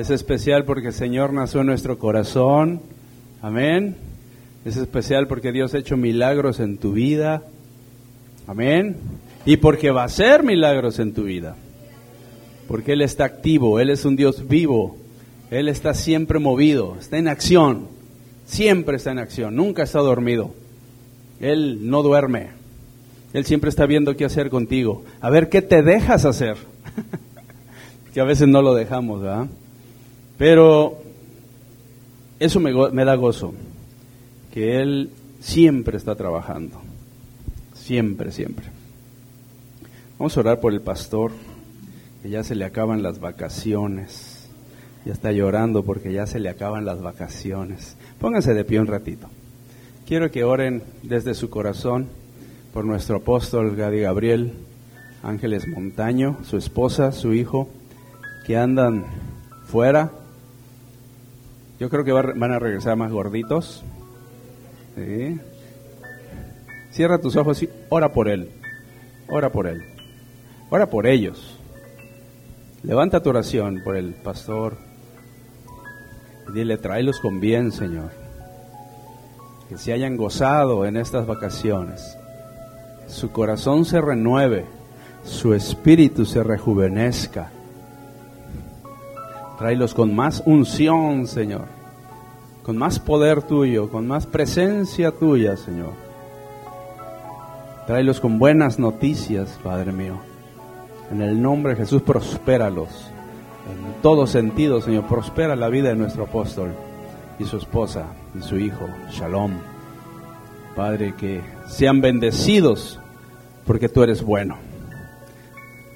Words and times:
Es 0.00 0.08
especial 0.08 0.64
porque 0.64 0.88
el 0.88 0.92
Señor 0.94 1.32
nació 1.34 1.60
en 1.60 1.66
nuestro 1.66 1.98
corazón. 1.98 2.80
Amén. 3.42 3.96
Es 4.64 4.78
especial 4.78 5.26
porque 5.28 5.52
Dios 5.52 5.74
ha 5.74 5.78
hecho 5.78 5.98
milagros 5.98 6.58
en 6.58 6.78
tu 6.78 6.92
vida. 6.92 7.42
Amén. 8.46 8.96
Y 9.44 9.58
porque 9.58 9.90
va 9.90 10.02
a 10.02 10.06
hacer 10.06 10.42
milagros 10.42 10.98
en 10.98 11.12
tu 11.12 11.24
vida. 11.24 11.54
Porque 12.66 12.94
Él 12.94 13.02
está 13.02 13.26
activo, 13.26 13.78
Él 13.78 13.90
es 13.90 14.06
un 14.06 14.16
Dios 14.16 14.48
vivo. 14.48 14.96
Él 15.50 15.68
está 15.68 15.92
siempre 15.92 16.38
movido, 16.38 16.96
está 16.98 17.18
en 17.18 17.28
acción. 17.28 17.86
Siempre 18.46 18.96
está 18.96 19.12
en 19.12 19.18
acción, 19.18 19.54
nunca 19.54 19.82
está 19.82 19.98
dormido. 19.98 20.54
Él 21.40 21.90
no 21.90 22.02
duerme. 22.02 22.59
Él 23.32 23.44
siempre 23.44 23.70
está 23.70 23.86
viendo 23.86 24.16
qué 24.16 24.24
hacer 24.24 24.50
contigo. 24.50 25.04
A 25.20 25.30
ver 25.30 25.48
qué 25.48 25.62
te 25.62 25.82
dejas 25.82 26.24
hacer. 26.24 26.56
que 28.14 28.20
a 28.20 28.24
veces 28.24 28.48
no 28.48 28.60
lo 28.62 28.74
dejamos, 28.74 29.22
¿verdad? 29.22 29.46
Pero 30.36 30.98
eso 32.38 32.58
me, 32.58 32.72
me 32.90 33.04
da 33.04 33.14
gozo 33.14 33.54
que 34.52 34.80
Él 34.80 35.10
siempre 35.38 35.96
está 35.96 36.16
trabajando. 36.16 36.80
Siempre, 37.74 38.32
siempre. 38.32 38.66
Vamos 40.18 40.36
a 40.36 40.40
orar 40.40 40.60
por 40.60 40.72
el 40.72 40.80
pastor, 40.80 41.32
que 42.22 42.30
ya 42.30 42.42
se 42.42 42.54
le 42.54 42.64
acaban 42.64 43.02
las 43.02 43.20
vacaciones. 43.20 44.48
Ya 45.06 45.12
está 45.12 45.32
llorando 45.32 45.82
porque 45.84 46.12
ya 46.12 46.26
se 46.26 46.40
le 46.40 46.50
acaban 46.50 46.84
las 46.84 47.00
vacaciones. 47.00 47.96
Pónganse 48.18 48.52
de 48.52 48.64
pie 48.64 48.80
un 48.80 48.86
ratito. 48.86 49.28
Quiero 50.06 50.30
que 50.30 50.44
oren 50.44 50.82
desde 51.02 51.34
su 51.34 51.48
corazón 51.48 52.08
por 52.72 52.84
nuestro 52.84 53.16
apóstol 53.16 53.74
Gadi 53.76 54.00
Gabriel, 54.00 54.52
Ángeles 55.22 55.66
Montaño, 55.66 56.38
su 56.44 56.56
esposa, 56.56 57.12
su 57.12 57.34
hijo, 57.34 57.68
que 58.46 58.56
andan 58.56 59.06
fuera. 59.64 60.10
Yo 61.78 61.88
creo 61.90 62.04
que 62.04 62.12
van 62.12 62.52
a 62.52 62.58
regresar 62.58 62.96
más 62.96 63.10
gorditos, 63.10 63.82
Cierra 66.90 67.18
tus 67.18 67.36
ojos 67.36 67.62
y 67.62 67.70
ora 67.88 68.12
por 68.12 68.28
él. 68.28 68.50
Ora 69.28 69.50
por 69.50 69.66
él. 69.66 69.82
Ora 70.70 70.90
por 70.90 71.06
ellos. 71.06 71.58
Levanta 72.82 73.22
tu 73.22 73.30
oración 73.30 73.80
por 73.84 73.96
el 73.96 74.14
pastor. 74.14 74.76
Y 76.48 76.52
dile, 76.52 76.78
tráelos 76.78 77.20
con 77.20 77.40
bien, 77.40 77.70
Señor. 77.70 78.10
Que 79.68 79.78
se 79.78 79.92
hayan 79.92 80.16
gozado 80.16 80.84
en 80.84 80.96
estas 80.96 81.26
vacaciones. 81.26 82.16
Su 83.10 83.30
corazón 83.30 83.84
se 83.84 84.00
renueve. 84.00 84.64
Su 85.24 85.52
espíritu 85.52 86.24
se 86.24 86.42
rejuvenezca. 86.42 87.50
Tráelos 89.58 89.92
con 89.92 90.14
más 90.14 90.42
unción, 90.46 91.26
Señor 91.26 91.80
con 92.62 92.76
más 92.76 93.00
poder 93.00 93.42
tuyo, 93.42 93.90
con 93.90 94.06
más 94.06 94.26
presencia 94.26 95.10
tuya, 95.10 95.56
Señor. 95.56 95.90
Tráelos 97.86 98.20
con 98.20 98.38
buenas 98.38 98.78
noticias, 98.78 99.58
Padre 99.62 99.90
mío. 99.90 100.20
En 101.10 101.22
el 101.22 101.42
nombre 101.42 101.72
de 101.72 101.80
Jesús, 101.80 102.02
prospéralos. 102.02 103.10
En 103.68 104.02
todo 104.02 104.28
sentido, 104.28 104.80
Señor, 104.80 105.08
prospera 105.08 105.56
la 105.56 105.68
vida 105.68 105.88
de 105.88 105.96
nuestro 105.96 106.24
apóstol 106.24 106.72
y 107.40 107.44
su 107.44 107.56
esposa 107.56 108.06
y 108.38 108.42
su 108.42 108.56
hijo. 108.56 108.86
Shalom. 109.10 109.52
Padre, 110.76 111.14
que 111.16 111.40
sean 111.66 112.00
bendecidos 112.00 112.99
porque 113.66 113.88
tú 113.88 114.02
eres 114.02 114.22
bueno. 114.22 114.56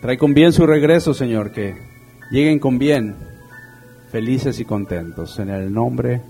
Trae 0.01 0.19
con 0.19 0.35
bien 0.35 0.53
su 0.53 0.67
regreso, 0.67 1.15
Señor, 1.15 1.51
que 1.53 1.75
lleguen 2.31 2.59
con 2.59 2.79
bien, 2.79 3.17
felices 4.11 4.61
y 4.61 4.65
contentos. 4.65 5.39
En 5.39 5.49
el 5.51 5.73
nombre 5.73 6.21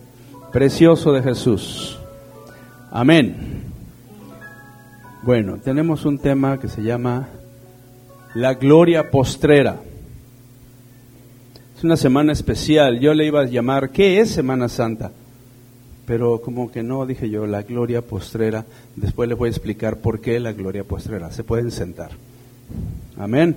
precioso 0.52 1.12
de 1.12 1.22
Jesús. 1.22 1.98
Amén. 2.90 3.64
Bueno, 5.22 5.58
tenemos 5.58 6.04
un 6.04 6.18
tema 6.18 6.60
que 6.60 6.68
se 6.68 6.82
llama 6.82 7.28
la 8.34 8.54
gloria 8.54 9.10
postrera. 9.10 9.80
Es 11.76 11.82
una 11.82 11.96
semana 11.96 12.32
especial. 12.32 13.00
Yo 13.00 13.14
le 13.14 13.26
iba 13.26 13.40
a 13.40 13.46
llamar, 13.46 13.90
¿qué 13.90 14.20
es 14.20 14.30
Semana 14.30 14.68
Santa? 14.68 15.10
Pero 16.06 16.42
como 16.42 16.70
que 16.70 16.82
no, 16.82 17.06
dije 17.06 17.30
yo, 17.30 17.46
la 17.46 17.62
gloria 17.62 18.02
postrera. 18.02 18.64
Después 18.96 19.28
les 19.28 19.38
voy 19.38 19.48
a 19.48 19.50
explicar 19.50 19.98
por 19.98 20.20
qué 20.20 20.38
la 20.38 20.52
gloria 20.52 20.84
postrera. 20.84 21.30
Se 21.30 21.44
pueden 21.44 21.70
sentar. 21.70 22.10
Amén. 23.16 23.56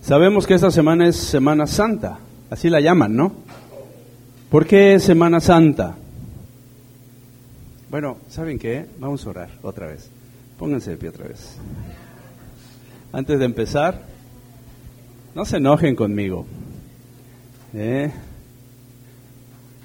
Sabemos 0.00 0.46
que 0.46 0.54
esta 0.54 0.70
semana 0.70 1.08
es 1.08 1.16
Semana 1.16 1.66
Santa. 1.66 2.18
Así 2.50 2.70
la 2.70 2.80
llaman, 2.80 3.16
¿no? 3.16 3.32
¿Por 4.50 4.66
qué 4.66 4.98
Semana 5.00 5.40
Santa? 5.40 5.96
Bueno, 7.90 8.18
¿saben 8.28 8.58
qué? 8.58 8.86
Vamos 8.98 9.26
a 9.26 9.30
orar 9.30 9.50
otra 9.62 9.86
vez. 9.86 10.10
Pónganse 10.58 10.90
de 10.90 10.96
pie 10.96 11.08
otra 11.08 11.26
vez. 11.26 11.56
Antes 13.12 13.38
de 13.38 13.44
empezar, 13.44 14.02
no 15.34 15.44
se 15.44 15.58
enojen 15.58 15.94
conmigo. 15.94 16.46
¿eh? 17.74 18.10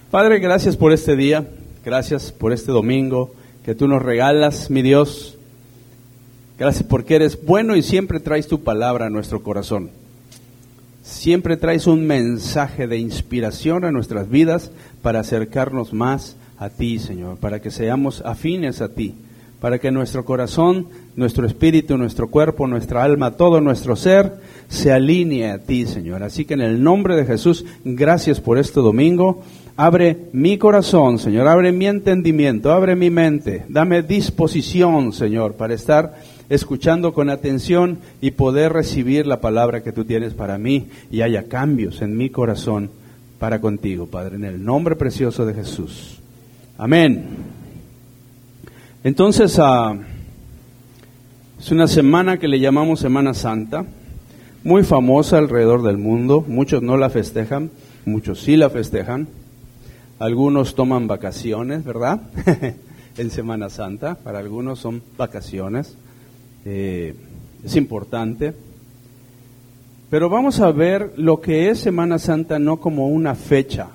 Padre, 0.09 0.39
gracias 0.39 0.77
por 0.77 0.91
este 0.91 1.15
día, 1.15 1.47
gracias 1.83 2.31
por 2.31 2.53
este 2.53 2.71
domingo 2.71 3.33
que 3.63 3.75
tú 3.75 3.87
nos 3.87 4.01
regalas, 4.01 4.69
mi 4.69 4.81
Dios. 4.81 5.37
Gracias 6.57 6.83
porque 6.83 7.15
eres 7.15 7.43
bueno 7.43 7.75
y 7.75 7.81
siempre 7.81 8.19
traes 8.19 8.47
tu 8.47 8.61
palabra 8.61 9.07
a 9.07 9.09
nuestro 9.09 9.41
corazón. 9.41 9.89
Siempre 11.03 11.57
traes 11.57 11.87
un 11.87 12.05
mensaje 12.05 12.87
de 12.87 12.99
inspiración 12.99 13.83
a 13.83 13.91
nuestras 13.91 14.29
vidas 14.29 14.71
para 15.01 15.21
acercarnos 15.21 15.93
más 15.93 16.35
a 16.57 16.69
ti, 16.69 16.99
Señor, 16.99 17.37
para 17.37 17.59
que 17.59 17.71
seamos 17.71 18.21
afines 18.23 18.81
a 18.81 18.89
ti, 18.89 19.15
para 19.59 19.79
que 19.79 19.89
nuestro 19.89 20.23
corazón, 20.23 20.87
nuestro 21.15 21.47
espíritu, 21.47 21.97
nuestro 21.97 22.29
cuerpo, 22.29 22.67
nuestra 22.67 23.03
alma, 23.03 23.31
todo 23.31 23.61
nuestro 23.61 23.95
ser 23.95 24.33
se 24.69 24.91
alinee 24.91 25.49
a 25.49 25.59
ti, 25.59 25.87
Señor. 25.87 26.21
Así 26.23 26.45
que 26.45 26.53
en 26.53 26.61
el 26.61 26.83
nombre 26.83 27.15
de 27.15 27.25
Jesús, 27.25 27.65
gracias 27.83 28.39
por 28.39 28.59
este 28.59 28.79
domingo. 28.79 29.43
Abre 29.81 30.27
mi 30.31 30.59
corazón, 30.59 31.17
Señor, 31.17 31.47
abre 31.47 31.71
mi 31.71 31.87
entendimiento, 31.87 32.71
abre 32.71 32.95
mi 32.95 33.09
mente, 33.09 33.65
dame 33.67 34.03
disposición, 34.03 35.11
Señor, 35.11 35.55
para 35.55 35.73
estar 35.73 36.19
escuchando 36.49 37.15
con 37.15 37.31
atención 37.31 37.97
y 38.21 38.29
poder 38.29 38.73
recibir 38.73 39.25
la 39.25 39.41
palabra 39.41 39.81
que 39.81 39.91
tú 39.91 40.05
tienes 40.05 40.35
para 40.35 40.59
mí 40.59 40.89
y 41.09 41.23
haya 41.23 41.45
cambios 41.45 42.03
en 42.03 42.15
mi 42.15 42.29
corazón 42.29 42.91
para 43.39 43.59
contigo, 43.59 44.05
Padre, 44.05 44.35
en 44.35 44.43
el 44.43 44.63
nombre 44.63 44.95
precioso 44.95 45.47
de 45.47 45.55
Jesús. 45.55 46.19
Amén. 46.77 47.25
Entonces, 49.03 49.57
uh, 49.57 49.97
es 51.59 51.71
una 51.71 51.87
semana 51.87 52.37
que 52.37 52.47
le 52.47 52.59
llamamos 52.59 52.99
Semana 52.99 53.33
Santa, 53.33 53.83
muy 54.63 54.83
famosa 54.83 55.39
alrededor 55.39 55.81
del 55.81 55.97
mundo. 55.97 56.45
Muchos 56.47 56.83
no 56.83 56.97
la 56.97 57.09
festejan, 57.09 57.71
muchos 58.05 58.41
sí 58.41 58.57
la 58.57 58.69
festejan. 58.69 59.40
Algunos 60.21 60.75
toman 60.75 61.07
vacaciones, 61.07 61.83
¿verdad? 61.83 62.21
en 63.17 63.29
Semana 63.31 63.69
Santa, 63.69 64.15
para 64.15 64.39
algunos 64.39 64.79
son 64.79 65.01
vacaciones. 65.17 65.97
Eh, 66.63 67.15
es 67.65 67.75
importante. 67.75 68.53
Pero 70.09 70.29
vamos 70.29 70.59
a 70.59 70.71
ver 70.71 71.13
lo 71.17 71.41
que 71.41 71.69
es 71.69 71.79
Semana 71.79 72.19
Santa 72.19 72.59
no 72.59 72.77
como 72.77 73.07
una 73.07 73.35
fecha 73.35 73.89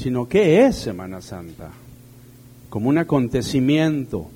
sino 0.00 0.28
qué 0.28 0.64
es 0.64 0.76
Semana 0.76 1.20
Santa, 1.20 1.70
como 2.70 2.88
un 2.88 2.96
acontecimiento, 2.96 4.28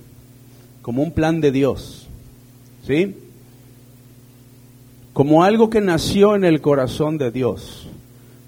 como 0.83 1.03
un 1.03 1.13
plan 1.13 1.41
de 1.41 1.51
Dios, 1.51 2.07
¿sí? 2.87 3.17
Como 5.15 5.43
algo 5.43 5.71
que 5.71 5.81
nació 5.81 6.37
en 6.37 6.45
el 6.45 6.61
corazón 6.61 7.17
de 7.17 7.31
Dios, 7.31 7.87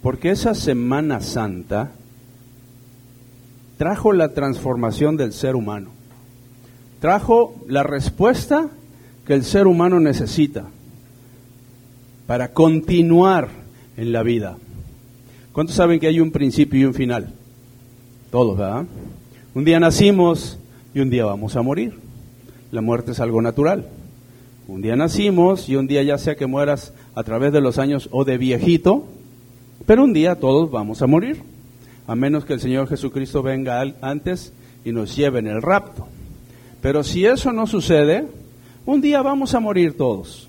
porque 0.02 0.30
esa 0.30 0.54
Semana 0.54 1.20
Santa 1.20 1.92
trajo 3.76 4.12
la 4.12 4.34
transformación 4.34 5.16
del 5.16 5.32
ser 5.32 5.56
humano, 5.56 5.90
trajo 7.00 7.54
la 7.68 7.82
respuesta 7.82 8.68
que 9.26 9.34
el 9.34 9.44
ser 9.44 9.66
humano 9.66 10.00
necesita 10.00 10.64
para 12.26 12.52
continuar 12.52 13.48
en 13.96 14.12
la 14.12 14.22
vida. 14.22 14.56
¿Cuántos 15.52 15.76
saben 15.76 16.00
que 16.00 16.06
hay 16.06 16.20
un 16.20 16.32
principio 16.32 16.80
y 16.80 16.84
un 16.84 16.94
final? 16.94 17.32
Todos, 18.30 18.58
¿verdad? 18.58 18.84
Un 19.54 19.64
día 19.64 19.80
nacimos 19.80 20.58
y 20.94 21.00
un 21.00 21.08
día 21.10 21.24
vamos 21.24 21.56
a 21.56 21.62
morir. 21.62 21.98
La 22.70 22.82
muerte 22.82 23.12
es 23.12 23.20
algo 23.20 23.40
natural. 23.40 23.86
Un 24.68 24.82
día 24.82 24.96
nacimos 24.96 25.68
y 25.68 25.76
un 25.76 25.86
día 25.86 26.02
ya 26.02 26.18
sea 26.18 26.34
que 26.34 26.46
mueras 26.46 26.92
a 27.14 27.22
través 27.22 27.52
de 27.52 27.60
los 27.60 27.78
años 27.78 28.08
o 28.10 28.24
de 28.24 28.36
viejito, 28.36 29.06
pero 29.86 30.04
un 30.04 30.12
día 30.12 30.34
todos 30.34 30.70
vamos 30.70 31.00
a 31.00 31.06
morir, 31.06 31.42
a 32.06 32.14
menos 32.14 32.44
que 32.44 32.54
el 32.54 32.60
Señor 32.60 32.88
Jesucristo 32.88 33.42
venga 33.42 33.82
antes 34.00 34.52
y 34.84 34.92
nos 34.92 35.16
lleve 35.16 35.38
en 35.38 35.46
el 35.46 35.62
rapto. 35.62 36.06
Pero 36.82 37.02
si 37.02 37.24
eso 37.24 37.52
no 37.52 37.66
sucede, 37.66 38.26
un 38.84 39.00
día 39.00 39.22
vamos 39.22 39.54
a 39.54 39.60
morir 39.60 39.96
todos. 39.96 40.48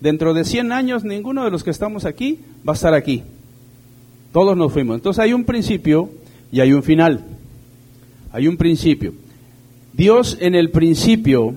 Dentro 0.00 0.34
de 0.34 0.44
100 0.44 0.72
años 0.72 1.04
ninguno 1.04 1.44
de 1.44 1.50
los 1.50 1.62
que 1.62 1.70
estamos 1.70 2.04
aquí 2.04 2.40
va 2.66 2.72
a 2.72 2.76
estar 2.76 2.94
aquí. 2.94 3.22
Todos 4.32 4.56
nos 4.56 4.72
fuimos. 4.72 4.96
Entonces 4.96 5.22
hay 5.22 5.32
un 5.32 5.44
principio 5.44 6.10
y 6.52 6.60
hay 6.60 6.72
un 6.72 6.82
final. 6.82 7.24
Hay 8.32 8.48
un 8.48 8.56
principio. 8.56 9.12
Dios 9.92 10.38
en 10.40 10.54
el 10.54 10.70
principio 10.70 11.54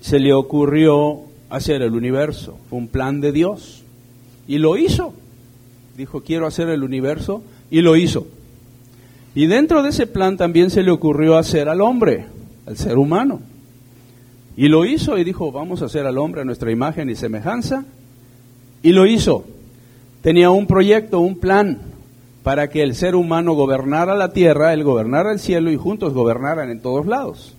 se 0.00 0.18
le 0.18 0.32
ocurrió 0.32 1.20
hacer 1.50 1.82
el 1.82 1.92
universo. 1.92 2.58
Fue 2.68 2.78
un 2.78 2.88
plan 2.88 3.20
de 3.20 3.32
Dios. 3.32 3.82
Y 4.46 4.58
lo 4.58 4.76
hizo. 4.76 5.12
Dijo, 5.98 6.20
quiero 6.20 6.46
hacer 6.46 6.68
el 6.68 6.84
universo. 6.84 7.42
Y 7.72 7.80
lo 7.80 7.96
hizo. 7.96 8.28
Y 9.34 9.48
dentro 9.48 9.82
de 9.82 9.88
ese 9.88 10.06
plan 10.06 10.36
también 10.36 10.70
se 10.70 10.84
le 10.84 10.92
ocurrió 10.92 11.36
hacer 11.36 11.68
al 11.68 11.80
hombre, 11.80 12.26
al 12.66 12.76
ser 12.76 12.98
humano. 12.98 13.40
Y 14.56 14.68
lo 14.68 14.84
hizo 14.84 15.18
y 15.18 15.24
dijo, 15.24 15.50
vamos 15.50 15.82
a 15.82 15.86
hacer 15.86 16.06
al 16.06 16.18
hombre 16.18 16.42
a 16.42 16.44
nuestra 16.44 16.70
imagen 16.70 17.10
y 17.10 17.16
semejanza. 17.16 17.84
Y 18.80 18.92
lo 18.92 19.06
hizo. 19.06 19.44
Tenía 20.22 20.50
un 20.50 20.68
proyecto, 20.68 21.18
un 21.18 21.36
plan 21.36 21.80
para 22.44 22.70
que 22.70 22.84
el 22.84 22.94
ser 22.94 23.16
humano 23.16 23.54
gobernara 23.54 24.14
la 24.14 24.32
tierra, 24.32 24.72
él 24.74 24.84
gobernara 24.84 25.32
el 25.32 25.40
cielo 25.40 25.68
y 25.72 25.76
juntos 25.76 26.14
gobernaran 26.14 26.70
en 26.70 26.80
todos 26.80 27.06
lados. 27.06 27.56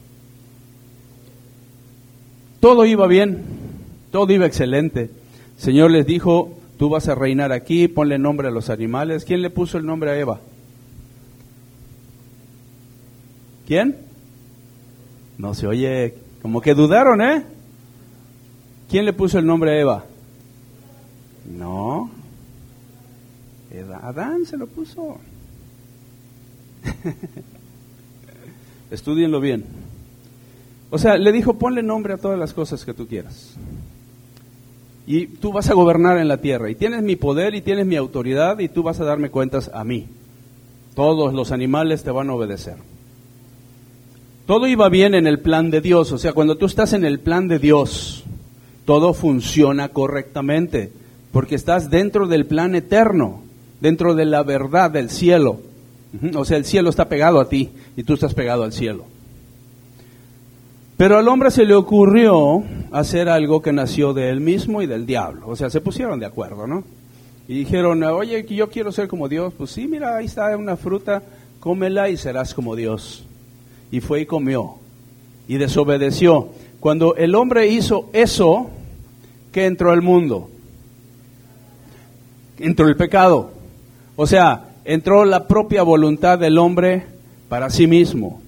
Todo 2.62 2.86
iba 2.86 3.06
bien, 3.06 3.44
todo 4.12 4.32
iba 4.32 4.46
excelente. 4.46 5.02
El 5.58 5.62
Señor 5.62 5.92
les 5.92 6.06
dijo, 6.06 6.59
tú 6.80 6.88
vas 6.88 7.10
a 7.10 7.14
reinar 7.14 7.52
aquí, 7.52 7.90
ponle 7.90 8.18
nombre 8.18 8.48
a 8.48 8.52
los 8.52 8.70
animales. 8.70 9.26
¿Quién 9.26 9.42
le 9.42 9.50
puso 9.50 9.78
el 9.78 9.86
nombre 9.86 10.12
a 10.12 10.18
Eva? 10.18 10.40
¿Quién? 13.68 13.98
No 15.38 15.54
se 15.54 15.68
oye, 15.68 16.16
como 16.42 16.62
que 16.62 16.74
dudaron, 16.74 17.22
¿eh? 17.22 17.44
¿Quién 18.90 19.04
le 19.04 19.12
puso 19.12 19.38
el 19.38 19.46
nombre 19.46 19.72
a 19.72 19.82
Eva? 19.82 20.06
No. 21.46 22.10
Adán 24.02 24.46
se 24.46 24.56
lo 24.56 24.66
puso. 24.66 25.18
Estudienlo 28.90 29.42
bien. 29.42 29.66
O 30.90 30.98
sea, 30.98 31.18
le 31.18 31.34
dijo, 31.34 31.56
ponle 31.56 31.84
nombre 31.84 32.14
a 32.14 32.18
todas 32.18 32.40
las 32.40 32.54
cosas 32.54 32.86
que 32.86 32.94
tú 32.94 33.06
quieras. 33.06 33.58
Y 35.10 35.26
tú 35.26 35.52
vas 35.52 35.68
a 35.72 35.74
gobernar 35.74 36.20
en 36.20 36.28
la 36.28 36.38
tierra. 36.38 36.70
Y 36.70 36.76
tienes 36.76 37.02
mi 37.02 37.16
poder 37.16 37.56
y 37.56 37.62
tienes 37.62 37.88
mi 37.88 37.96
autoridad 37.96 38.60
y 38.60 38.70
tú 38.70 38.84
vas 38.84 39.00
a 39.00 39.06
darme 39.06 39.32
cuentas 39.32 39.72
a 39.74 39.84
mí. 39.84 40.06
Todos 40.94 41.34
los 41.34 41.52
animales 41.52 42.04
te 42.04 42.12
van 42.12 42.30
a 42.30 42.36
obedecer. 42.36 42.76
Todo 44.46 44.68
iba 44.68 44.88
bien 44.88 45.16
en 45.16 45.26
el 45.26 45.40
plan 45.40 45.72
de 45.72 45.82
Dios. 45.82 46.12
O 46.12 46.20
sea, 46.20 46.34
cuando 46.34 46.58
tú 46.58 46.68
estás 46.68 46.94
en 46.94 47.06
el 47.06 47.20
plan 47.20 47.48
de 47.48 47.58
Dios, 47.58 48.24
todo 48.86 49.16
funciona 49.16 49.90
correctamente. 49.90 50.92
Porque 51.32 51.56
estás 51.56 51.90
dentro 51.90 52.28
del 52.28 52.46
plan 52.46 52.76
eterno, 52.76 53.42
dentro 53.82 54.14
de 54.14 54.26
la 54.26 54.44
verdad 54.44 54.92
del 54.92 55.10
cielo. 55.10 55.60
O 56.36 56.46
sea, 56.46 56.58
el 56.58 56.66
cielo 56.66 56.92
está 56.92 57.10
pegado 57.10 57.40
a 57.40 57.50
ti 57.50 57.72
y 57.98 58.04
tú 58.04 58.14
estás 58.14 58.36
pegado 58.36 58.62
al 58.64 58.74
cielo. 58.74 59.06
Pero 61.00 61.18
al 61.18 61.30
hombre 61.30 61.50
se 61.50 61.64
le 61.64 61.76
ocurrió 61.76 62.62
hacer 62.92 63.30
algo 63.30 63.62
que 63.62 63.72
nació 63.72 64.14
de 64.14 64.28
él 64.28 64.42
mismo 64.42 64.82
y 64.82 64.86
del 64.86 65.06
diablo. 65.06 65.48
O 65.48 65.56
sea, 65.56 65.70
se 65.70 65.80
pusieron 65.80 66.20
de 66.20 66.26
acuerdo, 66.26 66.68
¿no? 66.68 66.84
Y 67.48 67.54
dijeron, 67.54 68.04
oye, 68.04 68.46
yo 68.46 68.70
quiero 68.70 68.92
ser 68.92 69.08
como 69.08 69.30
Dios. 69.30 69.54
Pues 69.58 69.72
sí, 69.72 69.88
mira, 69.88 70.18
ahí 70.18 70.26
está 70.26 70.58
una 70.58 70.76
fruta, 70.76 71.24
cómela 71.62 72.10
y 72.10 72.18
serás 72.18 72.54
como 72.54 72.76
Dios 72.76 73.26
y 73.92 74.02
fue 74.02 74.20
y 74.20 74.26
comió 74.26 74.76
y 75.48 75.56
desobedeció. 75.56 76.50
Cuando 76.82 77.16
el 77.16 77.34
hombre 77.34 77.70
hizo 77.70 78.10
eso, 78.12 78.70
¿qué 79.54 79.68
entró 79.68 79.92
al 79.92 80.02
mundo? 80.02 80.50
Entró 82.58 82.90
el 82.90 82.98
pecado. 82.98 83.52
O 84.18 84.28
sea, 84.28 84.72
entró 84.84 85.24
la 85.24 85.48
propia 85.48 85.84
voluntad 85.84 86.38
del 86.38 86.58
hombre 86.58 87.06
para 87.48 87.70
sí 87.70 87.88
mismo. 87.88 88.42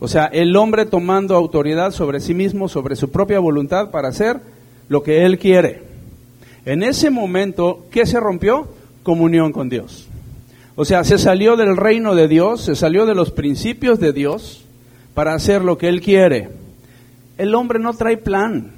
O 0.00 0.08
sea, 0.08 0.26
el 0.26 0.54
hombre 0.56 0.86
tomando 0.86 1.34
autoridad 1.34 1.90
sobre 1.90 2.20
sí 2.20 2.34
mismo, 2.34 2.68
sobre 2.68 2.96
su 2.96 3.10
propia 3.10 3.40
voluntad 3.40 3.90
para 3.90 4.08
hacer 4.08 4.40
lo 4.88 5.02
que 5.02 5.24
él 5.26 5.38
quiere. 5.38 5.82
En 6.64 6.82
ese 6.82 7.10
momento, 7.10 7.86
¿qué 7.90 8.06
se 8.06 8.20
rompió? 8.20 8.68
Comunión 9.02 9.52
con 9.52 9.68
Dios. 9.68 10.06
O 10.76 10.84
sea, 10.84 11.02
se 11.02 11.18
salió 11.18 11.56
del 11.56 11.76
reino 11.76 12.14
de 12.14 12.28
Dios, 12.28 12.60
se 12.60 12.76
salió 12.76 13.06
de 13.06 13.14
los 13.14 13.32
principios 13.32 13.98
de 13.98 14.12
Dios 14.12 14.64
para 15.14 15.34
hacer 15.34 15.64
lo 15.64 15.78
que 15.78 15.88
Él 15.88 16.00
quiere. 16.00 16.50
El 17.36 17.54
hombre 17.56 17.80
no 17.80 17.92
trae 17.94 18.16
plan. 18.16 18.70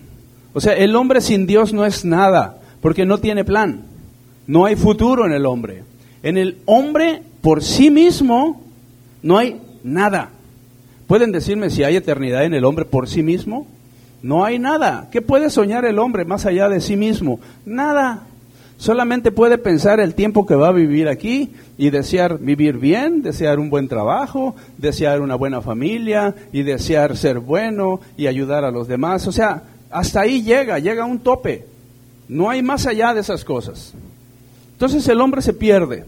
O 0.54 0.60
sea, 0.60 0.72
el 0.72 0.96
hombre 0.96 1.20
sin 1.20 1.46
Dios 1.46 1.74
no 1.74 1.84
es 1.84 2.04
nada, 2.04 2.60
porque 2.80 3.04
no 3.04 3.18
tiene 3.18 3.44
plan. 3.44 3.84
No 4.46 4.64
hay 4.64 4.76
futuro 4.76 5.26
en 5.26 5.32
el 5.32 5.44
hombre. 5.44 5.84
En 6.22 6.38
el 6.38 6.58
hombre 6.64 7.22
por 7.42 7.62
sí 7.62 7.90
mismo 7.90 8.62
no 9.22 9.36
hay 9.36 9.60
nada. 9.84 10.30
¿Pueden 11.10 11.32
decirme 11.32 11.70
si 11.70 11.82
hay 11.82 11.96
eternidad 11.96 12.44
en 12.44 12.54
el 12.54 12.64
hombre 12.64 12.84
por 12.84 13.08
sí 13.08 13.24
mismo? 13.24 13.66
No 14.22 14.44
hay 14.44 14.60
nada. 14.60 15.08
¿Qué 15.10 15.20
puede 15.20 15.50
soñar 15.50 15.84
el 15.84 15.98
hombre 15.98 16.24
más 16.24 16.46
allá 16.46 16.68
de 16.68 16.80
sí 16.80 16.94
mismo? 16.94 17.40
Nada. 17.66 18.28
Solamente 18.76 19.32
puede 19.32 19.58
pensar 19.58 19.98
el 19.98 20.14
tiempo 20.14 20.46
que 20.46 20.54
va 20.54 20.68
a 20.68 20.72
vivir 20.72 21.08
aquí 21.08 21.50
y 21.76 21.90
desear 21.90 22.38
vivir 22.38 22.78
bien, 22.78 23.22
desear 23.22 23.58
un 23.58 23.70
buen 23.70 23.88
trabajo, 23.88 24.54
desear 24.78 25.20
una 25.20 25.34
buena 25.34 25.60
familia 25.60 26.32
y 26.52 26.62
desear 26.62 27.16
ser 27.16 27.40
bueno 27.40 28.00
y 28.16 28.28
ayudar 28.28 28.64
a 28.64 28.70
los 28.70 28.86
demás. 28.86 29.26
O 29.26 29.32
sea, 29.32 29.64
hasta 29.90 30.20
ahí 30.20 30.44
llega, 30.44 30.78
llega 30.78 31.02
a 31.02 31.06
un 31.06 31.18
tope. 31.18 31.66
No 32.28 32.50
hay 32.50 32.62
más 32.62 32.86
allá 32.86 33.14
de 33.14 33.22
esas 33.22 33.44
cosas. 33.44 33.94
Entonces 34.74 35.08
el 35.08 35.20
hombre 35.20 35.42
se 35.42 35.54
pierde. 35.54 36.04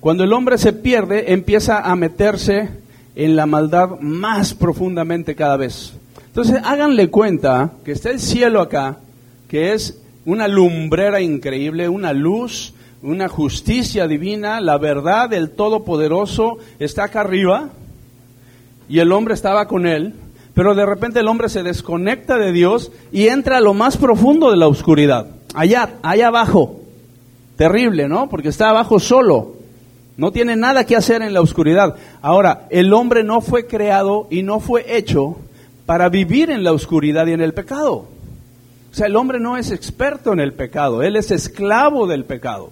Cuando 0.00 0.24
el 0.24 0.32
hombre 0.32 0.56
se 0.56 0.72
pierde, 0.72 1.34
empieza 1.34 1.80
a 1.80 1.94
meterse 1.96 2.82
en 3.16 3.36
la 3.36 3.46
maldad 3.46 3.98
más 4.00 4.54
profundamente 4.54 5.34
cada 5.34 5.56
vez. 5.56 5.94
Entonces 6.26 6.60
háganle 6.64 7.10
cuenta 7.10 7.72
que 7.84 7.92
está 7.92 8.10
el 8.10 8.20
cielo 8.20 8.60
acá, 8.60 8.98
que 9.48 9.72
es 9.72 10.00
una 10.26 10.48
lumbrera 10.48 11.20
increíble, 11.20 11.88
una 11.88 12.12
luz, 12.12 12.74
una 13.02 13.28
justicia 13.28 14.08
divina, 14.08 14.60
la 14.60 14.78
verdad 14.78 15.28
del 15.28 15.50
Todopoderoso 15.50 16.58
está 16.78 17.04
acá 17.04 17.20
arriba 17.20 17.70
y 18.88 18.98
el 18.98 19.12
hombre 19.12 19.34
estaba 19.34 19.68
con 19.68 19.86
él, 19.86 20.14
pero 20.54 20.74
de 20.74 20.86
repente 20.86 21.20
el 21.20 21.28
hombre 21.28 21.48
se 21.48 21.62
desconecta 21.62 22.38
de 22.38 22.52
Dios 22.52 22.90
y 23.12 23.28
entra 23.28 23.58
a 23.58 23.60
lo 23.60 23.74
más 23.74 23.96
profundo 23.96 24.50
de 24.50 24.56
la 24.56 24.68
oscuridad, 24.68 25.26
allá, 25.54 25.94
allá 26.02 26.28
abajo. 26.28 26.80
Terrible, 27.56 28.08
¿no? 28.08 28.28
Porque 28.28 28.48
está 28.48 28.70
abajo 28.70 28.98
solo. 28.98 29.53
No 30.16 30.30
tiene 30.30 30.56
nada 30.56 30.84
que 30.84 30.96
hacer 30.96 31.22
en 31.22 31.34
la 31.34 31.40
oscuridad. 31.40 31.96
Ahora, 32.22 32.66
el 32.70 32.92
hombre 32.92 33.24
no 33.24 33.40
fue 33.40 33.66
creado 33.66 34.28
y 34.30 34.42
no 34.42 34.60
fue 34.60 34.96
hecho 34.96 35.36
para 35.86 36.08
vivir 36.08 36.50
en 36.50 36.64
la 36.64 36.72
oscuridad 36.72 37.26
y 37.26 37.32
en 37.32 37.40
el 37.40 37.52
pecado. 37.52 38.08
O 38.94 38.96
sea, 38.96 39.06
el 39.06 39.16
hombre 39.16 39.40
no 39.40 39.56
es 39.56 39.72
experto 39.72 40.32
en 40.32 40.38
el 40.38 40.52
pecado, 40.52 41.02
él 41.02 41.16
es 41.16 41.32
esclavo 41.32 42.06
del 42.06 42.24
pecado, 42.24 42.70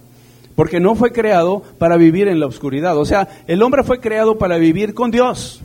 porque 0.55 0.79
no 0.79 0.95
fue 0.95 1.11
creado 1.11 1.63
para 1.77 1.97
vivir 1.97 2.29
en 2.29 2.39
la 2.39 2.45
oscuridad. 2.45 2.97
O 2.97 3.03
sea, 3.03 3.27
el 3.45 3.61
hombre 3.61 3.83
fue 3.83 3.99
creado 3.99 4.37
para 4.37 4.57
vivir 4.57 4.93
con 4.93 5.11
Dios. 5.11 5.59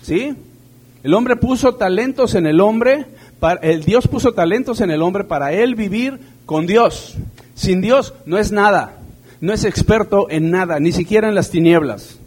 ¿Sí? 0.00 0.34
El 1.02 1.12
hombre 1.12 1.36
puso 1.36 1.74
talentos 1.74 2.34
en 2.34 2.46
el 2.46 2.60
hombre, 2.60 3.04
para, 3.38 3.60
el 3.60 3.84
Dios 3.84 4.08
puso 4.08 4.32
talentos 4.32 4.80
en 4.80 4.90
el 4.90 5.02
hombre 5.02 5.24
para 5.24 5.52
él 5.52 5.74
vivir 5.74 6.18
con 6.46 6.66
Dios. 6.66 7.16
Sin 7.54 7.82
Dios 7.82 8.14
no 8.24 8.38
es 8.38 8.50
nada, 8.50 8.97
no 9.40 9.52
es 9.52 9.64
experto 9.64 10.28
en 10.30 10.50
nada, 10.50 10.80
ni 10.80 10.92
siquiera 10.92 11.28
en 11.28 11.34
las 11.34 11.50
tinieblas. 11.50 12.18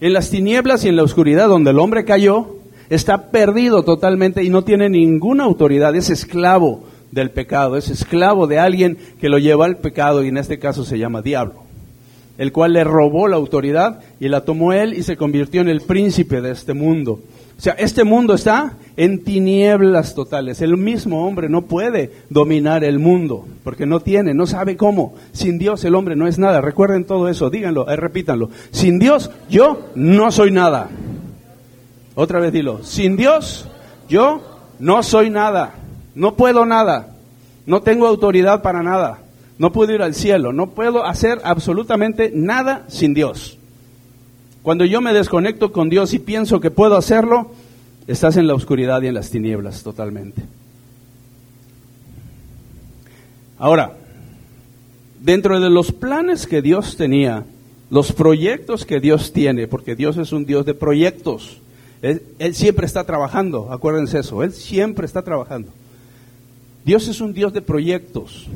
En 0.00 0.12
las 0.12 0.30
tinieblas 0.30 0.84
y 0.84 0.88
en 0.88 0.96
la 0.96 1.02
oscuridad 1.02 1.48
donde 1.48 1.70
el 1.70 1.78
hombre 1.78 2.04
cayó, 2.04 2.56
está 2.88 3.30
perdido 3.30 3.84
totalmente 3.84 4.42
y 4.42 4.50
no 4.50 4.62
tiene 4.62 4.88
ninguna 4.88 5.44
autoridad, 5.44 5.94
es 5.94 6.10
esclavo 6.10 6.84
del 7.12 7.30
pecado, 7.30 7.76
es 7.76 7.88
esclavo 7.88 8.46
de 8.46 8.58
alguien 8.58 8.98
que 9.20 9.28
lo 9.28 9.38
lleva 9.38 9.66
al 9.66 9.78
pecado 9.78 10.24
y 10.24 10.28
en 10.28 10.38
este 10.38 10.58
caso 10.58 10.84
se 10.84 10.98
llama 10.98 11.22
diablo, 11.22 11.62
el 12.38 12.52
cual 12.52 12.72
le 12.72 12.84
robó 12.84 13.28
la 13.28 13.36
autoridad 13.36 14.00
y 14.18 14.28
la 14.28 14.44
tomó 14.44 14.72
él 14.72 14.94
y 14.94 15.02
se 15.02 15.16
convirtió 15.16 15.60
en 15.60 15.68
el 15.68 15.80
príncipe 15.82 16.40
de 16.40 16.52
este 16.52 16.74
mundo. 16.74 17.20
O 17.60 17.62
sea, 17.62 17.74
este 17.74 18.04
mundo 18.04 18.32
está 18.32 18.72
en 18.96 19.22
tinieblas 19.22 20.14
totales. 20.14 20.62
El 20.62 20.78
mismo 20.78 21.26
hombre 21.26 21.50
no 21.50 21.66
puede 21.66 22.10
dominar 22.30 22.84
el 22.84 22.98
mundo 22.98 23.46
porque 23.62 23.84
no 23.84 24.00
tiene, 24.00 24.32
no 24.32 24.46
sabe 24.46 24.78
cómo. 24.78 25.12
Sin 25.32 25.58
Dios 25.58 25.84
el 25.84 25.94
hombre 25.94 26.16
no 26.16 26.26
es 26.26 26.38
nada. 26.38 26.62
Recuerden 26.62 27.04
todo 27.04 27.28
eso, 27.28 27.50
díganlo, 27.50 27.86
eh, 27.90 27.96
repítanlo. 27.96 28.48
Sin 28.70 28.98
Dios 28.98 29.30
yo 29.50 29.90
no 29.94 30.32
soy 30.32 30.52
nada. 30.52 30.88
Otra 32.14 32.40
vez 32.40 32.50
dilo, 32.50 32.82
sin 32.82 33.18
Dios 33.18 33.68
yo 34.08 34.40
no 34.78 35.02
soy 35.02 35.28
nada, 35.28 35.74
no 36.14 36.36
puedo 36.36 36.64
nada, 36.64 37.14
no 37.66 37.82
tengo 37.82 38.06
autoridad 38.06 38.62
para 38.62 38.82
nada, 38.82 39.18
no 39.58 39.70
puedo 39.70 39.92
ir 39.92 40.00
al 40.00 40.14
cielo, 40.14 40.54
no 40.54 40.70
puedo 40.70 41.04
hacer 41.04 41.42
absolutamente 41.44 42.32
nada 42.34 42.86
sin 42.88 43.12
Dios. 43.12 43.59
Cuando 44.62 44.84
yo 44.84 45.00
me 45.00 45.12
desconecto 45.14 45.72
con 45.72 45.88
Dios 45.88 46.12
y 46.12 46.18
pienso 46.18 46.60
que 46.60 46.70
puedo 46.70 46.96
hacerlo, 46.96 47.50
estás 48.06 48.36
en 48.36 48.46
la 48.46 48.54
oscuridad 48.54 49.00
y 49.02 49.06
en 49.06 49.14
las 49.14 49.30
tinieblas 49.30 49.82
totalmente. 49.82 50.42
Ahora, 53.58 53.96
dentro 55.20 55.60
de 55.60 55.70
los 55.70 55.92
planes 55.92 56.46
que 56.46 56.62
Dios 56.62 56.96
tenía, 56.96 57.44
los 57.90 58.12
proyectos 58.12 58.84
que 58.84 59.00
Dios 59.00 59.32
tiene, 59.32 59.66
porque 59.66 59.96
Dios 59.96 60.16
es 60.16 60.32
un 60.32 60.44
Dios 60.44 60.66
de 60.66 60.74
proyectos, 60.74 61.60
él, 62.02 62.22
siempre 62.54 62.86
está 62.86 63.04
trabajando, 63.04 63.70
acuérdense 63.70 64.20
eso, 64.20 64.42
Él 64.42 64.52
siempre 64.52 65.04
está 65.04 65.22
trabajando. 65.22 65.68
Dios 66.84 67.08
es 67.08 67.20
un 67.20 67.34
Dios 67.34 67.52
de 67.52 67.60
proyectos. 67.60 68.46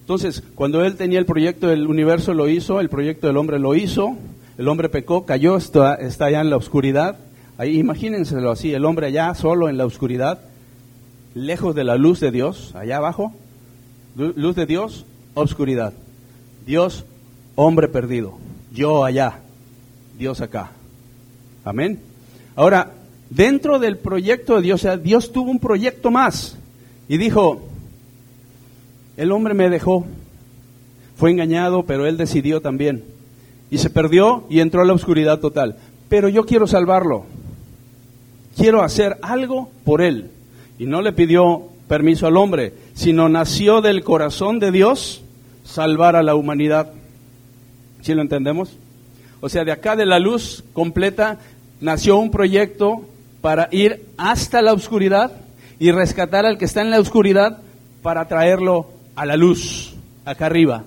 Entonces, 0.00 0.42
cuando 0.54 0.82
Él 0.84 0.96
tenía 0.96 1.18
el 1.18 1.26
proyecto 1.26 1.68
del 1.68 1.86
universo, 1.86 2.32
lo 2.32 2.48
hizo, 2.48 2.80
el 2.80 2.88
proyecto 2.88 3.26
del 3.26 3.36
hombre 3.36 3.58
lo 3.58 3.74
hizo, 3.74 4.16
el 4.58 4.68
hombre 4.68 4.88
pecó, 4.88 5.24
cayó, 5.24 5.56
está, 5.56 5.94
está 5.94 6.26
allá 6.26 6.40
en 6.40 6.50
la 6.50 6.56
oscuridad. 6.56 7.16
Ahí 7.58 7.78
imagínenselo 7.78 8.50
así, 8.50 8.72
el 8.72 8.84
hombre 8.84 9.06
allá 9.06 9.34
solo 9.34 9.68
en 9.68 9.76
la 9.76 9.86
oscuridad, 9.86 10.40
lejos 11.34 11.74
de 11.74 11.84
la 11.84 11.96
luz 11.96 12.20
de 12.20 12.30
Dios, 12.30 12.74
allá 12.74 12.98
abajo, 12.98 13.32
luz 14.16 14.56
de 14.56 14.66
Dios, 14.66 15.06
oscuridad. 15.34 15.92
Dios, 16.66 17.04
hombre 17.54 17.88
perdido. 17.88 18.34
Yo 18.72 19.04
allá, 19.04 19.40
Dios 20.18 20.40
acá. 20.40 20.70
Amén. 21.64 22.00
Ahora, 22.56 22.92
dentro 23.30 23.78
del 23.78 23.98
proyecto 23.98 24.56
de 24.56 24.62
Dios, 24.62 24.80
o 24.80 24.82
sea, 24.82 24.96
Dios 24.96 25.32
tuvo 25.32 25.50
un 25.50 25.58
proyecto 25.58 26.10
más 26.10 26.56
y 27.08 27.18
dijo, 27.18 27.62
el 29.16 29.32
hombre 29.32 29.54
me 29.54 29.70
dejó, 29.70 30.04
fue 31.16 31.30
engañado, 31.30 31.84
pero 31.84 32.06
él 32.06 32.16
decidió 32.16 32.60
también. 32.60 33.04
Y 33.72 33.78
se 33.78 33.88
perdió 33.88 34.44
y 34.50 34.60
entró 34.60 34.82
a 34.82 34.84
la 34.84 34.92
oscuridad 34.92 35.40
total. 35.40 35.76
Pero 36.10 36.28
yo 36.28 36.44
quiero 36.44 36.66
salvarlo. 36.66 37.24
Quiero 38.54 38.82
hacer 38.82 39.16
algo 39.22 39.70
por 39.82 40.02
él. 40.02 40.30
Y 40.78 40.84
no 40.84 41.00
le 41.00 41.14
pidió 41.14 41.62
permiso 41.88 42.26
al 42.26 42.36
hombre, 42.36 42.74
sino 42.92 43.30
nació 43.30 43.80
del 43.80 44.04
corazón 44.04 44.60
de 44.60 44.72
Dios 44.72 45.22
salvar 45.64 46.16
a 46.16 46.22
la 46.22 46.34
humanidad. 46.34 46.92
¿Sí 48.02 48.12
lo 48.12 48.20
entendemos? 48.20 48.76
O 49.40 49.48
sea, 49.48 49.64
de 49.64 49.72
acá 49.72 49.96
de 49.96 50.04
la 50.04 50.18
luz 50.18 50.64
completa 50.74 51.38
nació 51.80 52.18
un 52.18 52.30
proyecto 52.30 53.02
para 53.40 53.68
ir 53.72 54.04
hasta 54.18 54.60
la 54.60 54.74
oscuridad 54.74 55.32
y 55.78 55.92
rescatar 55.92 56.44
al 56.44 56.58
que 56.58 56.66
está 56.66 56.82
en 56.82 56.90
la 56.90 57.00
oscuridad 57.00 57.58
para 58.02 58.28
traerlo 58.28 58.90
a 59.16 59.24
la 59.24 59.38
luz, 59.38 59.94
acá 60.26 60.44
arriba. 60.44 60.84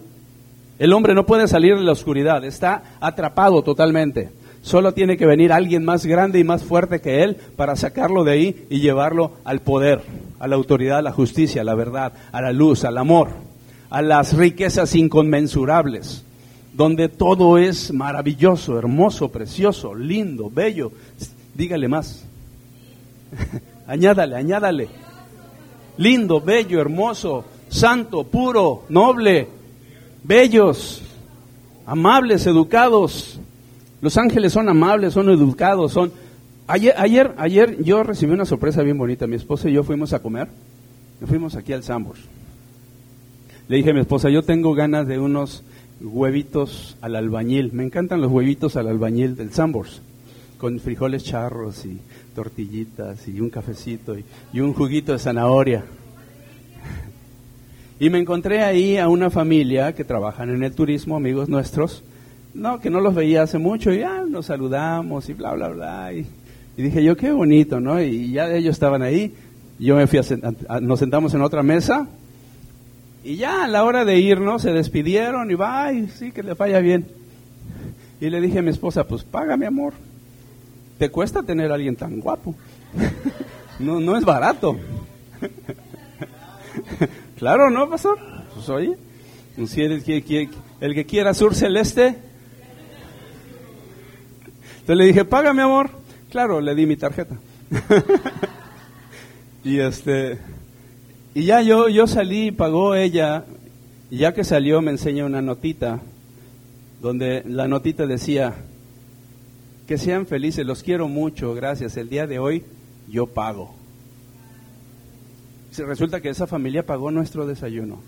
El 0.77 0.93
hombre 0.93 1.13
no 1.13 1.25
puede 1.25 1.47
salir 1.47 1.75
de 1.77 1.83
la 1.83 1.93
oscuridad, 1.93 2.43
está 2.43 2.97
atrapado 2.99 3.61
totalmente. 3.63 4.29
Solo 4.61 4.93
tiene 4.93 5.15
que 5.15 5.25
venir 5.25 5.51
alguien 5.51 5.85
más 5.85 6.05
grande 6.05 6.39
y 6.39 6.43
más 6.43 6.63
fuerte 6.63 6.99
que 6.99 7.23
él 7.23 7.37
para 7.55 7.75
sacarlo 7.75 8.23
de 8.23 8.31
ahí 8.31 8.65
y 8.69 8.79
llevarlo 8.79 9.33
al 9.43 9.61
poder, 9.61 10.01
a 10.39 10.47
la 10.47 10.55
autoridad, 10.55 10.97
a 10.97 11.03
la 11.03 11.11
justicia, 11.11 11.61
a 11.61 11.65
la 11.65 11.75
verdad, 11.75 12.13
a 12.31 12.41
la 12.41 12.51
luz, 12.51 12.83
al 12.83 12.97
amor, 12.97 13.29
a 13.89 14.01
las 14.01 14.33
riquezas 14.33 14.95
inconmensurables 14.95 16.25
donde 16.75 17.07
todo 17.07 17.57
es 17.57 17.93
maravilloso, 17.93 18.77
hermoso, 18.77 19.29
precioso, 19.29 19.95
lindo, 19.95 20.49
bello. 20.53 20.91
Dígale 21.53 21.87
más. 21.87 22.25
añádale, 23.87 24.35
añádale. 24.35 24.89
Lindo, 25.97 26.41
bello, 26.41 26.81
hermoso, 26.81 27.45
santo, 27.69 28.25
puro, 28.25 28.83
noble, 28.89 29.47
bellos, 30.27 31.01
amables, 31.85 32.45
educados. 32.47 33.39
Los 34.01 34.17
ángeles 34.17 34.53
son 34.53 34.69
amables, 34.69 35.13
son 35.13 35.29
educados, 35.29 35.93
son... 35.93 36.11
Ayer, 36.67 36.95
ayer, 36.97 37.35
ayer 37.37 37.83
yo 37.83 38.01
recibí 38.03 38.33
una 38.33 38.45
sorpresa 38.45 38.81
bien 38.81 38.97
bonita. 38.97 39.27
Mi 39.27 39.35
esposa 39.35 39.69
y 39.69 39.73
yo 39.73 39.83
fuimos 39.83 40.13
a 40.13 40.19
comer. 40.19 40.47
Fuimos 41.25 41.55
aquí 41.55 41.73
al 41.73 41.83
Sambors. 41.83 42.19
Le 43.67 43.77
dije 43.77 43.91
a 43.91 43.93
mi 43.93 44.01
esposa, 44.01 44.29
yo 44.29 44.43
tengo 44.43 44.73
ganas 44.73 45.07
de 45.07 45.19
unos 45.19 45.63
huevitos 46.01 46.97
al 47.01 47.15
albañil. 47.15 47.71
Me 47.73 47.83
encantan 47.83 48.21
los 48.21 48.31
huevitos 48.31 48.75
al 48.75 48.87
albañil 48.87 49.35
del 49.35 49.51
Sambors, 49.51 50.01
con 50.59 50.79
frijoles 50.79 51.23
charros 51.23 51.85
y 51.85 51.99
tortillitas 52.35 53.27
y 53.27 53.39
un 53.39 53.49
cafecito 53.49 54.15
y, 54.53 54.59
un 54.59 54.73
juguito 54.73 55.13
de 55.13 55.19
zanahoria. 55.19 55.85
Y 57.97 58.09
me 58.09 58.19
encontré 58.19 58.61
ahí 58.61 58.97
a 58.97 59.07
una 59.07 59.29
familia 59.29 59.93
que 59.93 60.03
trabajan 60.03 60.49
en 60.49 60.63
el 60.63 60.75
turismo, 60.75 61.15
amigos 61.15 61.47
nuestros, 61.47 62.03
no, 62.53 62.81
que 62.81 62.89
no 62.89 62.99
los 62.99 63.15
veía 63.15 63.43
hace 63.43 63.57
mucho 63.57 63.93
y 63.93 63.99
ya 63.99 64.23
nos 64.27 64.47
saludamos 64.47 65.29
y 65.29 65.33
bla, 65.33 65.53
bla, 65.53 65.69
bla. 65.69 66.13
Y, 66.13 66.25
dije 66.75 67.01
yo, 67.03 67.15
qué 67.15 67.31
bonito, 67.31 67.79
¿no? 67.79 68.01
Y 68.01 68.33
ya 68.33 68.51
ellos 68.51 68.73
estaban 68.73 69.01
ahí. 69.01 69.33
Yo 69.79 69.95
me 69.95 70.07
fui 70.07 70.19
a, 70.19 70.79
nos 70.81 70.99
sentamos 70.99 71.33
en 71.33 71.41
otra 71.41 71.63
mesa 71.63 72.07
y 73.23 73.37
ya 73.37 73.63
a 73.63 73.67
la 73.67 73.85
hora 73.85 74.03
de 74.03 74.19
irnos 74.19 74.61
se 74.61 74.73
despidieron 74.73 75.49
y 75.49 75.55
va, 75.55 75.89
sí, 76.17 76.31
que 76.33 76.43
le 76.43 76.53
vaya 76.53 76.79
bien. 76.79 77.07
Y 78.19 78.29
le 78.29 78.41
dije 78.41 78.59
a 78.59 78.61
mi 78.61 78.71
esposa, 78.71 79.05
pues 79.05 79.23
paga 79.23 79.55
mi 79.55 79.65
amor. 79.65 79.93
Te 80.97 81.09
cuesta 81.09 81.43
tener 81.43 81.71
a 81.71 81.75
alguien 81.75 81.95
tan 81.95 82.19
guapo. 82.19 82.55
no, 83.79 84.01
no 84.01 84.17
es 84.17 84.25
barato. 84.25 84.75
claro, 87.37 87.69
¿no, 87.69 87.89
pastor? 87.89 88.17
Pues 88.53 88.69
oye, 88.69 88.97
el 89.57 90.03
que, 90.03 90.49
el 90.81 90.93
que 90.93 91.05
quiera 91.05 91.33
sur 91.33 91.55
celeste. 91.55 92.15
Entonces 94.79 94.97
le 94.97 95.05
dije, 95.05 95.25
paga 95.25 95.53
mi 95.53 95.61
amor. 95.61 95.89
Claro, 96.29 96.61
le 96.61 96.75
di 96.75 96.85
mi 96.85 96.95
tarjeta. 96.95 97.37
y 99.63 99.79
este, 99.79 100.39
y 101.33 101.45
ya 101.45 101.61
yo, 101.61 101.89
yo 101.89 102.07
salí, 102.07 102.51
pagó 102.51 102.95
ella, 102.95 103.45
y 104.09 104.17
ya 104.17 104.33
que 104.33 104.43
salió 104.43 104.81
me 104.81 104.91
enseña 104.91 105.25
una 105.25 105.41
notita, 105.41 106.01
donde 107.01 107.43
la 107.45 107.67
notita 107.67 108.05
decía, 108.05 108.53
que 109.87 109.97
sean 109.97 110.27
felices, 110.27 110.65
los 110.65 110.83
quiero 110.83 111.07
mucho, 111.07 111.53
gracias, 111.53 111.97
el 111.97 112.09
día 112.09 112.27
de 112.27 112.39
hoy 112.39 112.63
yo 113.07 113.27
pago. 113.27 113.75
Resulta 115.77 116.21
que 116.21 116.29
esa 116.29 116.47
familia 116.47 116.85
pagó 116.85 117.11
nuestro 117.11 117.45
desayuno. 117.45 117.99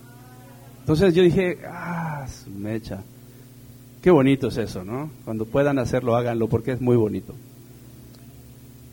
Entonces 0.81 1.13
yo 1.13 1.23
dije, 1.23 1.59
ah, 1.67 2.25
mecha. 2.57 3.03
Qué 4.01 4.11
bonito 4.11 4.47
es 4.47 4.57
eso, 4.57 4.83
¿no? 4.83 5.09
Cuando 5.25 5.45
puedan 5.45 5.79
hacerlo, 5.79 6.15
háganlo, 6.15 6.47
porque 6.47 6.71
es 6.71 6.81
muy 6.81 6.95
bonito. 6.95 7.33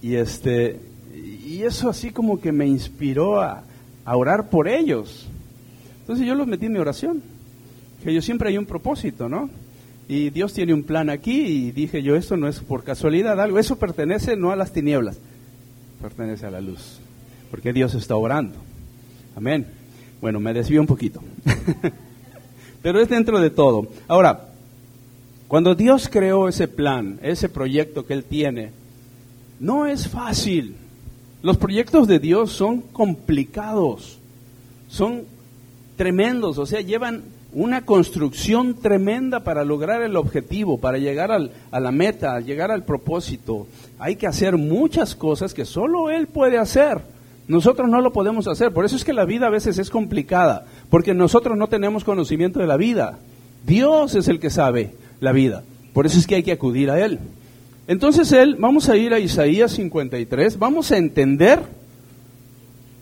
Y 0.02 0.16
este, 0.16 0.80
y 1.14 1.62
eso 1.62 1.88
así 1.88 2.10
como 2.10 2.40
que 2.40 2.52
me 2.52 2.66
inspiró 2.66 3.40
a, 3.40 3.62
a 4.04 4.16
orar 4.16 4.50
por 4.50 4.68
ellos. 4.68 5.28
Entonces 6.00 6.26
yo 6.26 6.34
los 6.34 6.46
metí 6.46 6.66
en 6.66 6.72
mi 6.72 6.78
oración, 6.78 7.22
que 8.02 8.12
yo 8.12 8.20
siempre 8.20 8.48
hay 8.48 8.58
un 8.58 8.66
propósito, 8.66 9.28
¿no? 9.28 9.48
Y 10.06 10.30
Dios 10.30 10.52
tiene 10.52 10.74
un 10.74 10.82
plan 10.82 11.08
aquí 11.08 11.46
y 11.46 11.70
dije 11.72 12.02
yo, 12.02 12.14
esto 12.14 12.36
no 12.36 12.46
es 12.46 12.60
por 12.60 12.84
casualidad 12.84 13.40
algo, 13.40 13.58
eso 13.58 13.76
pertenece 13.76 14.36
no 14.36 14.50
a 14.50 14.56
las 14.56 14.72
tinieblas, 14.72 15.18
pertenece 16.02 16.44
a 16.44 16.50
la 16.50 16.60
luz, 16.60 17.00
porque 17.54 17.72
Dios 17.72 17.94
está 17.94 18.16
orando. 18.16 18.56
Amén. 19.36 19.64
Bueno, 20.20 20.40
me 20.40 20.52
desvío 20.52 20.80
un 20.80 20.88
poquito, 20.88 21.20
pero 22.82 23.00
es 23.00 23.08
dentro 23.08 23.38
de 23.38 23.48
todo. 23.48 23.86
Ahora, 24.08 24.48
cuando 25.46 25.76
Dios 25.76 26.08
creó 26.10 26.48
ese 26.48 26.66
plan, 26.66 27.20
ese 27.22 27.48
proyecto 27.48 28.06
que 28.06 28.14
Él 28.14 28.24
tiene, 28.24 28.72
no 29.60 29.86
es 29.86 30.08
fácil. 30.08 30.74
Los 31.42 31.56
proyectos 31.56 32.08
de 32.08 32.18
Dios 32.18 32.50
son 32.50 32.80
complicados, 32.80 34.18
son 34.88 35.22
tremendos, 35.94 36.58
o 36.58 36.66
sea, 36.66 36.80
llevan 36.80 37.22
una 37.52 37.86
construcción 37.86 38.74
tremenda 38.74 39.44
para 39.44 39.62
lograr 39.62 40.02
el 40.02 40.16
objetivo, 40.16 40.78
para 40.78 40.98
llegar 40.98 41.30
a 41.30 41.78
la 41.78 41.92
meta, 41.92 42.40
llegar 42.40 42.72
al 42.72 42.82
propósito. 42.82 43.68
Hay 44.00 44.16
que 44.16 44.26
hacer 44.26 44.56
muchas 44.56 45.14
cosas 45.14 45.54
que 45.54 45.64
solo 45.64 46.10
Él 46.10 46.26
puede 46.26 46.58
hacer. 46.58 47.13
Nosotros 47.46 47.88
no 47.88 48.00
lo 48.00 48.12
podemos 48.12 48.48
hacer. 48.48 48.72
Por 48.72 48.84
eso 48.84 48.96
es 48.96 49.04
que 49.04 49.12
la 49.12 49.24
vida 49.24 49.46
a 49.46 49.50
veces 49.50 49.78
es 49.78 49.90
complicada, 49.90 50.66
porque 50.90 51.14
nosotros 51.14 51.56
no 51.56 51.68
tenemos 51.68 52.04
conocimiento 52.04 52.60
de 52.60 52.66
la 52.66 52.76
vida. 52.76 53.18
Dios 53.66 54.14
es 54.14 54.28
el 54.28 54.40
que 54.40 54.50
sabe 54.50 54.94
la 55.20 55.32
vida. 55.32 55.62
Por 55.92 56.06
eso 56.06 56.18
es 56.18 56.26
que 56.26 56.36
hay 56.36 56.42
que 56.42 56.52
acudir 56.52 56.90
a 56.90 57.04
Él. 57.04 57.18
Entonces 57.86 58.32
él, 58.32 58.56
vamos 58.58 58.88
a 58.88 58.96
ir 58.96 59.12
a 59.12 59.18
Isaías 59.18 59.72
53, 59.72 60.58
vamos 60.58 60.90
a 60.90 60.96
entender 60.96 61.60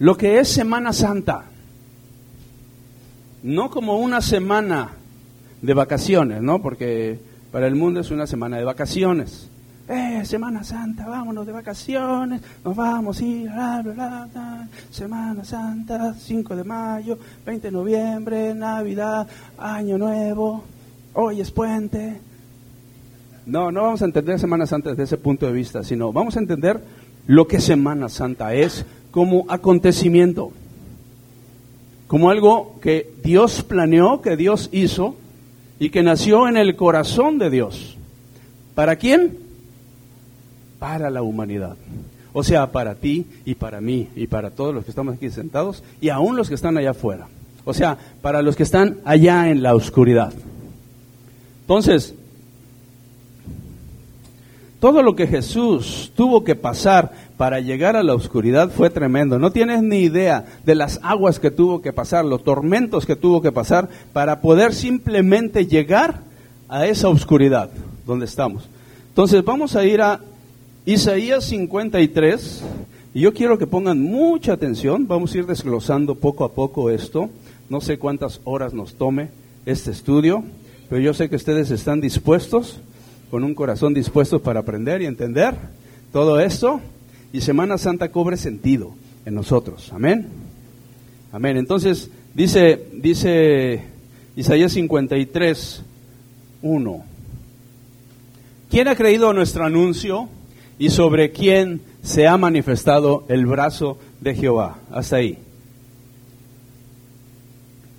lo 0.00 0.16
que 0.16 0.40
es 0.40 0.48
Semana 0.48 0.92
Santa. 0.92 1.44
No 3.44 3.70
como 3.70 3.98
una 3.98 4.20
semana 4.20 4.90
de 5.60 5.74
vacaciones, 5.74 6.42
¿no? 6.42 6.60
Porque 6.60 7.18
para 7.52 7.68
el 7.68 7.76
mundo 7.76 8.00
es 8.00 8.10
una 8.10 8.26
semana 8.26 8.56
de 8.56 8.64
vacaciones. 8.64 9.48
Eh, 9.88 10.22
Semana 10.24 10.62
Santa, 10.62 11.06
vámonos 11.06 11.44
de 11.44 11.52
vacaciones, 11.52 12.40
nos 12.64 12.76
vamos 12.76 13.20
ir, 13.20 13.50
bla, 13.50 13.82
bla, 13.82 14.28
bla, 14.32 14.68
Semana 14.90 15.44
Santa, 15.44 16.14
5 16.14 16.54
de 16.56 16.64
mayo, 16.64 17.18
20 17.44 17.66
de 17.66 17.72
noviembre, 17.72 18.54
Navidad, 18.54 19.26
Año 19.58 19.98
Nuevo, 19.98 20.62
hoy 21.14 21.40
es 21.40 21.50
puente, 21.50 22.20
no, 23.44 23.72
no 23.72 23.82
vamos 23.82 24.02
a 24.02 24.04
entender 24.04 24.38
Semana 24.38 24.66
Santa 24.66 24.90
desde 24.90 25.02
ese 25.02 25.16
punto 25.16 25.46
de 25.46 25.52
vista, 25.52 25.82
sino 25.82 26.12
vamos 26.12 26.36
a 26.36 26.40
entender 26.40 26.80
lo 27.26 27.48
que 27.48 27.60
Semana 27.60 28.08
Santa 28.08 28.54
es 28.54 28.84
como 29.10 29.46
acontecimiento, 29.48 30.52
como 32.06 32.30
algo 32.30 32.78
que 32.80 33.12
Dios 33.24 33.64
planeó, 33.64 34.22
que 34.22 34.36
Dios 34.36 34.68
hizo 34.70 35.16
y 35.80 35.90
que 35.90 36.04
nació 36.04 36.48
en 36.48 36.56
el 36.56 36.76
corazón 36.76 37.38
de 37.38 37.50
Dios. 37.50 37.96
¿Para 38.76 38.96
quién? 38.96 39.41
Para 40.82 41.10
la 41.10 41.22
humanidad. 41.22 41.76
O 42.32 42.42
sea, 42.42 42.72
para 42.72 42.96
ti 42.96 43.24
y 43.44 43.54
para 43.54 43.80
mí 43.80 44.08
y 44.16 44.26
para 44.26 44.50
todos 44.50 44.74
los 44.74 44.84
que 44.84 44.90
estamos 44.90 45.14
aquí 45.14 45.30
sentados 45.30 45.84
y 46.00 46.08
aún 46.08 46.36
los 46.36 46.48
que 46.48 46.56
están 46.56 46.76
allá 46.76 46.90
afuera. 46.90 47.28
O 47.64 47.72
sea, 47.72 47.96
para 48.20 48.42
los 48.42 48.56
que 48.56 48.64
están 48.64 48.98
allá 49.04 49.48
en 49.48 49.62
la 49.62 49.76
oscuridad. 49.76 50.32
Entonces, 51.60 52.16
todo 54.80 55.04
lo 55.04 55.14
que 55.14 55.28
Jesús 55.28 56.10
tuvo 56.16 56.42
que 56.42 56.56
pasar 56.56 57.12
para 57.36 57.60
llegar 57.60 57.94
a 57.94 58.02
la 58.02 58.16
oscuridad 58.16 58.68
fue 58.68 58.90
tremendo. 58.90 59.38
No 59.38 59.52
tienes 59.52 59.84
ni 59.84 59.98
idea 59.98 60.46
de 60.64 60.74
las 60.74 60.98
aguas 61.04 61.38
que 61.38 61.52
tuvo 61.52 61.80
que 61.80 61.92
pasar, 61.92 62.24
los 62.24 62.42
tormentos 62.42 63.06
que 63.06 63.14
tuvo 63.14 63.40
que 63.40 63.52
pasar 63.52 63.88
para 64.12 64.40
poder 64.40 64.74
simplemente 64.74 65.64
llegar 65.64 66.22
a 66.68 66.86
esa 66.88 67.08
oscuridad 67.08 67.70
donde 68.04 68.26
estamos. 68.26 68.68
Entonces 69.10 69.44
vamos 69.44 69.76
a 69.76 69.84
ir 69.84 70.02
a 70.02 70.18
Isaías 70.84 71.44
53, 71.44 72.60
y 73.14 73.20
yo 73.20 73.32
quiero 73.32 73.56
que 73.56 73.68
pongan 73.68 74.00
mucha 74.00 74.52
atención, 74.52 75.06
vamos 75.06 75.32
a 75.32 75.38
ir 75.38 75.46
desglosando 75.46 76.16
poco 76.16 76.44
a 76.44 76.54
poco 76.54 76.90
esto, 76.90 77.30
no 77.68 77.80
sé 77.80 77.98
cuántas 77.98 78.40
horas 78.42 78.74
nos 78.74 78.94
tome 78.94 79.28
este 79.64 79.92
estudio, 79.92 80.42
pero 80.90 81.00
yo 81.00 81.14
sé 81.14 81.28
que 81.28 81.36
ustedes 81.36 81.70
están 81.70 82.00
dispuestos, 82.00 82.80
con 83.30 83.44
un 83.44 83.54
corazón 83.54 83.94
dispuesto 83.94 84.42
para 84.42 84.58
aprender 84.58 85.02
y 85.02 85.06
entender 85.06 85.54
todo 86.12 86.40
esto, 86.40 86.80
y 87.32 87.42
Semana 87.42 87.78
Santa 87.78 88.10
cobre 88.10 88.36
sentido 88.36 88.90
en 89.24 89.36
nosotros, 89.36 89.92
amén. 89.92 90.26
Amén, 91.30 91.58
entonces 91.58 92.10
dice, 92.34 92.88
dice 92.92 93.84
Isaías 94.34 94.72
53, 94.72 95.82
1. 96.60 97.04
¿Quién 98.68 98.88
ha 98.88 98.96
creído 98.96 99.30
a 99.30 99.32
nuestro 99.32 99.64
anuncio? 99.64 100.28
Y 100.78 100.90
sobre 100.90 101.32
quién 101.32 101.80
se 102.02 102.26
ha 102.26 102.36
manifestado 102.36 103.24
el 103.28 103.46
brazo 103.46 103.98
de 104.20 104.34
Jehová. 104.34 104.78
Hasta 104.90 105.16
ahí. 105.16 105.38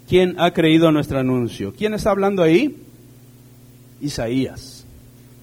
¿Quién 0.08 0.36
ha 0.40 0.52
creído 0.52 0.92
nuestro 0.92 1.20
anuncio? 1.20 1.74
¿Quién 1.76 1.94
está 1.94 2.12
hablando 2.12 2.44
ahí? 2.44 2.76
Isaías. 4.02 4.86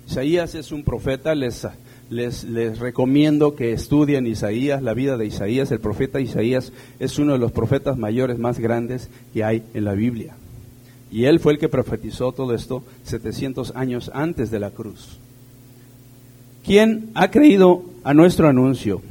Isaías 0.07 0.55
es 0.55 0.71
un 0.73 0.83
profeta, 0.83 1.35
les, 1.35 1.67
les, 2.11 2.45
les, 2.45 2.79
recomiendo 2.79 3.55
que 3.55 3.73
estudien 3.73 4.27
Isaías, 4.27 4.83
la 4.83 4.93
vida 4.93 5.17
de 5.17 5.27
Isaías. 5.27 5.71
El 5.71 5.81
profeta 5.81 6.21
Isaías 6.21 6.73
es 6.99 7.19
uno 7.19 7.33
de 7.33 7.39
los 7.39 7.53
profetas 7.53 7.97
mayores 7.97 8.39
más 8.39 8.59
grandes 8.59 9.09
que 9.33 9.45
hay 9.45 9.63
en 9.73 9.85
la 9.85 9.95
Biblia. 9.95 10.35
Y 11.11 11.25
él 11.25 11.41
fue 11.41 11.55
el 11.55 11.59
que 11.59 11.69
profetizó 11.69 12.33
todo 12.33 12.55
esto 12.55 12.85
700 13.05 13.73
años 13.75 14.11
antes 14.15 14.51
de 14.51 14.61
la 14.61 14.71
cruz. 14.71 15.20
¿Quién 16.65 17.11
ha 17.15 17.31
creído 17.31 17.85
a 18.05 18.15
nuestro 18.15 18.49
anuncio? 18.49 19.03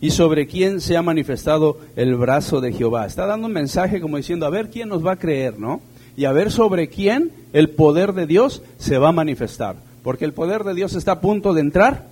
¿Y 0.00 0.10
sobre 0.10 0.46
quién 0.46 0.80
se 0.80 0.96
ha 0.96 1.02
manifestado 1.02 1.78
el 1.94 2.14
brazo 2.16 2.60
de 2.60 2.72
Jehová? 2.72 3.06
Está 3.06 3.26
dando 3.26 3.46
un 3.46 3.52
mensaje 3.52 4.00
como 4.00 4.16
diciendo, 4.16 4.46
a 4.46 4.50
ver 4.50 4.70
quién 4.70 4.88
nos 4.88 5.04
va 5.04 5.12
a 5.12 5.18
creer, 5.18 5.58
¿no? 5.58 5.80
Y 6.16 6.24
a 6.24 6.32
ver 6.32 6.50
sobre 6.50 6.88
quién 6.88 7.30
el 7.52 7.70
poder 7.70 8.12
de 8.12 8.26
Dios 8.26 8.62
se 8.78 8.98
va 8.98 9.08
a 9.08 9.12
manifestar. 9.12 9.76
Porque 10.02 10.24
el 10.24 10.32
poder 10.32 10.64
de 10.64 10.74
Dios 10.74 10.94
está 10.94 11.12
a 11.12 11.20
punto 11.20 11.52
de 11.52 11.60
entrar 11.60 12.06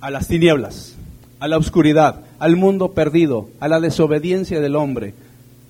a 0.00 0.10
las 0.10 0.28
tinieblas, 0.28 0.94
a 1.40 1.48
la 1.48 1.58
oscuridad, 1.58 2.22
al 2.38 2.56
mundo 2.56 2.92
perdido, 2.92 3.48
a 3.60 3.68
la 3.68 3.80
desobediencia 3.80 4.60
del 4.60 4.76
hombre. 4.76 5.14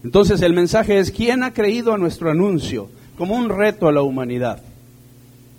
Entonces 0.05 0.43
el 0.43 0.53
mensaje 0.53 0.99
es, 0.99 1.11
¿quién 1.11 1.43
ha 1.43 1.53
creído 1.53 1.93
a 1.93 1.99
nuestro 1.99 2.31
anuncio? 2.31 2.89
Como 3.17 3.35
un 3.35 3.49
reto 3.49 3.89
a 3.89 3.93
la 3.93 4.03
humanidad. 4.03 4.63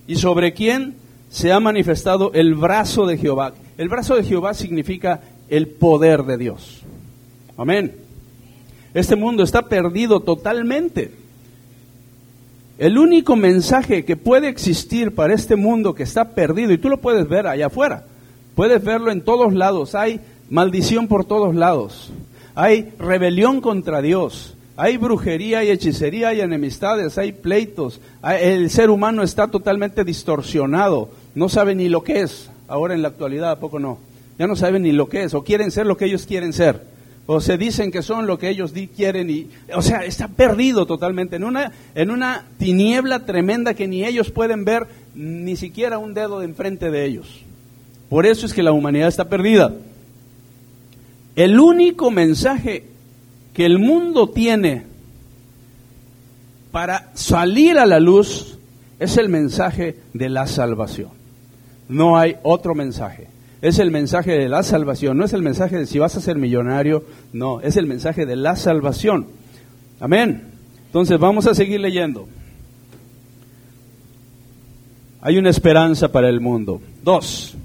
¿Y 0.08 0.16
sobre 0.16 0.54
quién 0.54 0.96
se 1.32 1.52
ha 1.52 1.60
manifestado 1.60 2.32
el 2.34 2.54
brazo 2.56 3.06
de 3.08 3.18
Jehová. 3.18 3.54
El 3.78 3.90
brazo 3.90 4.16
de 4.16 4.24
Jehová 4.24 4.54
significa 4.54 5.22
el 5.50 5.68
poder 5.68 6.24
de 6.24 6.38
Dios. 6.38 6.82
Amén. 7.58 7.96
Este 8.94 9.16
mundo 9.16 9.42
está 9.42 9.64
perdido 9.70 10.20
totalmente. 10.20 11.12
El 12.78 12.98
único 12.98 13.36
mensaje 13.38 14.04
que 14.04 14.18
puede 14.18 14.50
existir 14.50 15.16
para 15.16 15.34
este 15.34 15.56
mundo 15.56 15.96
que 15.96 16.04
está 16.04 16.36
perdido, 16.36 16.74
y 16.74 16.78
tú 16.78 16.90
lo 16.90 16.98
puedes 16.98 17.30
ver 17.30 17.48
allá 17.48 17.68
afuera, 17.68 18.06
puedes 18.56 18.84
verlo 18.84 19.12
en 19.12 19.22
todos 19.22 19.54
lados, 19.54 19.96
hay 19.96 20.20
maldición 20.50 21.08
por 21.08 21.24
todos 21.24 21.56
lados, 21.56 22.12
hay 22.56 22.92
rebelión 22.98 23.62
contra 23.62 24.02
Dios, 24.02 24.56
hay 24.76 24.98
brujería, 24.98 25.60
hay 25.60 25.70
hechicería, 25.70 26.30
hay 26.30 26.42
enemistades, 26.42 27.20
hay 27.20 27.34
pleitos, 27.34 28.02
el 28.24 28.70
ser 28.72 28.90
humano 28.90 29.22
está 29.22 29.48
totalmente 29.48 30.04
distorsionado, 30.04 31.10
no 31.36 31.50
saben 31.50 31.78
ni 31.78 31.90
lo 31.90 32.04
que 32.04 32.22
es, 32.22 32.50
ahora 32.68 32.94
en 32.94 33.02
la 33.02 33.10
actualidad, 33.10 33.52
¿a 33.52 33.60
poco 33.60 33.80
no? 33.80 34.00
Ya 34.38 34.48
no 34.48 34.56
saben 34.56 34.84
ni 34.84 34.92
lo 34.92 35.10
que 35.10 35.24
es, 35.24 35.34
o 35.34 35.44
quieren 35.44 35.72
ser 35.72 35.86
lo 35.86 35.98
que 35.98 36.06
ellos 36.06 36.26
quieren 36.26 36.54
ser, 36.54 36.84
o 37.26 37.40
se 37.40 37.58
dicen 37.58 37.92
que 37.92 38.02
son 38.02 38.28
lo 38.28 38.38
que 38.40 38.50
ellos 38.50 38.74
quieren, 38.96 39.30
y, 39.30 39.50
o 39.74 39.82
sea, 39.82 40.04
está 40.04 40.28
perdido 40.28 40.86
totalmente, 40.86 41.36
en 41.36 41.44
una, 41.44 41.72
en 41.96 42.12
una 42.12 42.46
tiniebla 42.58 43.26
tremenda 43.26 43.74
que 43.74 43.88
ni 43.88 44.04
ellos 44.04 44.32
pueden 44.32 44.66
ver 44.66 44.88
ni 45.16 45.56
siquiera 45.56 45.98
un 45.98 46.14
dedo 46.14 46.40
de 46.40 46.46
enfrente 46.46 46.92
de 46.92 47.06
ellos. 47.06 47.42
Por 48.10 48.26
eso 48.26 48.46
es 48.46 48.54
que 48.54 48.64
la 48.64 48.72
humanidad 48.72 49.08
está 49.08 49.30
perdida. 49.30 49.74
El 51.36 51.60
único 51.60 52.12
mensaje 52.12 52.86
que 53.54 53.66
el 53.66 53.80
mundo 53.80 54.30
tiene 54.30 54.84
para 56.72 57.12
salir 57.14 57.78
a 57.78 57.86
la 57.86 58.00
luz 58.00 58.58
es 59.00 59.18
el 59.18 59.30
mensaje 59.30 59.98
de 60.14 60.30
la 60.30 60.48
salvación. 60.48 61.21
No 61.92 62.18
hay 62.18 62.38
otro 62.44 62.74
mensaje. 62.74 63.28
Es 63.62 63.78
el 63.78 63.92
mensaje 63.92 64.32
de 64.32 64.48
la 64.48 64.64
salvación. 64.64 65.18
No 65.18 65.26
es 65.26 65.34
el 65.34 65.42
mensaje 65.42 65.78
de 65.78 65.86
si 65.86 66.00
vas 66.00 66.16
a 66.16 66.22
ser 66.22 66.38
millonario. 66.38 67.04
No, 67.34 67.60
es 67.60 67.76
el 67.76 67.86
mensaje 67.86 68.26
de 68.26 68.38
la 68.38 68.56
salvación. 68.56 69.28
Amén. 70.00 70.52
Entonces 70.86 71.20
vamos 71.20 71.48
a 71.48 71.54
seguir 71.54 71.82
leyendo. 71.82 72.30
Hay 75.20 75.38
una 75.38 75.50
esperanza 75.50 76.10
para 76.10 76.30
el 76.30 76.40
mundo. 76.40 76.82
Dos. 77.04 77.56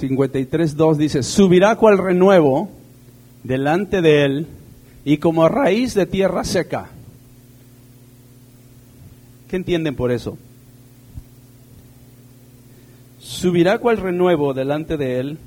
53.2 0.00 0.96
dice, 0.96 1.24
subirá 1.24 1.74
cual 1.74 1.98
renuevo 1.98 2.70
delante 3.42 4.00
de 4.00 4.24
él 4.24 4.46
y 5.04 5.16
como 5.16 5.48
raíz 5.48 5.94
de 5.94 6.06
tierra 6.06 6.44
seca. 6.44 6.88
¿Qué 9.48 9.56
entienden 9.56 9.96
por 9.96 10.12
eso? 10.12 10.38
Subirá 13.26 13.78
cual 13.78 13.96
renuevo 13.96 14.54
delante 14.54 14.96
de 14.96 15.18
él 15.18 15.38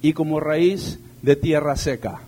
y 0.00 0.12
como 0.12 0.38
raíz 0.38 1.00
de 1.22 1.34
tierra 1.34 1.74
seca. 1.76 2.20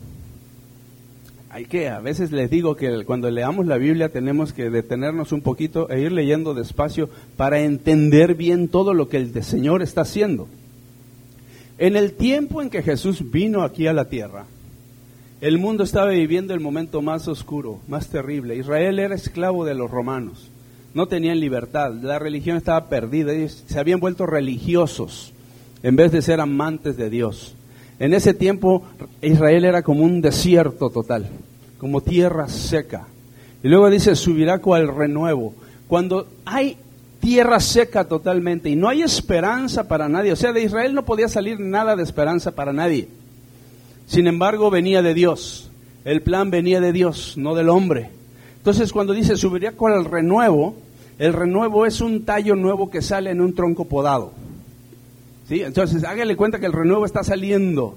Hay 1.50 1.66
que, 1.66 1.88
a 1.88 2.00
veces 2.00 2.32
les 2.32 2.50
digo 2.50 2.74
que 2.74 3.04
cuando 3.04 3.30
leamos 3.30 3.66
la 3.66 3.78
Biblia 3.78 4.11
tenemos 4.11 4.52
que 4.52 4.70
detenernos 4.70 5.32
un 5.32 5.40
poquito 5.40 5.88
e 5.88 6.00
ir 6.00 6.12
leyendo 6.12 6.52
despacio 6.52 7.08
para 7.37 7.61
entender 7.61 8.34
bien 8.34 8.68
todo 8.68 8.92
lo 8.92 9.08
que 9.08 9.18
el 9.18 9.42
Señor 9.44 9.82
está 9.82 10.00
haciendo. 10.00 10.48
En 11.78 11.96
el 11.96 12.12
tiempo 12.12 12.61
en 12.61 12.68
que 12.68 12.82
Jesús 12.82 13.30
vino 13.30 13.62
aquí 13.62 13.87
a 13.87 13.92
la 13.92 14.06
tierra, 14.06 14.46
el 15.40 15.58
mundo 15.58 15.84
estaba 15.84 16.11
viviendo 16.11 16.54
el 16.54 16.61
momento 16.61 17.02
más 17.02 17.28
oscuro, 17.28 17.78
más 17.87 18.08
terrible. 18.08 18.56
Israel 18.56 18.98
era 18.98 19.14
esclavo 19.14 19.64
de 19.64 19.74
los 19.74 19.90
romanos 19.90 20.50
no 20.94 21.07
tenían 21.07 21.40
libertad, 21.40 21.92
la 21.92 22.18
religión 22.18 22.57
estaba 22.57 22.88
perdida, 22.88 23.33
ellos 23.33 23.64
se 23.66 23.79
habían 23.79 24.01
vuelto 24.01 24.27
religiosos 24.27 25.33
en 25.83 25.96
vez 25.96 26.12
de 26.12 26.22
ser 26.22 26.40
amantes 26.40 26.96
de 26.96 27.11
Dios. 27.11 27.55
En 27.98 28.14
ese 28.14 28.35
tiempo 28.35 28.85
Israel 29.20 29.64
era 29.64 29.83
como 29.83 30.05
un 30.05 30.20
desierto 30.20 30.90
total, 30.90 31.27
como 31.79 32.01
tierra 32.01 32.48
seca. 32.48 33.07
Y 33.62 33.68
luego 33.68 33.90
dice, 33.90 34.14
subirá 34.14 34.59
cual 34.59 34.88
renuevo. 34.88 35.55
Cuando 35.88 36.29
hay 36.44 36.77
tierra 37.20 37.59
seca 37.61 38.05
totalmente 38.05 38.70
y 38.70 38.77
no 38.77 38.88
hay 38.88 39.03
esperanza 39.03 39.88
para 39.88 40.09
nadie, 40.09 40.33
o 40.33 40.37
sea, 40.37 40.53
de 40.53 40.62
Israel 40.62 40.94
no 40.94 41.05
podía 41.05 41.29
salir 41.29 41.59
nada 41.59 41.96
de 41.96 42.05
esperanza 42.05 42.53
para 42.53 42.72
nadie. 42.72 43.09
Sin 44.07 44.27
embargo, 44.27 44.70
venía 44.70 45.03
de 45.03 45.14
Dios. 45.14 45.70
El 46.05 46.22
plan 46.22 46.51
venía 46.51 46.81
de 46.81 46.92
Dios, 46.92 47.35
no 47.37 47.55
del 47.55 47.68
hombre. 47.68 48.11
Entonces 48.68 48.92
cuando 48.92 49.14
dice 49.14 49.35
subiría 49.38 49.72
con 49.72 49.94
el 49.94 50.04
renuevo, 50.04 50.76
el 51.18 51.33
renuevo 51.33 51.87
es 51.87 52.02
un 52.02 52.26
tallo 52.26 52.54
nuevo 52.54 52.90
que 52.90 53.00
sale 53.00 53.31
en 53.31 53.40
un 53.40 53.54
tronco 53.54 53.87
podado. 53.87 54.33
¿Sí? 55.48 55.62
Entonces 55.62 56.04
hágale 56.04 56.37
cuenta 56.37 56.61
que 56.61 56.66
el 56.66 56.74
renuevo 56.74 57.07
está 57.07 57.24
saliendo 57.24 57.96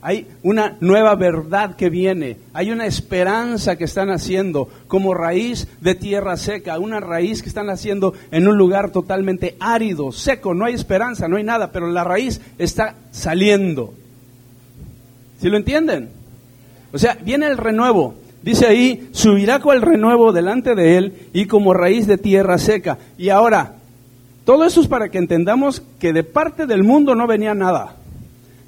Hay 0.00 0.26
una 0.42 0.78
nueva 0.80 1.16
verdad 1.16 1.76
que 1.76 1.90
viene, 1.90 2.38
hay 2.54 2.70
una 2.70 2.86
esperanza 2.86 3.76
que 3.76 3.84
están 3.84 4.08
haciendo 4.08 4.70
como 4.88 5.12
raíz 5.12 5.68
de 5.82 5.94
tierra 5.94 6.38
seca, 6.38 6.78
una 6.78 6.98
raíz 6.98 7.42
que 7.42 7.50
están 7.50 7.68
haciendo 7.68 8.14
en 8.30 8.48
un 8.48 8.56
lugar 8.56 8.92
totalmente 8.92 9.54
árido, 9.60 10.12
seco, 10.12 10.54
no 10.54 10.64
hay 10.64 10.72
esperanza, 10.72 11.28
no 11.28 11.36
hay 11.36 11.44
nada, 11.44 11.72
pero 11.72 11.90
la 11.90 12.04
raíz 12.04 12.40
está 12.56 12.94
saliendo. 13.10 13.92
¿Sí 15.42 15.50
lo 15.50 15.58
entienden? 15.58 16.08
O 16.94 16.96
sea, 16.96 17.18
viene 17.22 17.48
el 17.48 17.58
renuevo. 17.58 18.14
Dice 18.42 18.66
ahí, 18.66 19.08
subirá 19.12 19.60
el 19.72 19.82
renuevo 19.82 20.32
delante 20.32 20.74
de 20.74 20.98
él 20.98 21.12
y 21.32 21.46
como 21.46 21.74
raíz 21.74 22.06
de 22.06 22.18
tierra 22.18 22.58
seca. 22.58 22.98
Y 23.18 23.30
ahora, 23.30 23.74
todo 24.44 24.64
eso 24.64 24.80
es 24.80 24.86
para 24.86 25.08
que 25.08 25.18
entendamos 25.18 25.82
que 25.98 26.12
de 26.12 26.22
parte 26.22 26.66
del 26.66 26.84
mundo 26.84 27.14
no 27.14 27.26
venía 27.26 27.54
nada 27.54 27.96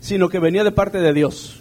sino 0.01 0.29
que 0.29 0.39
venía 0.39 0.65
de 0.65 0.73
parte 0.73 0.99
de 0.99 1.13
Dios. 1.13 1.61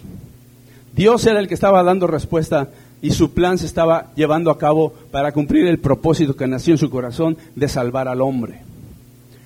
Dios 0.94 1.26
era 1.26 1.40
el 1.40 1.48
que 1.48 1.54
estaba 1.54 1.82
dando 1.82 2.06
respuesta 2.06 2.68
y 3.00 3.12
su 3.12 3.32
plan 3.32 3.58
se 3.58 3.66
estaba 3.66 4.12
llevando 4.16 4.50
a 4.50 4.58
cabo 4.58 4.92
para 5.10 5.32
cumplir 5.32 5.66
el 5.66 5.78
propósito 5.78 6.34
que 6.34 6.46
nació 6.46 6.74
en 6.74 6.78
su 6.78 6.90
corazón 6.90 7.36
de 7.54 7.68
salvar 7.68 8.08
al 8.08 8.20
hombre. 8.20 8.62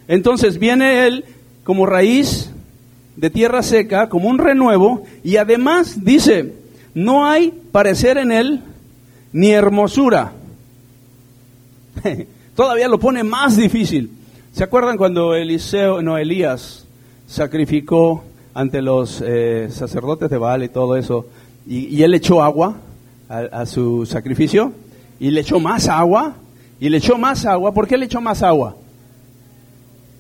Entonces 0.09 0.59
viene 0.59 1.07
él 1.07 1.25
como 1.65 1.87
raíz 1.87 2.51
de 3.17 3.31
tierra 3.31 3.63
seca, 3.63 4.09
como 4.09 4.29
un 4.29 4.39
renuevo, 4.39 5.05
y 5.23 5.37
además 5.37 6.03
dice, 6.03 6.55
no 6.95 7.27
hay 7.27 7.51
parecer 7.73 8.19
en 8.19 8.33
él 8.33 8.61
ni 9.33 9.51
hermosura. 9.51 10.33
Todavía 12.57 12.89
lo 12.89 12.99
pone 12.99 13.23
más 13.25 13.57
difícil. 13.57 14.11
¿Se 14.53 14.65
acuerdan 14.65 14.99
cuando 14.99 15.35
Eliseo, 15.35 16.03
no, 16.03 16.19
Elías 16.19 16.87
sacrificó 17.27 18.25
ante 18.55 18.83
los 18.83 19.23
eh, 19.25 19.69
sacerdotes 19.71 20.29
de 20.29 20.37
Baal 20.37 20.63
y 20.63 20.69
todo 20.69 20.97
eso, 20.97 21.27
y, 21.67 22.03
él 22.03 22.13
echó 22.13 22.43
agua 22.43 22.77
a, 23.29 23.65
su 23.65 24.05
sacrificio, 24.05 24.73
y 25.19 25.31
le 25.31 25.41
echó 25.41 25.59
más 25.61 25.89
agua, 25.89 26.35
y 26.81 26.89
le 26.89 26.99
echó 26.99 27.17
más 27.17 27.47
agua. 27.47 27.73
¿Por 27.73 27.87
qué 27.87 27.97
le 27.97 28.07
echó 28.07 28.21
más 28.21 28.43
agua? 28.43 28.77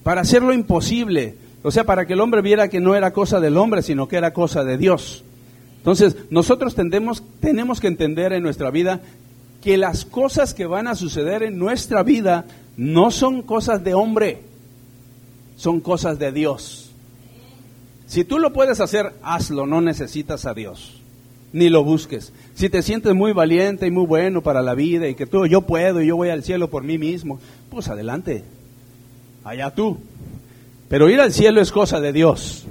Para 0.02 0.22
hacerlo 0.22 0.54
imposible, 0.54 1.34
o 1.62 1.70
sea, 1.70 1.84
para 1.84 2.06
que 2.06 2.14
el 2.14 2.20
hombre 2.20 2.40
viera 2.40 2.68
que 2.68 2.80
no 2.80 2.94
era 2.94 3.12
cosa 3.12 3.40
del 3.40 3.56
hombre, 3.56 3.82
sino 3.82 4.08
que 4.08 4.16
era 4.16 4.32
cosa 4.32 4.64
de 4.64 4.78
Dios. 4.78 5.24
Entonces, 5.82 6.14
nosotros 6.30 6.76
tendemos, 6.76 7.24
tenemos 7.40 7.80
que 7.80 7.88
entender 7.88 8.32
en 8.32 8.44
nuestra 8.44 8.70
vida 8.70 9.00
que 9.60 9.76
las 9.76 10.04
cosas 10.04 10.54
que 10.54 10.64
van 10.64 10.86
a 10.86 10.94
suceder 10.94 11.42
en 11.42 11.58
nuestra 11.58 12.04
vida 12.04 12.44
no 12.76 13.10
son 13.10 13.42
cosas 13.42 13.82
de 13.82 13.92
hombre, 13.92 14.42
son 15.56 15.80
cosas 15.80 16.20
de 16.20 16.30
Dios. 16.30 16.92
Si 18.06 18.22
tú 18.22 18.38
lo 18.38 18.52
puedes 18.52 18.78
hacer, 18.78 19.12
hazlo, 19.24 19.66
no 19.66 19.80
necesitas 19.80 20.46
a 20.46 20.54
Dios, 20.54 21.00
ni 21.52 21.68
lo 21.68 21.82
busques. 21.82 22.32
Si 22.54 22.68
te 22.68 22.82
sientes 22.82 23.12
muy 23.12 23.32
valiente 23.32 23.88
y 23.88 23.90
muy 23.90 24.06
bueno 24.06 24.40
para 24.40 24.62
la 24.62 24.76
vida 24.76 25.08
y 25.08 25.16
que 25.16 25.26
tú, 25.26 25.46
yo 25.46 25.62
puedo 25.62 26.00
y 26.00 26.06
yo 26.06 26.16
voy 26.16 26.28
al 26.28 26.44
cielo 26.44 26.70
por 26.70 26.84
mí 26.84 26.96
mismo, 26.96 27.40
pues 27.70 27.88
adelante, 27.88 28.44
allá 29.42 29.74
tú. 29.74 29.98
Pero 30.88 31.10
ir 31.10 31.20
al 31.20 31.32
cielo 31.32 31.60
es 31.60 31.72
cosa 31.72 31.98
de 31.98 32.12
Dios. 32.12 32.66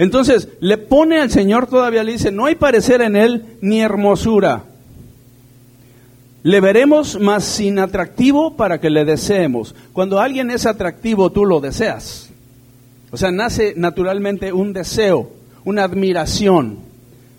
Entonces, 0.00 0.48
le 0.60 0.78
pone 0.78 1.20
al 1.20 1.30
Señor 1.30 1.66
todavía, 1.66 2.02
le 2.02 2.12
dice, 2.12 2.30
no 2.30 2.46
hay 2.46 2.54
parecer 2.54 3.02
en 3.02 3.16
él 3.16 3.58
ni 3.60 3.82
hermosura. 3.82 4.64
Le 6.42 6.58
veremos 6.62 7.20
más 7.20 7.44
sin 7.44 7.78
atractivo 7.78 8.56
para 8.56 8.80
que 8.80 8.88
le 8.88 9.04
deseemos. 9.04 9.74
Cuando 9.92 10.18
alguien 10.18 10.50
es 10.50 10.64
atractivo, 10.64 11.28
tú 11.28 11.44
lo 11.44 11.60
deseas. 11.60 12.30
O 13.10 13.18
sea, 13.18 13.30
nace 13.30 13.74
naturalmente 13.76 14.54
un 14.54 14.72
deseo, 14.72 15.32
una 15.66 15.84
admiración. 15.84 16.78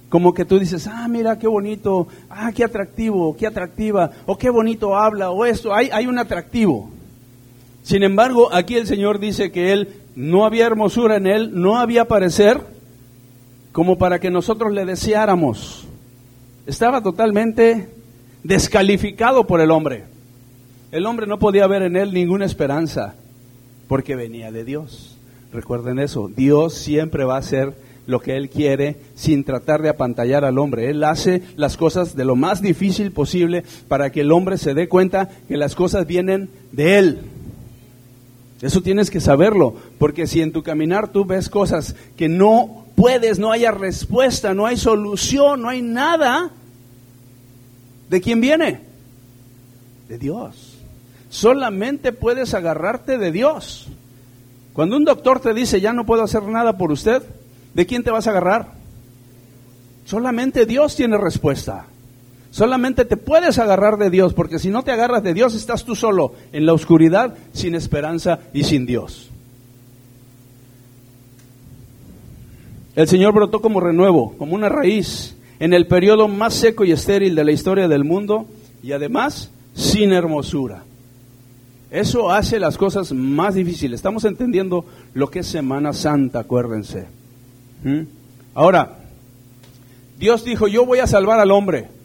Como 0.10 0.36
que 0.36 0.46
tú 0.46 0.60
dices, 0.60 0.86
ah, 0.86 1.08
mira 1.08 1.40
qué 1.40 1.48
bonito, 1.48 2.10
ah, 2.30 2.52
qué 2.54 2.64
atractivo, 2.64 3.36
qué 3.36 3.48
atractiva, 3.48 4.12
o 4.28 4.38
qué 4.38 4.52
bonito 4.52 4.96
habla, 4.96 5.32
o 5.32 5.46
esto, 5.46 5.74
hay, 5.74 5.90
hay 5.92 6.06
un 6.06 6.20
atractivo. 6.20 6.92
Sin 7.82 8.04
embargo, 8.04 8.54
aquí 8.54 8.76
el 8.76 8.86
Señor 8.86 9.18
dice 9.18 9.52
que 9.52 9.74
Él 9.74 10.01
no 10.16 10.46
había 10.46 10.68
hermosura 10.68 11.18
en 11.18 11.28
Él, 11.28 11.52
no 11.54 11.78
había 11.78 12.06
parecer 12.06 12.62
como 13.72 13.98
para 13.98 14.20
que 14.20 14.30
nosotros 14.30 14.72
le 14.72 14.86
deseáramos. 14.86 15.88
Estaba 16.66 17.02
totalmente 17.02 17.90
descalificado 18.44 19.48
por 19.48 19.62
el 19.62 19.72
hombre. 19.72 20.06
El 20.92 21.06
hombre 21.06 21.26
no 21.26 21.40
podía 21.40 21.68
ver 21.68 21.84
en 21.84 21.96
Él 21.96 22.14
ninguna 22.14 22.46
esperanza, 22.46 23.16
porque 23.88 24.16
venía 24.16 24.52
de 24.52 24.66
Dios. 24.66 25.18
Recuerden 25.54 26.00
eso, 26.00 26.30
Dios 26.34 26.74
siempre 26.74 27.24
va 27.24 27.36
a 27.36 27.40
hacer 27.40 27.74
lo 28.08 28.20
que 28.20 28.36
Él 28.36 28.50
quiere 28.50 28.98
sin 29.16 29.44
tratar 29.44 29.82
de 29.82 29.90
apantallar 29.90 30.44
al 30.44 30.58
hombre. 30.58 30.90
Él 30.90 31.04
hace 31.04 31.42
las 31.56 31.78
cosas 31.78 32.16
de 32.16 32.26
lo 32.26 32.36
más 32.36 32.62
difícil 32.62 33.12
posible 33.12 33.64
para 33.88 34.12
que 34.12 34.22
el 34.22 34.32
hombre 34.32 34.58
se 34.58 34.74
dé 34.74 34.88
cuenta 34.88 35.30
que 35.48 35.58
las 35.58 35.76
cosas 35.76 36.08
vienen 36.08 36.50
de 36.72 36.98
Él. 36.98 37.20
Eso 38.62 38.82
tienes 38.82 39.10
que 39.10 39.20
saberlo, 39.20 39.76
porque 39.98 40.28
si 40.28 40.42
en 40.42 40.52
tu 40.52 40.62
caminar 40.62 41.12
tú 41.12 41.26
ves 41.26 41.50
cosas 41.50 41.96
que 42.16 42.30
no 42.30 42.86
puedes, 42.96 43.40
no 43.40 43.52
haya 43.52 43.72
respuesta, 43.72 44.54
no 44.54 44.68
hay 44.68 44.78
solución, 44.78 45.64
no 45.64 45.70
hay 45.70 45.82
nada, 45.82 46.52
¿de 48.10 48.22
quién 48.22 48.40
viene? 48.40 48.82
De 50.08 50.20
Dios. 50.20 50.78
Solamente 51.30 52.12
puedes 52.12 52.54
agarrarte 52.54 53.18
de 53.18 53.32
Dios. 53.32 53.88
Cuando 54.74 54.96
un 54.96 55.06
doctor 55.06 55.40
te 55.40 55.54
dice, 55.54 55.82
ya 55.82 55.94
no 55.94 56.06
puedo 56.06 56.22
hacer 56.22 56.44
nada 56.44 56.78
por 56.78 56.92
usted, 56.92 57.24
¿de 57.74 57.86
quién 57.88 58.04
te 58.04 58.12
vas 58.12 58.28
a 58.28 58.32
agarrar? 58.32 58.74
Solamente 60.06 60.66
Dios 60.66 60.96
tiene 60.96 61.18
respuesta. 61.18 61.88
Solamente 62.52 63.06
te 63.06 63.16
puedes 63.18 63.58
agarrar 63.60 63.98
de 63.98 64.10
Dios, 64.10 64.34
porque 64.34 64.60
si 64.60 64.70
no 64.70 64.84
te 64.84 64.92
agarras 64.92 65.24
de 65.24 65.34
Dios, 65.34 65.56
estás 65.56 65.86
tú 65.86 65.96
solo 65.96 66.34
en 66.52 66.66
la 66.66 66.74
oscuridad, 66.74 67.34
sin 67.54 67.76
esperanza 67.76 68.40
y 68.54 68.66
sin 68.66 68.86
Dios. 68.86 69.30
El 72.94 73.08
Señor 73.08 73.34
brotó 73.34 73.62
como 73.62 73.80
renuevo, 73.80 74.36
como 74.38 74.54
una 74.54 74.68
raíz, 74.68 75.38
en 75.60 75.74
el 75.74 75.88
periodo 75.88 76.28
más 76.28 76.54
seco 76.54 76.84
y 76.84 76.92
estéril 76.92 77.36
de 77.36 77.46
la 77.46 77.54
historia 77.54 77.88
del 77.88 78.04
mundo, 78.04 78.46
y 78.84 78.92
además 78.92 79.50
sin 79.74 80.12
hermosura. 80.12 80.84
Eso 81.90 82.32
hace 82.32 82.60
las 82.60 82.78
cosas 82.78 83.14
más 83.14 83.56
difíciles. 83.56 84.00
Estamos 84.00 84.26
entendiendo 84.26 84.86
lo 85.14 85.30
que 85.30 85.40
es 85.40 85.48
Semana 85.48 85.94
Santa, 85.94 86.40
acuérdense. 86.40 87.08
¿Mm? 87.84 88.02
Ahora, 88.54 89.00
Dios 90.18 90.44
dijo, 90.44 90.68
yo 90.68 90.86
voy 90.86 91.00
a 91.00 91.08
salvar 91.08 91.40
al 91.40 91.52
hombre. 91.52 92.01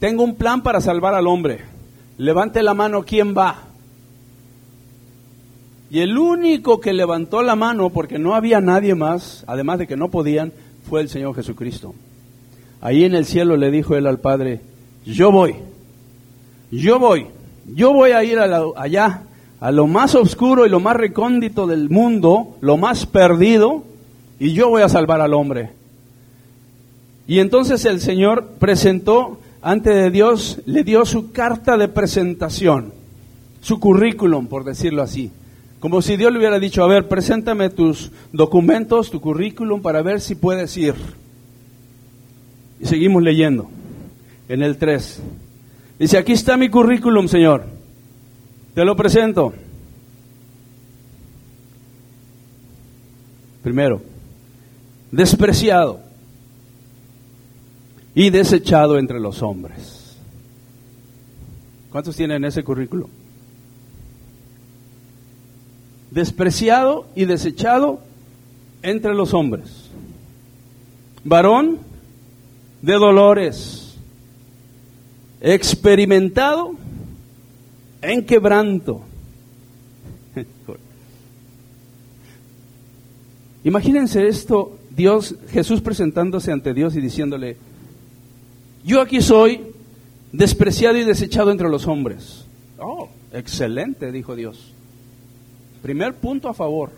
Tengo 0.00 0.24
un 0.24 0.34
plan 0.34 0.62
para 0.62 0.80
salvar 0.80 1.14
al 1.14 1.26
hombre. 1.26 1.60
Levante 2.18 2.62
la 2.62 2.74
mano, 2.74 3.04
¿quién 3.04 3.36
va? 3.36 3.64
Y 5.90 6.00
el 6.00 6.18
único 6.18 6.80
que 6.80 6.92
levantó 6.92 7.42
la 7.42 7.54
mano, 7.54 7.90
porque 7.90 8.18
no 8.18 8.34
había 8.34 8.60
nadie 8.60 8.94
más, 8.94 9.44
además 9.46 9.78
de 9.78 9.86
que 9.86 9.96
no 9.96 10.08
podían, 10.08 10.52
fue 10.88 11.00
el 11.00 11.08
Señor 11.08 11.34
Jesucristo. 11.34 11.94
Ahí 12.80 13.04
en 13.04 13.14
el 13.14 13.26
cielo 13.26 13.56
le 13.56 13.70
dijo 13.70 13.94
él 13.94 14.06
al 14.06 14.18
Padre, 14.18 14.60
yo 15.04 15.30
voy, 15.30 15.54
yo 16.70 16.98
voy. 16.98 17.26
Yo 17.66 17.92
voy 17.92 18.12
a 18.12 18.24
ir 18.24 18.38
allá, 18.38 19.22
a 19.60 19.70
lo 19.70 19.86
más 19.86 20.14
oscuro 20.14 20.66
y 20.66 20.70
lo 20.70 20.80
más 20.80 20.96
recóndito 20.96 21.66
del 21.66 21.90
mundo, 21.90 22.56
lo 22.60 22.76
más 22.76 23.06
perdido, 23.06 23.84
y 24.38 24.54
yo 24.54 24.70
voy 24.70 24.82
a 24.82 24.88
salvar 24.88 25.20
al 25.20 25.34
hombre. 25.34 25.70
Y 27.26 27.38
entonces 27.38 27.84
el 27.84 28.00
Señor 28.00 28.54
presentó 28.58 29.38
ante 29.62 29.90
de 29.90 30.10
Dios, 30.10 30.60
le 30.66 30.84
dio 30.84 31.04
su 31.04 31.32
carta 31.32 31.76
de 31.76 31.88
presentación, 31.88 32.92
su 33.60 33.78
currículum, 33.78 34.46
por 34.46 34.64
decirlo 34.64 35.02
así. 35.02 35.30
Como 35.80 36.02
si 36.02 36.16
Dios 36.16 36.32
le 36.32 36.38
hubiera 36.38 36.58
dicho, 36.58 36.82
a 36.82 36.88
ver, 36.88 37.08
preséntame 37.08 37.70
tus 37.70 38.10
documentos, 38.32 39.10
tu 39.10 39.20
currículum, 39.20 39.80
para 39.80 40.02
ver 40.02 40.20
si 40.20 40.34
puedes 40.34 40.76
ir. 40.76 40.94
Y 42.80 42.86
seguimos 42.86 43.22
leyendo 43.22 43.68
en 44.48 44.62
el 44.62 44.76
3. 44.76 45.22
Dice, 45.98 46.18
aquí 46.18 46.32
está 46.32 46.56
mi 46.56 46.68
currículum, 46.68 47.28
Señor. 47.28 47.64
Te 48.74 48.84
lo 48.84 48.96
presento. 48.96 49.52
Primero, 53.62 54.00
despreciado 55.10 56.00
y 58.14 58.30
desechado 58.30 58.98
entre 58.98 59.20
los 59.20 59.42
hombres. 59.42 60.16
¿Cuántos 61.90 62.16
tienen 62.16 62.44
ese 62.44 62.62
currículum? 62.62 63.08
Despreciado 66.10 67.06
y 67.14 67.24
desechado 67.24 68.00
entre 68.82 69.14
los 69.14 69.34
hombres. 69.34 69.90
Varón 71.24 71.78
de 72.82 72.94
dolores 72.94 73.96
experimentado 75.40 76.74
en 78.02 78.24
quebranto. 78.24 79.02
Imagínense 83.64 84.28
esto 84.28 84.78
Dios, 84.90 85.36
Jesús 85.50 85.80
presentándose 85.80 86.52
ante 86.52 86.74
Dios 86.74 86.94
y 86.96 87.00
diciéndole, 87.00 87.56
yo 88.84 89.00
aquí 89.00 89.20
soy 89.20 89.72
despreciado 90.32 90.96
y 90.96 91.04
desechado 91.04 91.50
entre 91.50 91.68
los 91.68 91.86
hombres. 91.86 92.44
Oh, 92.78 93.08
excelente, 93.32 94.10
dijo 94.12 94.34
Dios. 94.36 94.72
Primer 95.82 96.14
punto 96.14 96.48
a 96.48 96.54
favor. 96.54 96.90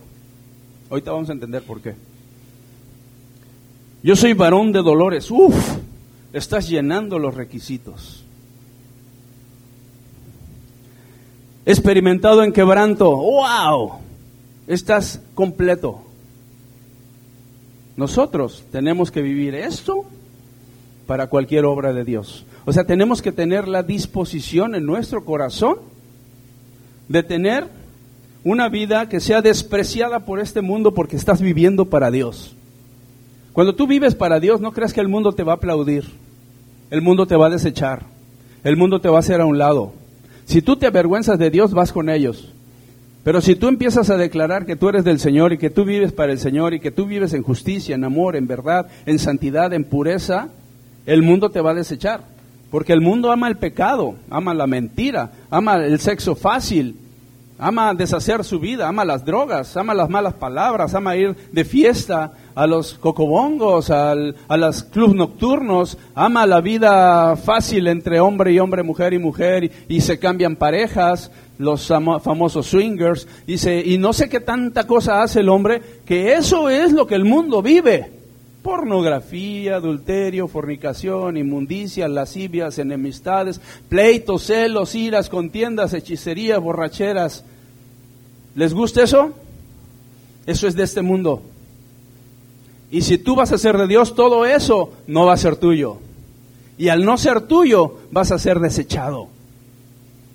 Ahorita 0.90 1.12
vamos 1.12 1.28
a 1.30 1.32
entender 1.32 1.62
por 1.62 1.80
qué. 1.80 1.94
Yo 4.02 4.16
soy 4.16 4.32
varón 4.34 4.72
de 4.72 4.82
dolores. 4.82 5.30
Uf, 5.30 5.54
estás 6.32 6.68
llenando 6.68 7.18
los 7.18 7.34
requisitos. 7.34 8.24
Experimentado 11.64 12.42
en 12.42 12.52
quebranto. 12.52 13.16
¡Wow! 13.16 13.92
Estás 14.66 15.20
completo. 15.34 16.02
Nosotros 17.96 18.64
tenemos 18.72 19.10
que 19.10 19.22
vivir 19.22 19.54
esto 19.54 20.04
para 21.06 21.28
cualquier 21.28 21.64
obra 21.64 21.92
de 21.92 22.04
Dios. 22.04 22.46
O 22.64 22.72
sea, 22.72 22.84
tenemos 22.84 23.22
que 23.22 23.32
tener 23.32 23.68
la 23.68 23.82
disposición 23.82 24.74
en 24.74 24.86
nuestro 24.86 25.24
corazón 25.24 25.76
de 27.08 27.22
tener 27.22 27.66
una 28.44 28.68
vida 28.68 29.08
que 29.08 29.20
sea 29.20 29.42
despreciada 29.42 30.20
por 30.20 30.40
este 30.40 30.60
mundo 30.60 30.94
porque 30.94 31.16
estás 31.16 31.40
viviendo 31.40 31.86
para 31.86 32.10
Dios. 32.10 32.56
Cuando 33.52 33.74
tú 33.74 33.86
vives 33.86 34.14
para 34.14 34.40
Dios, 34.40 34.60
no 34.60 34.72
creas 34.72 34.92
que 34.92 35.00
el 35.00 35.08
mundo 35.08 35.32
te 35.32 35.42
va 35.42 35.52
a 35.52 35.56
aplaudir. 35.56 36.04
El 36.90 37.02
mundo 37.02 37.26
te 37.26 37.36
va 37.36 37.46
a 37.46 37.50
desechar. 37.50 38.04
El 38.64 38.76
mundo 38.76 39.00
te 39.00 39.08
va 39.08 39.16
a 39.16 39.20
hacer 39.20 39.40
a 39.40 39.46
un 39.46 39.58
lado. 39.58 39.92
Si 40.44 40.62
tú 40.62 40.76
te 40.76 40.86
avergüenzas 40.86 41.38
de 41.38 41.50
Dios, 41.50 41.72
vas 41.72 41.92
con 41.92 42.08
ellos. 42.08 42.52
Pero 43.24 43.40
si 43.40 43.54
tú 43.54 43.68
empiezas 43.68 44.10
a 44.10 44.16
declarar 44.16 44.66
que 44.66 44.76
tú 44.76 44.88
eres 44.88 45.04
del 45.04 45.20
Señor 45.20 45.52
y 45.52 45.58
que 45.58 45.70
tú 45.70 45.84
vives 45.84 46.12
para 46.12 46.32
el 46.32 46.38
Señor 46.38 46.74
y 46.74 46.80
que 46.80 46.90
tú 46.90 47.06
vives 47.06 47.34
en 47.34 47.42
justicia, 47.42 47.94
en 47.94 48.04
amor, 48.04 48.34
en 48.34 48.46
verdad, 48.46 48.88
en 49.06 49.18
santidad, 49.18 49.72
en 49.72 49.84
pureza, 49.84 50.48
el 51.06 51.22
mundo 51.22 51.50
te 51.50 51.60
va 51.60 51.70
a 51.70 51.74
desechar. 51.74 52.32
Porque 52.70 52.94
el 52.94 53.02
mundo 53.02 53.30
ama 53.30 53.48
el 53.48 53.58
pecado, 53.58 54.14
ama 54.30 54.54
la 54.54 54.66
mentira, 54.66 55.30
ama 55.50 55.76
el 55.76 56.00
sexo 56.00 56.34
fácil, 56.34 56.96
ama 57.58 57.92
deshacer 57.92 58.44
su 58.44 58.58
vida, 58.58 58.88
ama 58.88 59.04
las 59.04 59.26
drogas, 59.26 59.76
ama 59.76 59.92
las 59.92 60.08
malas 60.08 60.32
palabras, 60.32 60.94
ama 60.94 61.14
ir 61.14 61.36
de 61.52 61.64
fiesta 61.66 62.32
a 62.54 62.66
los 62.66 62.94
cocobongos, 62.94 63.90
al, 63.90 64.36
a 64.48 64.56
los 64.56 64.84
clubs 64.84 65.14
nocturnos, 65.14 65.98
ama 66.14 66.46
la 66.46 66.62
vida 66.62 67.36
fácil 67.36 67.88
entre 67.88 68.20
hombre 68.20 68.52
y 68.52 68.58
hombre, 68.58 68.82
mujer 68.82 69.12
y 69.12 69.18
mujer, 69.18 69.70
y, 69.86 70.00
se 70.00 70.18
cambian 70.18 70.56
parejas, 70.56 71.30
los 71.58 71.86
famosos 71.86 72.66
swingers, 72.66 73.28
y 73.46 73.98
no 73.98 74.14
sé 74.14 74.30
qué 74.30 74.40
tanta 74.40 74.86
cosa 74.86 75.22
hace 75.22 75.40
el 75.40 75.50
hombre, 75.50 75.82
que 76.06 76.32
eso 76.32 76.70
es 76.70 76.92
lo 76.92 77.06
que 77.06 77.16
el 77.16 77.24
mundo 77.24 77.60
vive. 77.60 78.21
Pornografía, 78.62 79.76
adulterio, 79.76 80.46
fornicación, 80.46 81.36
inmundicia, 81.36 82.06
lascivias, 82.08 82.78
enemistades, 82.78 83.60
pleitos, 83.88 84.44
celos, 84.44 84.94
iras, 84.94 85.28
contiendas, 85.28 85.94
hechicerías, 85.94 86.60
borracheras. 86.60 87.44
¿Les 88.54 88.72
gusta 88.72 89.02
eso? 89.02 89.32
Eso 90.46 90.68
es 90.68 90.74
de 90.76 90.84
este 90.84 91.02
mundo. 91.02 91.42
Y 92.90 93.02
si 93.02 93.18
tú 93.18 93.34
vas 93.34 93.52
a 93.52 93.58
ser 93.58 93.78
de 93.78 93.86
Dios, 93.86 94.14
todo 94.14 94.44
eso 94.44 94.92
no 95.06 95.26
va 95.26 95.32
a 95.32 95.38
ser 95.38 95.56
tuyo. 95.56 95.96
Y 96.76 96.88
al 96.88 97.04
no 97.04 97.16
ser 97.16 97.40
tuyo, 97.42 97.96
vas 98.10 98.32
a 98.32 98.38
ser 98.38 98.60
desechado. 98.60 99.28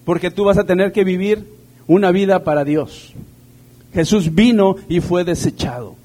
Porque 0.06 0.32
tú 0.32 0.46
vas 0.46 0.58
a 0.58 0.66
tener 0.66 0.92
que 0.92 1.04
vivir 1.04 1.48
una 1.88 2.12
vida 2.12 2.44
para 2.44 2.64
Dios. 2.64 3.14
Jesús 3.94 4.34
vino 4.34 4.76
y 4.90 5.02
fue 5.02 5.24
desechado. 5.24 5.97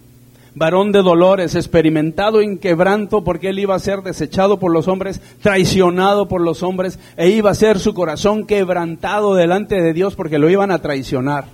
Varón 0.55 0.93
de 0.93 1.03
dolores, 1.03 1.55
experimentado 1.55 2.43
en 2.43 2.59
quebranto, 2.59 3.25
porque 3.25 3.49
él 3.49 3.59
iba 3.59 3.75
a 3.75 3.79
ser 3.79 4.03
desechado 4.03 4.59
por 4.59 4.71
los 4.71 4.87
hombres, 4.87 5.21
traicionado 5.41 6.29
por 6.29 6.43
los 6.43 6.63
hombres, 6.63 6.99
e 7.17 7.31
iba 7.31 7.51
a 7.51 7.55
ser 7.55 7.79
su 7.79 7.95
corazón 7.95 8.45
quebrantado 8.45 9.35
delante 9.35 9.81
de 9.81 9.95
Dios 9.95 10.15
porque 10.15 10.39
lo 10.39 10.51
iban 10.51 10.71
a 10.71 10.81
traicionar. 10.81 11.47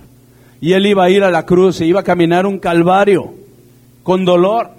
Y 0.61 0.73
él 0.73 0.87
iba 0.87 1.05
a 1.05 1.11
ir 1.11 1.23
a 1.23 1.31
la 1.31 1.47
cruz, 1.47 1.81
e 1.81 1.87
iba 1.87 2.01
a 2.01 2.05
caminar 2.05 2.45
un 2.45 2.59
calvario 2.59 3.35
con 4.03 4.25
dolor. 4.25 4.71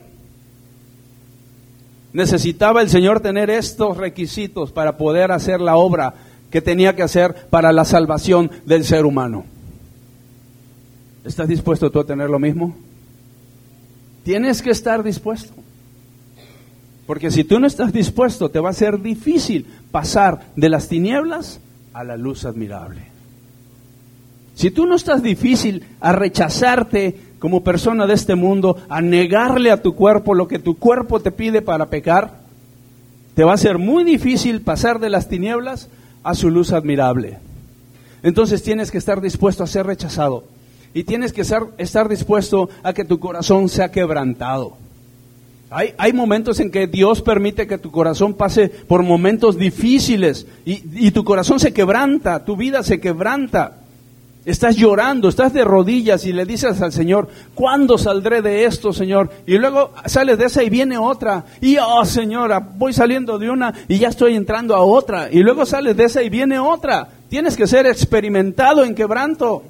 Necesitaba 2.11 2.81
el 2.81 2.89
Señor 2.89 3.21
tener 3.21 3.49
estos 3.49 3.95
requisitos 3.95 4.73
para 4.73 4.97
poder 4.97 5.31
hacer 5.31 5.61
la 5.61 5.77
obra 5.77 6.15
que 6.49 6.61
tenía 6.61 6.93
que 6.93 7.03
hacer 7.03 7.47
para 7.49 7.71
la 7.71 7.85
salvación 7.85 8.51
del 8.65 8.83
ser 8.83 9.05
humano. 9.05 9.45
¿Estás 11.23 11.47
dispuesto 11.47 11.89
tú 11.89 11.99
a 12.01 12.05
tener 12.05 12.29
lo 12.29 12.39
mismo? 12.39 12.75
Tienes 14.23 14.61
que 14.61 14.71
estar 14.71 15.03
dispuesto. 15.03 15.53
Porque 17.05 17.31
si 17.31 17.43
tú 17.43 17.59
no 17.59 17.65
estás 17.65 17.91
dispuesto, 17.91 18.49
te 18.49 18.59
va 18.59 18.69
a 18.69 18.73
ser 18.73 19.01
difícil 19.01 19.65
pasar 19.91 20.41
de 20.55 20.69
las 20.69 20.87
tinieblas 20.87 21.59
a 21.93 22.03
la 22.03 22.17
luz 22.17 22.45
admirable. 22.45 23.01
Si 24.53 24.69
tú 24.71 24.85
no 24.85 24.95
estás 24.95 25.23
difícil 25.23 25.85
a 26.01 26.11
rechazarte 26.11 27.19
como 27.39 27.63
persona 27.63 28.05
de 28.05 28.13
este 28.13 28.35
mundo, 28.35 28.77
a 28.89 29.01
negarle 29.01 29.71
a 29.71 29.81
tu 29.81 29.95
cuerpo 29.95 30.35
lo 30.35 30.47
que 30.47 30.59
tu 30.59 30.77
cuerpo 30.77 31.19
te 31.19 31.31
pide 31.31 31.61
para 31.61 31.87
pecar, 31.87 32.41
te 33.33 33.43
va 33.43 33.53
a 33.53 33.57
ser 33.57 33.77
muy 33.77 34.03
difícil 34.03 34.61
pasar 34.61 34.99
de 34.99 35.09
las 35.09 35.29
tinieblas 35.29 35.89
a 36.23 36.35
su 36.35 36.49
luz 36.49 36.73
admirable. 36.73 37.39
Entonces 38.21 38.61
tienes 38.61 38.91
que 38.91 38.97
estar 38.97 39.21
dispuesto 39.21 39.63
a 39.63 39.67
ser 39.67 39.85
rechazado 39.87 40.43
y 40.93 41.03
tienes 41.03 41.33
que 41.33 41.41
estar 41.41 42.09
dispuesto 42.09 42.69
a 42.83 42.93
que 42.93 43.05
tu 43.05 43.19
corazón 43.19 43.69
sea 43.69 43.91
quebrantado. 43.91 44.77
Hay, 45.71 45.93
hay, 45.99 46.13
momentos 46.13 46.59
en 46.59 46.71
que 46.71 46.87
Dios 46.87 47.21
permite 47.21 47.67
que 47.67 47.77
tu 47.77 47.91
corazón 47.91 48.33
pase 48.33 48.69
por 48.69 49.03
momentos 49.03 49.55
difíciles 49.55 50.47
y, 50.65 50.81
y 50.95 51.11
tu 51.11 51.23
corazón 51.23 51.59
se 51.59 51.73
quebranta, 51.73 52.43
tu 52.43 52.57
vida 52.57 52.81
se 52.81 52.99
quebranta. 52.99 53.79
Estás 54.45 54.77
llorando, 54.77 55.29
estás 55.29 55.53
de 55.53 55.63
rodillas 55.63 56.25
y 56.25 56.33
le 56.33 56.45
dices 56.45 56.81
al 56.81 56.91
Señor, 56.91 57.27
¿cuándo 57.53 57.97
saldré 57.99 58.41
de 58.41 58.65
esto, 58.65 58.93
Señor? 58.93 59.29
Y 59.45 59.57
luego 59.57 59.91
sales 60.05 60.39
de 60.39 60.45
esa 60.45 60.63
y 60.63 60.71
viene 60.71 60.97
otra. 60.97 61.45
Y, 61.61 61.77
oh, 61.77 62.03
Señora, 62.03 62.59
voy 62.59 62.91
saliendo 62.93 63.37
de 63.37 63.51
una 63.51 63.73
y 63.87 63.99
ya 63.99 64.07
estoy 64.07 64.35
entrando 64.35 64.75
a 64.75 64.81
otra. 64.81 65.29
Y 65.29 65.43
luego 65.43 65.67
sales 65.67 65.95
de 65.97 66.05
esa 66.05 66.23
y 66.23 66.29
viene 66.29 66.57
otra. 66.57 67.09
Tienes 67.29 67.55
que 67.55 67.67
ser 67.67 67.85
experimentado 67.85 68.83
en 68.83 68.95
quebranto. 68.95 69.61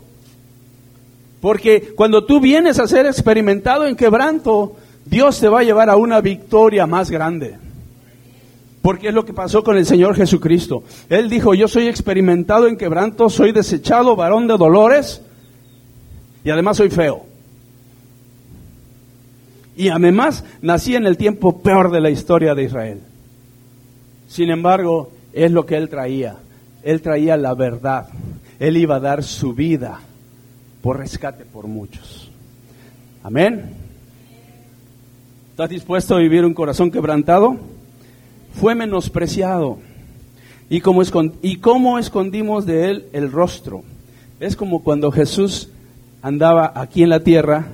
Porque 1.42 1.94
cuando 1.96 2.26
tú 2.26 2.40
vienes 2.40 2.80
a 2.80 2.88
ser 2.88 3.06
experimentado 3.06 3.86
en 3.86 3.96
quebranto, 3.96 4.76
Dios 5.06 5.40
te 5.40 5.48
va 5.48 5.62
a 5.62 5.64
llevar 5.64 5.90
a 5.90 5.96
una 5.96 6.22
victoria 6.22 6.86
más 6.86 7.10
grande. 7.10 7.58
Porque 8.82 9.10
es 9.10 9.14
lo 9.14 9.26
que 9.26 9.34
pasó 9.34 9.64
con 9.64 9.78
el 9.78 9.86
Señor 9.86 10.16
Jesucristo. 10.16 10.84
Él 11.10 11.30
dijo, 11.30 11.54
yo 11.54 11.68
soy 11.68 11.88
experimentado 11.88 12.68
en 12.68 12.78
quebranto, 12.78 13.30
soy 13.30 13.52
desechado, 13.52 14.16
varón 14.16 14.48
de 14.48 14.58
dolores, 14.58 15.22
y 16.44 16.50
además 16.50 16.78
soy 16.78 16.90
feo. 16.90 17.26
Y 19.76 19.90
además 19.90 20.44
nací 20.62 20.96
en 20.96 21.06
el 21.06 21.18
tiempo 21.18 21.62
peor 21.62 21.90
de 21.92 22.02
la 22.02 22.10
historia 22.10 22.54
de 22.54 22.64
Israel. 22.64 23.00
Sin 24.28 24.50
embargo, 24.50 25.12
es 25.32 25.52
lo 25.52 25.66
que 25.66 25.78
él 25.78 25.88
traía. 25.88 26.36
Él 26.84 27.02
traía 27.02 27.38
la 27.38 27.54
verdad. 27.54 28.10
Él 28.60 28.76
iba 28.76 28.98
a 28.98 29.00
dar 29.00 29.24
su 29.24 29.54
vida 29.54 30.02
por 30.82 30.98
rescate 30.98 31.46
por 31.46 31.68
muchos. 31.68 32.32
Amén. 33.24 33.74
¿Estás 35.52 35.70
dispuesto 35.70 36.16
a 36.16 36.20
vivir 36.20 36.46
un 36.46 36.54
corazón 36.54 36.90
quebrantado? 36.90 37.58
fue 38.54 38.76
menospreciado. 38.76 39.80
Y 40.70 40.82
como, 40.82 41.02
y 41.42 41.56
cómo 41.58 41.98
escondimos 41.98 42.66
de 42.66 42.90
él 42.90 43.06
el 43.14 43.32
rostro. 43.32 43.84
Es 44.40 44.56
como 44.56 44.84
cuando 44.84 45.12
Jesús 45.12 45.70
andaba 46.22 46.72
aquí 46.76 47.02
en 47.02 47.10
la 47.10 47.22
tierra 47.22 47.68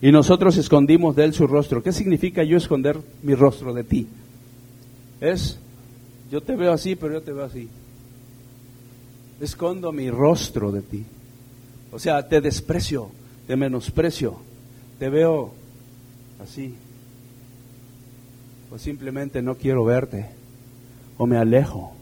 y 0.00 0.12
nosotros 0.12 0.56
escondimos 0.56 1.16
de 1.16 1.24
él 1.24 1.34
su 1.34 1.46
rostro. 1.46 1.82
¿Qué 1.82 1.92
significa 1.92 2.44
yo 2.44 2.56
esconder 2.56 2.98
mi 3.22 3.34
rostro 3.34 3.74
de 3.74 3.84
ti? 3.84 4.06
Es, 5.20 5.58
yo 6.30 6.40
te 6.40 6.54
veo 6.54 6.72
así, 6.72 6.94
pero 6.94 7.14
yo 7.14 7.22
te 7.22 7.32
veo 7.32 7.44
así. 7.44 7.68
Escondo 9.40 9.90
mi 9.90 10.10
rostro 10.10 10.70
de 10.70 10.82
ti. 10.82 11.04
O 11.94 11.98
sea, 11.98 12.28
te 12.28 12.40
desprecio, 12.40 13.10
te 13.46 13.56
menosprecio, 13.56 14.38
te 14.98 15.08
veo 15.08 15.54
así 16.42 16.74
o 18.74 18.78
simplemente 18.78 19.40
no 19.40 19.54
quiero 19.54 19.84
verte, 19.84 20.26
o 21.16 21.26
me 21.26 21.36
alejo. 21.36 21.92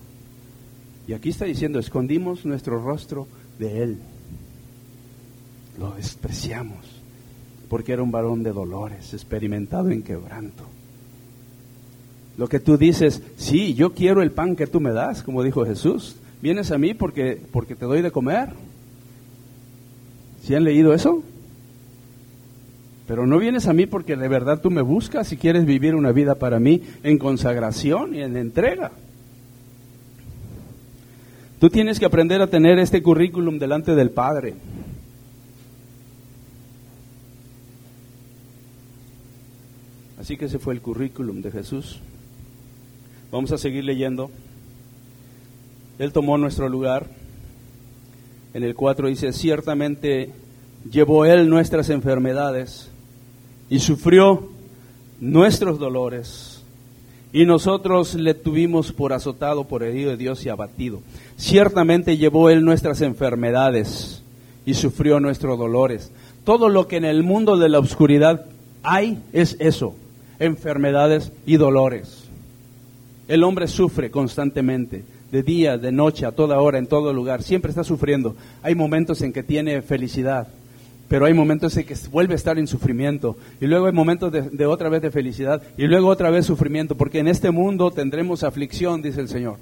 Y 1.06 1.12
aquí 1.12 1.28
está 1.28 1.44
diciendo, 1.44 1.78
escondimos 1.78 2.46
nuestro 2.46 2.82
rostro 2.82 3.26
de 3.58 3.82
Él. 3.82 3.98
Lo 5.78 5.90
despreciamos, 5.90 7.02
porque 7.68 7.92
era 7.92 8.02
un 8.02 8.10
varón 8.10 8.42
de 8.42 8.52
dolores, 8.52 9.12
experimentado 9.12 9.90
en 9.90 10.02
quebranto. 10.02 10.64
Lo 12.38 12.48
que 12.48 12.58
tú 12.58 12.78
dices, 12.78 13.22
sí, 13.36 13.74
yo 13.74 13.92
quiero 13.92 14.22
el 14.22 14.30
pan 14.30 14.56
que 14.56 14.66
tú 14.66 14.80
me 14.80 14.92
das, 14.92 15.22
como 15.22 15.42
dijo 15.42 15.66
Jesús. 15.66 16.16
Vienes 16.40 16.70
a 16.70 16.78
mí 16.78 16.94
porque, 16.94 17.38
porque 17.52 17.76
te 17.76 17.84
doy 17.84 18.00
de 18.00 18.10
comer. 18.10 18.48
¿Sí 20.42 20.54
han 20.54 20.64
leído 20.64 20.92
eso? 20.92 21.22
Pero 23.06 23.26
no 23.26 23.38
vienes 23.38 23.66
a 23.66 23.72
mí 23.72 23.86
porque 23.86 24.16
de 24.16 24.28
verdad 24.28 24.60
tú 24.60 24.70
me 24.70 24.82
buscas 24.82 25.32
y 25.32 25.36
quieres 25.36 25.64
vivir 25.64 25.94
una 25.94 26.12
vida 26.12 26.34
para 26.36 26.58
mí 26.58 26.82
en 27.02 27.18
consagración 27.18 28.14
y 28.14 28.22
en 28.22 28.36
entrega. 28.36 28.92
Tú 31.60 31.68
tienes 31.68 32.00
que 32.00 32.06
aprender 32.06 32.42
a 32.42 32.48
tener 32.48 32.78
este 32.78 33.02
currículum 33.02 33.58
delante 33.58 33.94
del 33.94 34.10
Padre. 34.10 34.54
Así 40.18 40.36
que 40.36 40.46
ese 40.46 40.58
fue 40.58 40.74
el 40.74 40.80
currículum 40.80 41.42
de 41.42 41.50
Jesús. 41.50 42.00
Vamos 43.30 43.52
a 43.52 43.58
seguir 43.58 43.84
leyendo. 43.84 44.30
Él 45.98 46.12
tomó 46.12 46.38
nuestro 46.38 46.68
lugar. 46.68 47.21
En 48.54 48.62
el 48.62 48.74
4 48.74 49.08
dice, 49.08 49.32
ciertamente 49.32 50.30
llevó 50.90 51.24
Él 51.24 51.48
nuestras 51.48 51.88
enfermedades 51.90 52.90
y 53.70 53.78
sufrió 53.78 54.50
nuestros 55.20 55.78
dolores. 55.78 56.62
Y 57.32 57.46
nosotros 57.46 58.14
le 58.14 58.34
tuvimos 58.34 58.92
por 58.92 59.14
azotado, 59.14 59.64
por 59.64 59.82
herido 59.82 60.10
de 60.10 60.18
Dios 60.18 60.44
y 60.44 60.50
abatido. 60.50 61.00
Ciertamente 61.36 62.18
llevó 62.18 62.50
Él 62.50 62.62
nuestras 62.62 63.00
enfermedades 63.00 64.22
y 64.66 64.74
sufrió 64.74 65.18
nuestros 65.18 65.58
dolores. 65.58 66.12
Todo 66.44 66.68
lo 66.68 66.88
que 66.88 66.96
en 66.96 67.06
el 67.06 67.22
mundo 67.22 67.56
de 67.56 67.70
la 67.70 67.78
oscuridad 67.78 68.44
hay 68.82 69.22
es 69.32 69.56
eso, 69.60 69.94
enfermedades 70.38 71.32
y 71.46 71.56
dolores. 71.56 72.24
El 73.28 73.44
hombre 73.44 73.68
sufre 73.68 74.10
constantemente, 74.10 75.04
de 75.32 75.42
día, 75.42 75.78
de 75.78 75.90
noche, 75.90 76.26
a 76.26 76.32
toda 76.32 76.60
hora, 76.60 76.78
en 76.78 76.86
todo 76.86 77.12
lugar. 77.12 77.42
Siempre 77.42 77.70
está 77.70 77.82
sufriendo. 77.82 78.36
Hay 78.62 78.74
momentos 78.74 79.22
en 79.22 79.32
que 79.32 79.42
tiene 79.42 79.80
felicidad, 79.80 80.48
pero 81.08 81.24
hay 81.24 81.32
momentos 81.32 81.74
en 81.78 81.86
que 81.86 81.96
vuelve 82.10 82.34
a 82.34 82.36
estar 82.36 82.58
en 82.58 82.66
sufrimiento. 82.66 83.38
Y 83.58 83.66
luego 83.66 83.86
hay 83.86 83.92
momentos 83.92 84.30
de, 84.30 84.66
otra 84.66 84.90
vez 84.90 85.00
de 85.00 85.10
felicidad 85.10 85.62
y 85.78 85.86
luego 85.86 86.08
otra 86.08 86.30
vez 86.30 86.44
sufrimiento, 86.44 86.96
porque 86.96 87.18
en 87.18 87.28
este 87.28 87.50
mundo 87.50 87.90
tendremos 87.90 88.44
aflicción, 88.44 89.00
dice 89.00 89.22
el 89.22 89.28
Señor. 89.28 89.56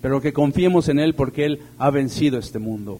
Pero 0.00 0.22
que 0.22 0.32
confiemos 0.32 0.88
en 0.88 0.98
Él 0.98 1.14
porque 1.14 1.44
Él 1.44 1.60
ha 1.78 1.90
vencido 1.90 2.38
este 2.38 2.58
mundo. 2.58 2.98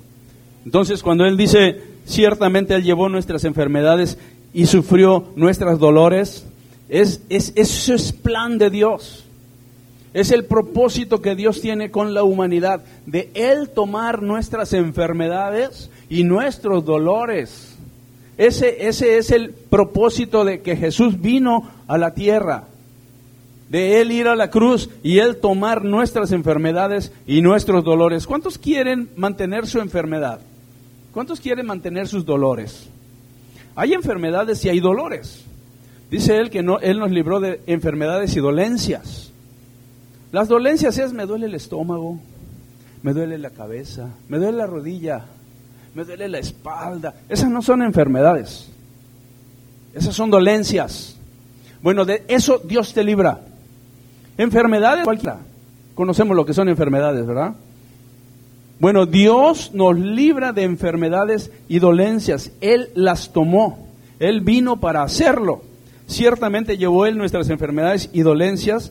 Entonces, 0.67 1.03
cuando 1.03 1.25
Él 1.25 1.39
dice, 1.39 1.81
ciertamente 2.05 2.75
Él 2.75 2.85
llevó 2.85 3.09
nuestras 3.09 3.45
enfermedades 3.45 4.19
y 4.53 4.67
sufrió 4.67 5.29
nuestros 5.37 5.79
dolores, 5.79 6.47
es, 6.91 7.23
es, 7.31 7.55
eso 7.57 7.95
es 7.95 8.13
plan 8.13 8.59
de 8.59 8.69
Dios. 8.69 9.24
Es 10.15 10.31
el 10.31 10.45
propósito 10.45 11.21
que 11.21 11.35
Dios 11.35 11.61
tiene 11.61 11.91
con 11.91 12.15
la 12.15 12.23
humanidad, 12.23 12.85
de 13.05 13.31
Él 13.35 13.69
tomar 13.71 14.23
nuestras 14.23 14.73
enfermedades 14.73 15.91
y 16.09 16.23
nuestros 16.23 16.85
dolores. 16.85 17.77
Ese, 18.39 18.87
ese 18.87 19.19
es 19.19 19.33
el 19.33 19.51
propósito 19.51 20.45
de 20.45 20.63
que 20.63 20.77
Jesús 20.77 21.21
vino 21.21 21.69
a 21.89 21.99
la 21.99 22.15
tierra, 22.15 22.69
de 23.69 24.01
Él 24.01 24.13
ir 24.13 24.29
a 24.29 24.37
la 24.37 24.51
cruz 24.51 24.89
y 25.03 25.19
Él 25.19 25.39
tomar 25.39 25.85
nuestras 25.85 26.31
enfermedades 26.31 27.13
y 27.27 27.41
nuestros 27.41 27.83
dolores. 27.83 28.29
¿Cuántos 28.29 28.57
quieren 28.57 29.11
mantener 29.17 29.67
su 29.67 29.81
enfermedad? 29.81 30.39
¿Cuántos 31.13 31.41
quieren 31.41 31.67
mantener 31.67 32.07
sus 32.07 32.25
dolores? 32.25 32.89
Hay 33.75 33.95
enfermedades 33.95 34.65
y 34.65 34.69
hay 34.69 34.79
dolores. 34.79 35.45
Dice 36.09 36.39
Él 36.39 36.51
que 36.51 36.63
no, 36.63 36.79
Él 36.79 37.01
nos 37.01 37.11
libró 37.11 37.41
de 37.41 37.61
enfermedades 37.67 38.37
y 38.37 38.41
dolencias. 38.41 39.24
Las 40.35 40.49
dolencias 40.49 40.99
es, 40.99 41.13
me 41.13 41.27
duele 41.27 41.47
el 41.47 41.55
estómago, 41.55 42.19
me 43.05 43.13
duele 43.13 43.39
la 43.39 43.51
cabeza, 43.51 44.09
me 44.29 44.39
duele 44.39 44.59
la 44.59 44.67
rodilla, 44.67 45.27
me 45.95 46.03
duele 46.03 46.27
la 46.27 46.41
espalda. 46.41 47.15
Esas 47.29 47.49
no 47.51 47.63
son 47.63 47.83
enfermedades. 47.83 48.69
Esas 49.95 50.13
son 50.13 50.31
dolencias. 50.31 51.15
Bueno, 51.85 52.05
de 52.05 52.25
eso 52.27 52.59
Dios 52.59 52.93
te 52.93 53.05
libra. 53.05 53.43
Enfermedades 54.37 55.05
cualquiera. 55.05 55.39
Conocemos 55.95 56.37
lo 56.37 56.45
que 56.45 56.53
son 56.53 56.69
enfermedades, 56.69 57.25
¿verdad? 57.25 57.55
Bueno, 58.81 59.07
Dios 59.07 59.71
nos 59.73 59.97
libra 59.97 60.53
de 60.53 60.65
enfermedades 60.65 61.53
y 61.69 61.79
dolencias. 61.79 62.51
Él 62.61 62.91
las 62.97 63.33
tomó. 63.33 63.87
Él 64.19 64.41
vino 64.41 64.81
para 64.81 65.05
hacerlo. 65.05 65.63
Ciertamente 66.09 66.77
llevó 66.77 67.07
Él 67.07 67.19
nuestras 67.19 67.49
enfermedades 67.51 68.11
y 68.13 68.23
dolencias 68.23 68.91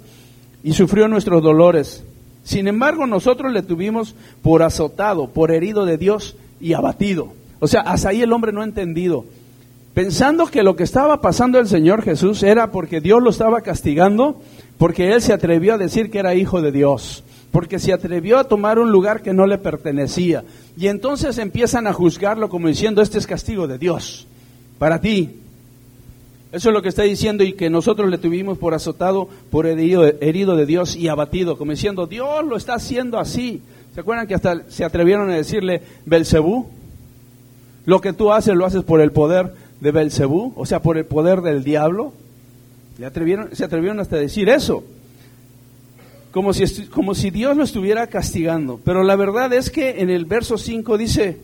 y 0.64 0.74
sufrió 0.74 1.08
nuestros 1.08 1.44
dolores. 1.44 2.04
Sin 2.44 2.68
embargo, 2.68 3.08
nosotros 3.08 3.52
le 3.52 3.62
tuvimos 3.62 4.16
por 4.42 4.64
azotado, 4.64 5.28
por 5.28 5.52
herido 5.52 5.86
de 5.86 5.98
Dios 5.98 6.36
y 6.60 6.74
abatido. 6.74 7.34
O 7.60 7.68
sea, 7.68 7.82
hasta 7.82 8.10
ahí 8.10 8.22
el 8.22 8.34
hombre 8.34 8.52
no 8.52 8.62
ha 8.62 8.66
entendido. 8.66 9.26
Pensando 9.94 10.48
que 10.48 10.64
lo 10.64 10.76
que 10.76 10.84
estaba 10.84 11.22
pasando 11.22 11.60
el 11.60 11.68
Señor 11.68 12.02
Jesús 12.02 12.42
era 12.44 12.72
porque 12.72 13.00
Dios 13.00 13.22
lo 13.22 13.30
estaba 13.30 13.62
castigando, 13.62 14.42
porque 14.78 15.14
Él 15.14 15.22
se 15.22 15.34
atrevió 15.34 15.76
a 15.76 15.78
decir 15.78 16.10
que 16.10 16.20
era 16.20 16.34
hijo 16.34 16.62
de 16.62 16.72
Dios, 16.72 17.24
porque 17.52 17.78
se 17.78 17.94
atrevió 17.94 18.40
a 18.40 18.46
tomar 18.46 18.80
un 18.80 18.92
lugar 18.92 19.22
que 19.22 19.34
no 19.34 19.46
le 19.46 19.60
pertenecía. 19.60 20.44
Y 20.76 20.88
entonces 20.88 21.38
empiezan 21.38 21.86
a 21.86 21.94
juzgarlo 21.94 22.50
como 22.50 22.68
diciendo, 22.68 23.02
este 23.02 23.20
es 23.20 23.28
castigo 23.28 23.68
de 23.68 23.78
Dios 23.78 24.28
para 24.80 25.00
ti. 25.00 25.43
Eso 26.54 26.70
es 26.70 26.74
lo 26.74 26.84
que 26.84 26.90
está 26.90 27.02
diciendo 27.02 27.44
y 27.44 27.54
que 27.54 27.72
nosotros 27.72 28.12
le 28.12 28.20
tuvimos 28.20 28.60
por 28.60 28.76
azotado, 28.76 29.28
por 29.50 29.66
herido, 29.66 30.06
herido 30.06 30.56
de 30.56 30.68
Dios 30.68 30.96
y 30.96 31.08
abatido, 31.08 31.58
como 31.58 31.72
diciendo, 31.72 32.06
Dios 32.06 32.46
lo 32.46 32.56
está 32.58 32.76
haciendo 32.76 33.18
así. 33.18 33.64
¿Se 33.96 34.02
acuerdan 34.02 34.28
que 34.28 34.36
hasta 34.36 34.62
se 34.70 34.86
atrevieron 34.86 35.32
a 35.32 35.36
decirle 35.36 35.82
Belcebú? 36.06 36.68
Lo 37.86 38.02
que 38.02 38.14
tú 38.14 38.32
haces 38.32 38.56
lo 38.56 38.68
haces 38.68 38.84
por 38.84 39.02
el 39.02 39.12
poder 39.12 39.52
de 39.82 39.92
Belcebú, 39.92 40.54
o 40.56 40.68
sea, 40.68 40.80
por 40.80 41.00
el 41.00 41.06
poder 41.06 41.42
del 41.42 41.64
diablo. 41.64 42.14
Le 43.00 43.08
atrevieron, 43.08 43.56
se 43.56 43.66
atrevieron 43.66 44.00
hasta 44.00 44.18
a 44.18 44.20
decir 44.20 44.48
eso. 44.48 44.84
Como 46.32 46.54
si, 46.54 46.86
como 46.86 47.16
si 47.16 47.32
Dios 47.32 47.58
lo 47.58 47.64
estuviera 47.64 48.06
castigando. 48.06 48.80
Pero 48.84 49.02
la 49.02 49.16
verdad 49.16 49.52
es 49.54 49.72
que 49.72 50.02
en 50.02 50.12
el 50.12 50.26
verso 50.26 50.60
5 50.60 51.00
dice, 51.00 51.40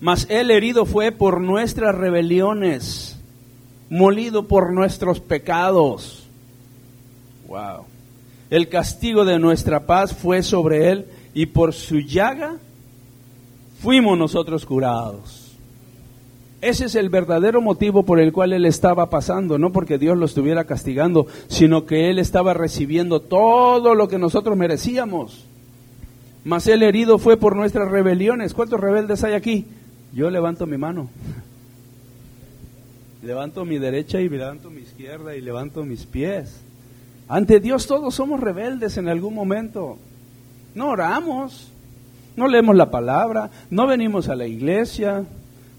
mas 0.00 0.28
él 0.30 0.52
herido 0.52 0.86
fue 0.86 1.10
por 1.10 1.40
nuestras 1.40 1.92
rebeliones, 1.92 3.13
molido 3.90 4.46
por 4.46 4.72
nuestros 4.72 5.20
pecados. 5.20 6.26
Wow. 7.48 7.84
El 8.50 8.68
castigo 8.68 9.24
de 9.24 9.38
nuestra 9.38 9.86
paz 9.86 10.14
fue 10.14 10.42
sobre 10.42 10.90
él 10.90 11.06
y 11.34 11.46
por 11.46 11.72
su 11.72 11.98
llaga 11.98 12.56
fuimos 13.80 14.16
nosotros 14.18 14.64
curados. 14.64 15.44
Ese 16.60 16.86
es 16.86 16.94
el 16.94 17.10
verdadero 17.10 17.60
motivo 17.60 18.04
por 18.04 18.20
el 18.20 18.32
cual 18.32 18.54
él 18.54 18.64
estaba 18.64 19.10
pasando, 19.10 19.58
no 19.58 19.70
porque 19.70 19.98
Dios 19.98 20.16
lo 20.16 20.24
estuviera 20.24 20.64
castigando, 20.64 21.26
sino 21.48 21.84
que 21.84 22.08
él 22.08 22.18
estaba 22.18 22.54
recibiendo 22.54 23.20
todo 23.20 23.94
lo 23.94 24.08
que 24.08 24.18
nosotros 24.18 24.56
merecíamos. 24.56 25.44
Mas 26.42 26.66
el 26.66 26.82
herido 26.82 27.18
fue 27.18 27.36
por 27.36 27.54
nuestras 27.54 27.90
rebeliones. 27.90 28.54
¿Cuántos 28.54 28.80
rebeldes 28.80 29.24
hay 29.24 29.34
aquí? 29.34 29.66
Yo 30.14 30.30
levanto 30.30 30.66
mi 30.66 30.78
mano. 30.78 31.10
Levanto 33.24 33.64
mi 33.64 33.78
derecha 33.78 34.20
y 34.20 34.28
levanto 34.28 34.68
mi 34.68 34.82
izquierda 34.82 35.34
y 35.34 35.40
levanto 35.40 35.82
mis 35.82 36.04
pies. 36.04 36.60
Ante 37.26 37.58
Dios 37.58 37.86
todos 37.86 38.14
somos 38.14 38.38
rebeldes 38.38 38.98
en 38.98 39.08
algún 39.08 39.34
momento. 39.34 39.96
No 40.74 40.90
oramos, 40.90 41.72
no 42.36 42.48
leemos 42.48 42.76
la 42.76 42.90
palabra, 42.90 43.50
no 43.70 43.86
venimos 43.86 44.28
a 44.28 44.36
la 44.36 44.46
iglesia, 44.46 45.24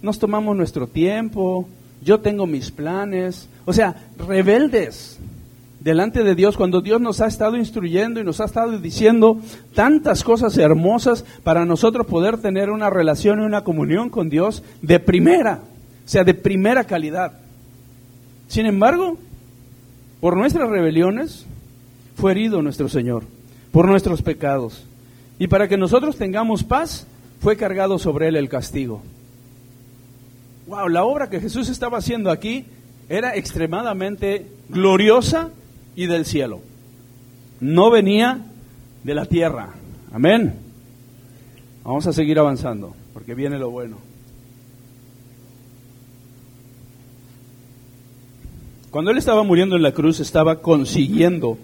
nos 0.01 0.17
tomamos 0.17 0.58
nuestro 0.58 0.88
tiempo, 0.88 1.67
yo 2.01 2.19
tengo 2.19 2.47
mis 2.47 2.71
planes. 2.71 3.47
O 3.65 3.73
sea, 3.73 3.95
rebeldes 4.17 5.19
delante 5.79 6.23
de 6.23 6.34
Dios 6.34 6.58
cuando 6.58 6.81
Dios 6.81 6.99
nos 6.99 7.21
ha 7.21 7.27
estado 7.27 7.58
instruyendo 7.58 8.19
y 8.19 8.23
nos 8.23 8.41
ha 8.41 8.45
estado 8.45 8.79
diciendo 8.79 9.38
tantas 9.75 10.23
cosas 10.23 10.58
hermosas 10.58 11.23
para 11.43 11.63
nosotros 11.63 12.08
poder 12.08 12.39
tener 12.39 12.71
una 12.71 12.89
relación 12.89 13.39
y 13.39 13.45
una 13.45 13.63
comunión 13.63 14.10
con 14.10 14.29
Dios 14.29 14.63
de 14.81 14.99
primera, 14.99 15.62
sea, 16.05 16.23
de 16.23 16.33
primera 16.33 16.83
calidad. 16.83 17.33
Sin 18.47 18.65
embargo, 18.65 19.17
por 20.21 20.37
nuestras 20.37 20.69
rebeliones 20.69 21.45
fue 22.15 22.31
herido 22.31 22.61
nuestro 22.61 22.89
Señor, 22.89 23.23
por 23.71 23.87
nuestros 23.87 24.21
pecados. 24.21 24.85
Y 25.39 25.47
para 25.47 25.67
que 25.67 25.77
nosotros 25.77 26.17
tengamos 26.17 26.63
paz, 26.63 27.07
fue 27.41 27.57
cargado 27.57 27.99
sobre 27.99 28.27
él 28.27 28.35
el 28.37 28.49
castigo. 28.49 29.01
Wow, 30.67 30.89
la 30.89 31.03
obra 31.03 31.29
que 31.29 31.39
Jesús 31.39 31.69
estaba 31.69 31.99
haciendo 31.99 32.31
aquí 32.31 32.65
era 33.10 33.35
extremadamente 33.35 34.47
gloriosa 34.69 35.49
y 35.95 36.08
del 36.08 36.25
cielo. 36.25 36.62
No 37.60 37.91
venía 37.91 38.39
de 39.03 39.13
la 39.13 39.25
tierra. 39.25 39.69
Amén. 40.12 40.56
Vamos 41.83 42.08
a 42.08 42.13
seguir 42.13 42.39
avanzando, 42.39 42.95
porque 43.13 43.35
viene 43.35 43.60
lo 43.60 43.69
bueno. 43.69 43.97
Cuando 48.96 49.12
Él 49.12 49.17
estaba 49.17 49.43
muriendo 49.43 49.75
en 49.75 49.81
la 49.81 49.91
cruz, 49.91 50.21
estaba 50.21 50.62
consiguiendo 50.62 51.58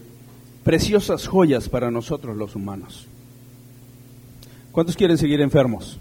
preciosas 0.66 1.28
joyas 1.28 1.70
para 1.70 1.90
nosotros 1.90 2.36
los 2.36 2.58
humanos. 2.58 3.08
¿Cuántos 4.74 4.98
quieren 4.98 5.18
seguir 5.18 5.40
enfermos? 5.40 5.98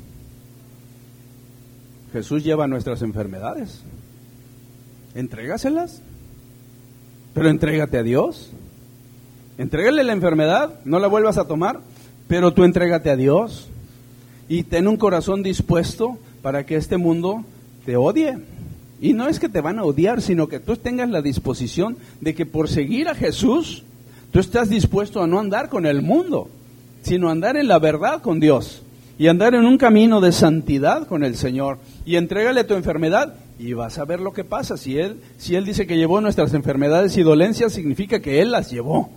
Jesús 2.13 2.43
lleva 2.43 2.67
nuestras 2.67 3.01
enfermedades. 3.03 3.85
Entrégaselas. 5.15 6.03
Pero 7.33 7.49
entrégate 7.49 7.99
a 7.99 8.03
Dios. 8.03 8.51
Entrégale 9.57 10.03
la 10.03 10.15
enfermedad, 10.15 10.81
no 10.85 10.99
la 10.99 11.07
vuelvas 11.07 11.39
a 11.39 11.47
tomar, 11.47 11.79
pero 12.27 12.53
tú 12.53 12.65
entrégate 12.65 13.09
a 13.09 13.15
Dios 13.15 13.69
y 14.49 14.65
ten 14.65 14.89
un 14.89 14.97
corazón 14.97 15.45
dispuesto 15.45 16.19
para 16.43 16.67
que 16.67 16.75
este 16.75 16.97
mundo 16.97 17.45
te 17.87 17.97
odie. 17.97 18.37
Y 19.01 19.13
no 19.15 19.29
es 19.29 19.41
que 19.41 19.49
te 19.49 19.61
van 19.61 19.79
a 19.79 19.85
odiar, 19.85 20.21
sino 20.21 20.49
que 20.49 20.61
tú 20.61 20.77
tengas 20.77 21.09
la 21.09 21.23
disposición 21.23 21.97
de 22.21 22.35
que 22.35 22.47
por 22.47 22.69
seguir 22.69 23.09
a 23.09 23.15
Jesús, 23.15 23.83
tú 24.31 24.41
estás 24.41 24.69
dispuesto 24.69 25.23
a 25.23 25.27
no 25.27 25.39
andar 25.39 25.69
con 25.69 25.87
el 25.87 26.03
mundo, 26.03 26.49
sino 27.03 27.31
andar 27.31 27.57
en 27.57 27.69
la 27.69 27.79
verdad 27.79 28.21
con 28.21 28.41
Dios 28.41 28.83
y 29.19 29.29
andar 29.29 29.55
en 29.55 29.67
un 29.67 29.79
camino 29.79 30.21
de 30.21 30.33
santidad 30.33 31.07
con 31.07 31.25
el 31.25 31.37
Señor. 31.37 31.79
Y 32.05 32.17
entrégale 32.17 32.65
tu 32.65 32.75
enfermedad 32.75 33.35
y 33.59 33.75
vas 33.75 33.99
a 33.99 34.05
ver 34.05 34.21
lo 34.21 34.33
que 34.33 34.45
pasa. 34.45 34.77
Si 34.77 34.99
él, 34.99 35.17
si 35.37 35.57
él 35.57 35.65
dice 35.65 35.87
que 35.87 35.97
llevó 35.97 36.21
nuestras 36.21 36.55
enfermedades 36.55 37.17
y 37.19 37.23
dolencias, 37.23 37.73
significa 37.73 38.21
que 38.21 38.41
Él 38.41 38.51
las 38.51 38.71
llevó. 38.71 39.11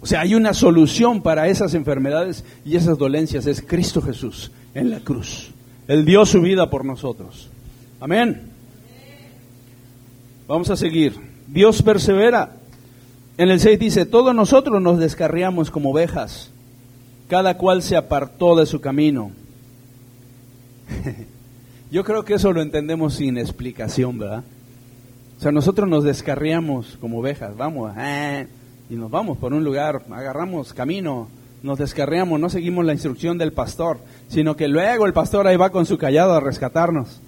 O 0.00 0.06
sea, 0.06 0.20
hay 0.20 0.36
una 0.36 0.54
solución 0.54 1.22
para 1.22 1.48
esas 1.48 1.74
enfermedades 1.74 2.44
y 2.64 2.76
esas 2.76 2.98
dolencias. 2.98 3.46
Es 3.46 3.60
Cristo 3.60 4.00
Jesús 4.00 4.52
en 4.74 4.90
la 4.90 5.00
cruz. 5.00 5.50
Él 5.88 6.04
dio 6.04 6.24
su 6.24 6.40
vida 6.40 6.70
por 6.70 6.84
nosotros. 6.84 7.50
Amén. 8.00 8.42
Vamos 10.46 10.70
a 10.70 10.76
seguir. 10.76 11.14
Dios 11.48 11.82
persevera. 11.82 12.52
En 13.36 13.50
el 13.50 13.60
6 13.60 13.78
dice, 13.78 14.06
todos 14.06 14.34
nosotros 14.34 14.80
nos 14.80 14.98
descarriamos 14.98 15.70
como 15.70 15.90
ovejas, 15.90 16.50
cada 17.28 17.56
cual 17.56 17.82
se 17.82 17.96
apartó 17.96 18.56
de 18.56 18.66
su 18.66 18.80
camino. 18.80 19.32
Yo 21.90 22.04
creo 22.04 22.24
que 22.24 22.34
eso 22.34 22.52
lo 22.52 22.62
entendemos 22.62 23.14
sin 23.14 23.38
explicación, 23.38 24.18
¿verdad? 24.18 24.44
O 25.38 25.40
sea, 25.40 25.52
nosotros 25.52 25.88
nos 25.88 26.04
descarriamos 26.04 26.98
como 27.00 27.18
ovejas, 27.18 27.56
vamos, 27.56 27.92
eh, 27.98 28.46
y 28.90 28.94
nos 28.94 29.10
vamos 29.10 29.38
por 29.38 29.52
un 29.52 29.64
lugar, 29.64 30.02
agarramos 30.10 30.72
camino, 30.72 31.28
nos 31.62 31.78
descarriamos, 31.78 32.40
no 32.40 32.50
seguimos 32.50 32.84
la 32.84 32.92
instrucción 32.92 33.38
del 33.38 33.52
pastor, 33.52 33.98
sino 34.28 34.56
que 34.56 34.66
luego 34.66 35.06
el 35.06 35.12
pastor 35.12 35.46
ahí 35.46 35.56
va 35.56 35.70
con 35.70 35.86
su 35.86 35.96
callado 35.96 36.34
a 36.34 36.40
rescatarnos. 36.40 37.20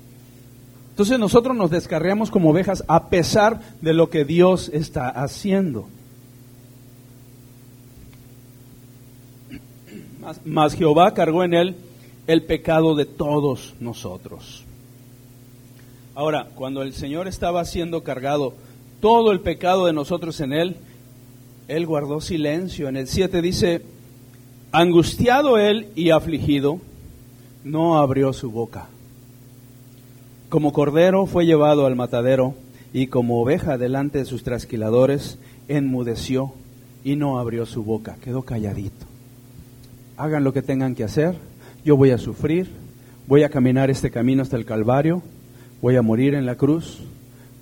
Entonces 1.00 1.18
nosotros 1.18 1.56
nos 1.56 1.70
descarriamos 1.70 2.30
como 2.30 2.50
ovejas 2.50 2.84
a 2.86 3.08
pesar 3.08 3.62
de 3.80 3.94
lo 3.94 4.10
que 4.10 4.26
Dios 4.26 4.68
está 4.68 5.08
haciendo. 5.08 5.88
Mas, 10.44 10.74
Jehová 10.74 11.14
cargó 11.14 11.42
en 11.42 11.54
él 11.54 11.76
el 12.26 12.42
pecado 12.42 12.94
de 12.94 13.06
todos 13.06 13.72
nosotros. 13.80 14.64
Ahora, 16.14 16.50
cuando 16.54 16.82
el 16.82 16.92
Señor 16.92 17.28
estaba 17.28 17.64
siendo 17.64 18.02
cargado 18.02 18.52
todo 19.00 19.32
el 19.32 19.40
pecado 19.40 19.86
de 19.86 19.94
nosotros 19.94 20.38
en 20.40 20.52
él, 20.52 20.76
él 21.66 21.86
guardó 21.86 22.20
silencio. 22.20 22.90
En 22.90 22.98
el 22.98 23.08
7 23.08 23.40
dice, 23.40 23.86
angustiado 24.70 25.56
él 25.56 25.88
y 25.94 26.10
afligido, 26.10 26.78
no 27.64 27.96
abrió 27.96 28.34
su 28.34 28.50
boca. 28.50 28.90
Como 30.50 30.72
cordero 30.72 31.24
fue 31.26 31.46
llevado 31.46 31.86
al 31.86 31.96
matadero 31.96 32.54
y 32.92 33.06
como 33.06 33.40
oveja 33.40 33.78
delante 33.78 34.18
de 34.18 34.24
sus 34.24 34.42
trasquiladores, 34.42 35.38
enmudeció 35.68 36.52
y 37.04 37.16
no 37.16 37.38
abrió 37.38 37.64
su 37.64 37.84
boca, 37.84 38.16
quedó 38.20 38.42
calladito. 38.42 39.06
Hagan 40.18 40.44
lo 40.44 40.52
que 40.52 40.60
tengan 40.60 40.94
que 40.94 41.04
hacer, 41.04 41.36
yo 41.84 41.96
voy 41.96 42.10
a 42.10 42.18
sufrir, 42.18 42.68
voy 43.26 43.44
a 43.44 43.48
caminar 43.48 43.90
este 43.90 44.10
camino 44.10 44.42
hasta 44.42 44.56
el 44.56 44.66
Calvario, 44.66 45.22
voy 45.80 45.96
a 45.96 46.02
morir 46.02 46.34
en 46.34 46.44
la 46.44 46.56
cruz. 46.56 47.04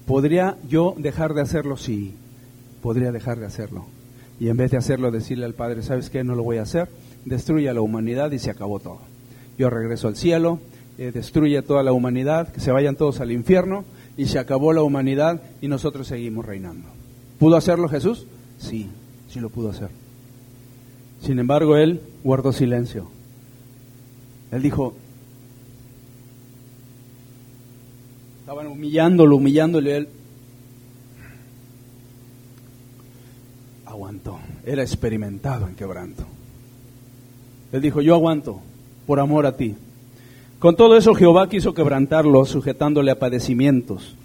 ¿Podría 0.07 0.57
yo 0.67 0.95
dejar 0.97 1.35
de 1.35 1.43
hacerlo? 1.43 1.77
Sí, 1.77 2.15
podría 2.83 3.13
dejar 3.13 3.39
de 3.39 3.47
hacerlo 3.47 3.85
y 4.41 4.49
en 4.49 4.57
vez 4.57 4.71
de 4.71 4.77
hacerlo 4.77 5.11
decirle 5.11 5.45
al 5.45 5.55
Padre, 5.55 5.83
¿sabes 5.83 6.11
qué? 6.11 6.23
No 6.25 6.35
lo 6.35 6.43
voy 6.43 6.59
a 6.59 6.63
hacer, 6.63 6.89
destruye 7.25 7.69
a 7.69 7.75
la 7.75 7.81
humanidad 7.81 8.31
y 8.33 8.39
se 8.39 8.51
acabó 8.51 8.79
todo. 8.79 9.01
Yo 9.59 9.69
regreso 9.69 10.09
al 10.09 10.17
cielo, 10.17 10.61
eh, 10.99 11.13
destruye 11.13 11.63
toda 11.63 11.85
la 11.85 11.93
humanidad, 11.93 12.53
que 12.53 12.61
se 12.61 12.73
vayan 12.73 12.97
todos 12.97 13.21
al 13.21 13.31
infierno 13.31 13.85
y 14.17 14.27
se 14.27 14.41
acabó 14.41 14.73
la 14.73 14.83
humanidad 14.83 15.41
y 15.61 15.69
nosotros 15.69 16.09
seguimos 16.09 16.45
reinando. 16.45 16.89
¿Pudo 17.39 17.57
hacerlo 17.57 17.89
Jesús? 17.89 18.27
Sí, 18.59 18.89
sí 19.29 19.39
lo 19.39 19.49
pudo 19.49 19.71
hacer. 19.71 19.91
Sin 21.21 21.39
embargo, 21.39 21.77
él 21.77 22.01
guardó 22.25 22.53
silencio. 22.53 23.09
Él 24.51 24.61
dijo, 24.61 24.95
estaban 28.41 28.67
humillándolo, 28.67 29.37
humillándole, 29.37 29.97
él 29.97 30.09
aguantó. 33.87 34.39
Era 34.67 34.83
experimentado 34.83 35.69
en 35.69 35.77
quebranto. 35.77 36.25
Él 37.71 37.83
dijo, 37.83 38.01
yo 38.01 38.15
aguanto 38.15 38.61
por 39.07 39.21
amor 39.21 39.47
a 39.47 39.57
ti. 39.57 39.77
Con 40.59 40.75
todo 40.75 40.97
eso 40.97 41.15
Jehová 41.15 41.49
quiso 41.49 41.73
quebrantarlo, 41.73 42.45
sujetándole 42.45 43.13
a 43.13 43.19
padecimientos. 43.19 44.17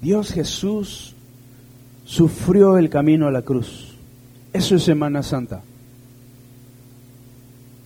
Dios 0.00 0.30
Jesús 0.32 1.14
sufrió 2.04 2.78
el 2.78 2.88
camino 2.88 3.26
a 3.26 3.32
la 3.32 3.42
cruz. 3.42 3.94
Eso 4.52 4.76
es 4.76 4.84
Semana 4.84 5.22
Santa. 5.24 5.62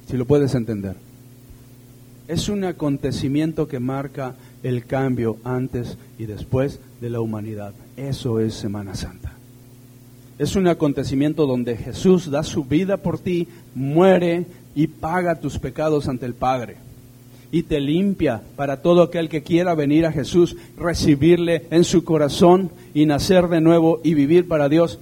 Si 0.07 0.17
lo 0.17 0.27
puedes 0.27 0.55
entender. 0.55 0.97
Es 2.27 2.51
un 2.51 2.65
acontecimiento 2.65 3.67
que 3.69 3.79
marca 3.79 4.35
el 4.63 4.85
cambio 4.85 5.39
antes 5.45 5.97
y 6.19 6.27
después 6.27 6.81
de 7.01 7.09
la 7.09 7.21
humanidad. 7.21 7.73
Eso 7.97 8.41
es 8.41 8.53
Semana 8.53 8.95
Santa. 8.95 9.33
Es 10.39 10.55
un 10.55 10.67
acontecimiento 10.67 11.47
donde 11.47 11.77
Jesús 11.77 12.31
da 12.31 12.43
su 12.43 12.65
vida 12.65 12.99
por 12.99 13.19
ti, 13.19 13.49
muere 13.75 14.47
y 14.79 14.87
paga 14.87 15.41
tus 15.41 15.59
pecados 15.59 16.07
ante 16.07 16.25
el 16.25 16.35
Padre. 16.35 16.77
Y 17.51 17.65
te 17.65 17.81
limpia 17.81 18.41
para 18.55 18.81
todo 18.81 19.03
aquel 19.03 19.29
que 19.29 19.43
quiera 19.43 19.75
venir 19.75 20.07
a 20.07 20.13
Jesús, 20.13 20.57
recibirle 20.77 21.67
en 21.73 21.83
su 21.83 22.05
corazón 22.05 22.71
y 22.95 23.05
nacer 23.05 23.49
de 23.49 23.61
nuevo 23.61 24.01
y 24.05 24.15
vivir 24.15 24.47
para 24.47 24.69
Dios. 24.69 25.01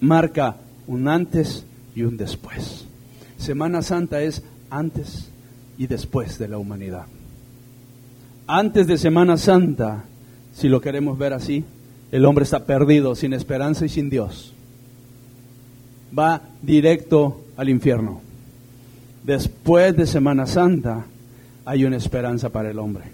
Marca 0.00 0.58
un 0.86 1.08
antes 1.08 1.66
y 1.96 2.02
un 2.02 2.16
después. 2.16 2.84
Semana 3.36 3.82
Santa 3.82 4.22
es 4.22 4.44
antes 4.70 5.28
y 5.76 5.88
después 5.88 6.38
de 6.38 6.46
la 6.46 6.58
humanidad. 6.58 7.06
Antes 8.46 8.86
de 8.86 8.96
Semana 8.96 9.36
Santa, 9.38 10.04
si 10.54 10.68
lo 10.68 10.80
queremos 10.80 11.18
ver 11.18 11.32
así, 11.32 11.64
el 12.12 12.24
hombre 12.24 12.44
está 12.44 12.64
perdido, 12.64 13.16
sin 13.16 13.32
esperanza 13.32 13.84
y 13.84 13.88
sin 13.88 14.08
Dios 14.08 14.54
va 16.16 16.42
directo 16.62 17.44
al 17.56 17.68
infierno. 17.68 18.29
Después 19.22 19.96
de 19.96 20.06
Semana 20.06 20.46
Santa 20.46 21.04
hay 21.64 21.84
una 21.84 21.96
esperanza 21.96 22.48
para 22.48 22.70
el 22.70 22.78
hombre 22.78 23.04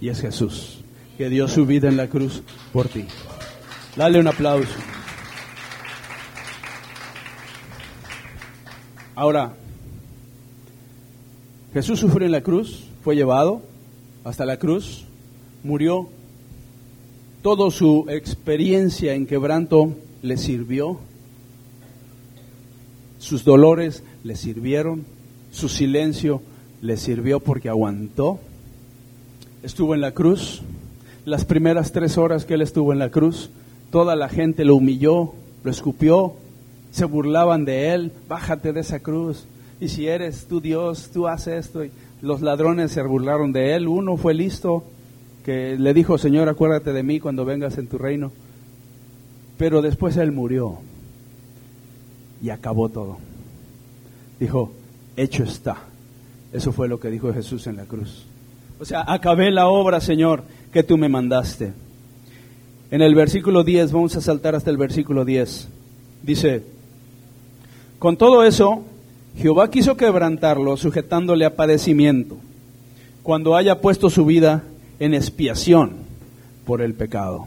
y 0.00 0.08
es 0.08 0.20
Jesús, 0.20 0.82
que 1.18 1.28
dio 1.28 1.48
su 1.48 1.66
vida 1.66 1.88
en 1.88 1.96
la 1.96 2.08
cruz 2.08 2.42
por 2.72 2.88
ti. 2.88 3.04
Dale 3.96 4.18
un 4.20 4.28
aplauso. 4.28 4.74
Ahora, 9.14 9.52
Jesús 11.74 12.00
sufrió 12.00 12.26
en 12.26 12.32
la 12.32 12.40
cruz, 12.40 12.84
fue 13.04 13.14
llevado 13.14 13.62
hasta 14.24 14.44
la 14.44 14.58
cruz, 14.58 15.04
murió. 15.62 16.08
Toda 17.42 17.70
su 17.70 18.06
experiencia 18.08 19.14
en 19.14 19.26
quebranto 19.26 19.96
le 20.22 20.36
sirvió 20.36 21.00
sus 23.22 23.44
dolores 23.44 24.02
le 24.24 24.34
sirvieron, 24.34 25.04
su 25.52 25.68
silencio 25.68 26.42
le 26.80 26.96
sirvió 26.96 27.38
porque 27.38 27.68
aguantó. 27.68 28.40
Estuvo 29.62 29.94
en 29.94 30.00
la 30.00 30.10
cruz. 30.10 30.62
Las 31.24 31.44
primeras 31.44 31.92
tres 31.92 32.18
horas 32.18 32.44
que 32.44 32.54
él 32.54 32.62
estuvo 32.62 32.92
en 32.92 32.98
la 32.98 33.10
cruz, 33.10 33.50
toda 33.92 34.16
la 34.16 34.28
gente 34.28 34.64
lo 34.64 34.74
humilló, 34.74 35.34
lo 35.62 35.70
escupió, 35.70 36.34
se 36.90 37.04
burlaban 37.04 37.64
de 37.64 37.94
él, 37.94 38.12
bájate 38.28 38.72
de 38.72 38.80
esa 38.80 38.98
cruz. 38.98 39.44
Y 39.80 39.88
si 39.88 40.08
eres 40.08 40.46
tu 40.46 40.60
Dios, 40.60 41.10
tú 41.12 41.28
haces 41.28 41.66
esto. 41.66 41.84
los 42.22 42.40
ladrones 42.40 42.90
se 42.90 43.02
burlaron 43.02 43.52
de 43.52 43.76
él. 43.76 43.86
Uno 43.86 44.16
fue 44.16 44.34
listo, 44.34 44.82
que 45.44 45.76
le 45.78 45.94
dijo, 45.94 46.18
Señor, 46.18 46.48
acuérdate 46.48 46.92
de 46.92 47.02
mí 47.04 47.20
cuando 47.20 47.44
vengas 47.44 47.78
en 47.78 47.86
tu 47.86 47.98
reino. 47.98 48.32
Pero 49.58 49.80
después 49.80 50.16
él 50.16 50.32
murió 50.32 50.78
y 52.42 52.50
acabó 52.50 52.88
todo. 52.88 53.18
Dijo, 54.40 54.72
hecho 55.16 55.44
está. 55.44 55.76
Eso 56.52 56.72
fue 56.72 56.88
lo 56.88 57.00
que 57.00 57.10
dijo 57.10 57.32
Jesús 57.32 57.66
en 57.66 57.76
la 57.76 57.84
cruz. 57.84 58.24
O 58.80 58.84
sea, 58.84 59.04
acabé 59.06 59.50
la 59.50 59.68
obra, 59.68 60.00
Señor, 60.00 60.42
que 60.72 60.82
tú 60.82 60.98
me 60.98 61.08
mandaste. 61.08 61.72
En 62.90 63.00
el 63.00 63.14
versículo 63.14 63.62
10, 63.62 63.92
vamos 63.92 64.16
a 64.16 64.20
saltar 64.20 64.54
hasta 64.54 64.70
el 64.70 64.76
versículo 64.76 65.24
10. 65.24 65.68
Dice, 66.22 66.64
con 68.00 68.16
todo 68.16 68.44
eso, 68.44 68.82
Jehová 69.36 69.70
quiso 69.70 69.96
quebrantarlo, 69.96 70.76
sujetándole 70.76 71.44
a 71.44 71.54
padecimiento, 71.54 72.36
cuando 73.22 73.54
haya 73.54 73.80
puesto 73.80 74.10
su 74.10 74.26
vida 74.26 74.64
en 74.98 75.14
expiación 75.14 75.92
por 76.66 76.82
el 76.82 76.94
pecado. 76.94 77.46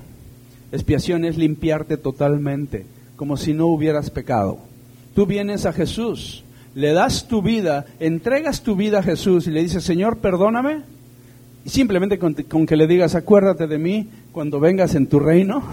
Expiación 0.71 1.25
es 1.25 1.37
limpiarte 1.37 1.97
totalmente, 1.97 2.85
como 3.17 3.35
si 3.35 3.53
no 3.53 3.67
hubieras 3.67 4.09
pecado. 4.09 4.59
Tú 5.13 5.25
vienes 5.25 5.65
a 5.65 5.73
Jesús, 5.73 6.44
le 6.75 6.91
das 6.91 7.27
tu 7.27 7.41
vida, 7.41 7.85
entregas 7.99 8.61
tu 8.61 8.75
vida 8.75 8.99
a 8.99 9.03
Jesús 9.03 9.47
y 9.47 9.51
le 9.51 9.63
dices, 9.63 9.83
Señor, 9.83 10.17
perdóname. 10.17 10.81
Y 11.63 11.69
simplemente 11.69 12.19
con, 12.19 12.33
con 12.33 12.65
que 12.65 12.75
le 12.75 12.85
digas, 12.85 13.15
acuérdate 13.15 13.65
de 13.65 13.77
mí 13.77 14.09
cuando 14.33 14.59
vengas 14.59 14.93
en 14.93 15.07
tu 15.07 15.19
reino, 15.19 15.63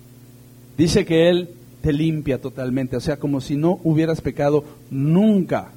dice 0.78 1.04
que 1.04 1.28
Él 1.28 1.50
te 1.82 1.92
limpia 1.92 2.40
totalmente, 2.40 2.96
o 2.96 3.00
sea, 3.00 3.18
como 3.18 3.40
si 3.40 3.54
no 3.54 3.80
hubieras 3.84 4.22
pecado 4.22 4.64
nunca, 4.90 5.68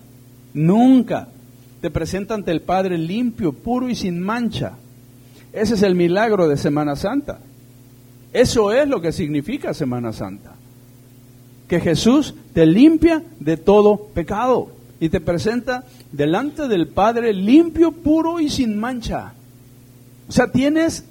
nunca. 0.53 1.27
Te 1.81 1.91
presenta 1.91 2.33
ante 2.33 2.51
el 2.51 2.61
Padre 2.61 2.97
limpio, 2.97 3.51
puro 3.51 3.89
y 3.89 3.95
sin 3.95 4.21
mancha. 4.21 4.77
Ese 5.51 5.73
es 5.73 5.83
el 5.83 5.93
milagro 5.93 6.47
de 6.47 6.55
Semana 6.55 6.95
Santa. 6.95 7.39
Eso 8.31 8.71
es 8.71 8.87
lo 8.87 9.01
que 9.01 9.11
significa 9.11 9.73
Semana 9.73 10.13
Santa 10.13 10.55
que 11.67 11.79
Jesús 11.79 12.35
te 12.53 12.65
limpia 12.65 13.23
de 13.39 13.57
todo 13.57 13.97
pecado 14.13 14.69
y 14.99 15.09
te 15.09 15.19
presenta 15.19 15.83
delante 16.11 16.67
del 16.67 16.87
Padre 16.87 17.33
limpio, 17.33 17.91
puro 17.91 18.39
y 18.39 18.49
sin 18.49 18.79
mancha. 18.79 19.33
O 20.27 20.31
sea, 20.31 20.51
tienes 20.51 21.05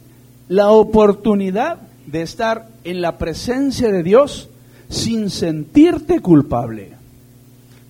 la 0.48 0.70
oportunidad 0.70 1.78
de 2.06 2.22
estar 2.22 2.68
en 2.84 3.00
la 3.00 3.18
presencia 3.18 3.90
de 3.90 4.02
Dios 4.02 4.48
sin 4.88 5.30
sentirte 5.30 6.20
culpable. 6.20 6.92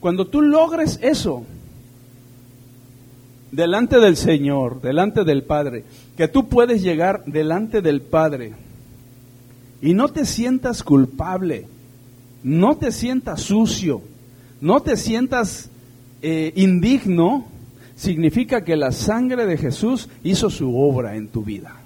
Cuando 0.00 0.26
tú 0.26 0.42
logres 0.42 0.98
eso, 1.02 1.44
delante 3.52 3.98
del 3.98 4.16
Señor, 4.16 4.80
delante 4.80 5.24
del 5.24 5.44
Padre, 5.44 5.84
que 6.16 6.26
tú 6.26 6.48
puedes 6.48 6.82
llegar 6.82 7.22
delante 7.26 7.82
del 7.82 8.00
Padre 8.00 8.54
y 9.80 9.94
no 9.94 10.08
te 10.08 10.24
sientas 10.24 10.82
culpable, 10.82 11.66
no 12.42 12.76
te 12.76 12.92
sientas 12.92 13.42
sucio, 13.42 14.02
no 14.60 14.80
te 14.80 14.96
sientas 14.96 15.70
eh, 16.22 16.52
indigno, 16.56 17.46
significa 17.96 18.64
que 18.64 18.76
la 18.76 18.92
sangre 18.92 19.46
de 19.46 19.56
Jesús 19.56 20.08
hizo 20.22 20.50
su 20.50 20.76
obra 20.76 21.16
en 21.16 21.28
tu 21.28 21.42
vida. 21.44 21.76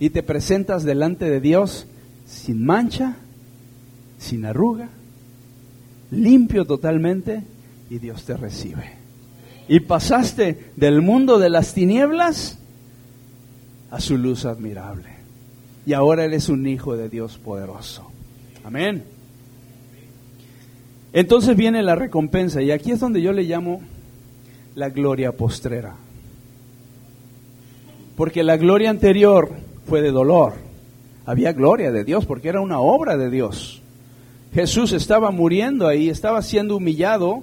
Y 0.00 0.10
te 0.10 0.22
presentas 0.22 0.84
delante 0.84 1.28
de 1.28 1.40
Dios 1.40 1.86
sin 2.26 2.64
mancha, 2.64 3.16
sin 4.18 4.44
arruga, 4.44 4.88
limpio 6.10 6.64
totalmente, 6.64 7.42
y 7.90 7.98
Dios 7.98 8.24
te 8.24 8.36
recibe. 8.36 8.92
Y 9.68 9.80
pasaste 9.80 10.72
del 10.76 11.02
mundo 11.02 11.38
de 11.38 11.50
las 11.50 11.74
tinieblas 11.74 12.58
a 13.90 14.00
su 14.00 14.16
luz 14.16 14.44
admirable. 14.44 15.08
Y 15.86 15.94
ahora 15.94 16.24
eres 16.24 16.48
un 16.48 16.66
hijo 16.66 16.96
de 16.96 17.08
Dios 17.08 17.38
poderoso. 17.38 18.10
Amén. 18.64 19.17
Entonces 21.12 21.56
viene 21.56 21.82
la 21.82 21.94
recompensa 21.94 22.62
y 22.62 22.70
aquí 22.70 22.90
es 22.90 23.00
donde 23.00 23.22
yo 23.22 23.32
le 23.32 23.44
llamo 23.44 23.80
la 24.74 24.90
gloria 24.90 25.32
postrera. 25.32 25.94
Porque 28.16 28.42
la 28.42 28.56
gloria 28.56 28.90
anterior 28.90 29.50
fue 29.86 30.02
de 30.02 30.10
dolor. 30.10 30.54
Había 31.24 31.52
gloria 31.52 31.90
de 31.90 32.04
Dios 32.04 32.26
porque 32.26 32.48
era 32.48 32.60
una 32.60 32.80
obra 32.80 33.16
de 33.16 33.30
Dios. 33.30 33.80
Jesús 34.52 34.92
estaba 34.92 35.30
muriendo 35.30 35.86
ahí, 35.86 36.08
estaba 36.08 36.42
siendo 36.42 36.76
humillado 36.76 37.42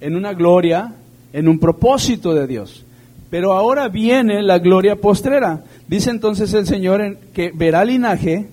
en 0.00 0.16
una 0.16 0.34
gloria, 0.34 0.94
en 1.32 1.48
un 1.48 1.58
propósito 1.58 2.34
de 2.34 2.46
Dios. 2.46 2.84
Pero 3.30 3.54
ahora 3.54 3.88
viene 3.88 4.42
la 4.42 4.58
gloria 4.58 4.96
postrera. 4.96 5.64
Dice 5.88 6.10
entonces 6.10 6.52
el 6.52 6.66
Señor 6.66 7.16
que 7.32 7.50
verá 7.54 7.84
linaje, 7.84 8.48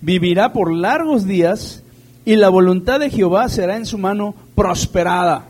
vivirá 0.00 0.52
por 0.52 0.72
largos 0.72 1.26
días 1.26 1.81
y 2.24 2.36
la 2.36 2.48
voluntad 2.48 3.00
de 3.00 3.10
Jehová 3.10 3.48
será 3.48 3.76
en 3.76 3.86
su 3.86 3.98
mano 3.98 4.34
prosperada. 4.54 5.46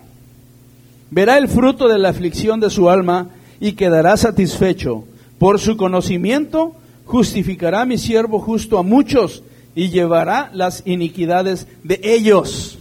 Verá 1.10 1.36
el 1.36 1.48
fruto 1.48 1.88
de 1.88 1.98
la 1.98 2.08
aflicción 2.08 2.60
de 2.60 2.70
su 2.70 2.88
alma 2.88 3.28
y 3.60 3.72
quedará 3.72 4.16
satisfecho. 4.16 5.04
Por 5.38 5.60
su 5.60 5.76
conocimiento 5.76 6.74
justificará 7.04 7.84
mi 7.84 7.98
siervo 7.98 8.38
justo 8.38 8.78
a 8.78 8.82
muchos 8.82 9.42
y 9.74 9.90
llevará 9.90 10.50
las 10.54 10.82
iniquidades 10.86 11.66
de 11.84 12.00
ellos. 12.02 12.78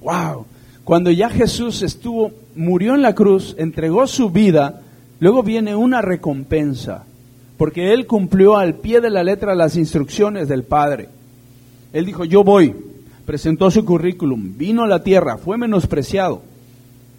Wow. 0.00 0.46
Cuando 0.84 1.10
ya 1.10 1.28
Jesús 1.28 1.82
estuvo, 1.82 2.30
murió 2.54 2.94
en 2.94 3.02
la 3.02 3.14
cruz, 3.14 3.54
entregó 3.58 4.06
su 4.06 4.30
vida, 4.30 4.80
luego 5.20 5.42
viene 5.42 5.74
una 5.74 6.00
recompensa, 6.00 7.04
porque 7.56 7.92
él 7.92 8.06
cumplió 8.06 8.56
al 8.56 8.76
pie 8.76 9.00
de 9.00 9.10
la 9.10 9.22
letra 9.22 9.54
las 9.54 9.76
instrucciones 9.76 10.48
del 10.48 10.62
Padre. 10.62 11.08
Él 11.92 12.06
dijo, 12.06 12.24
yo 12.24 12.44
voy, 12.44 12.74
presentó 13.28 13.70
su 13.70 13.84
currículum, 13.84 14.56
vino 14.56 14.84
a 14.84 14.86
la 14.86 15.02
tierra, 15.02 15.36
fue 15.36 15.58
menospreciado, 15.58 16.40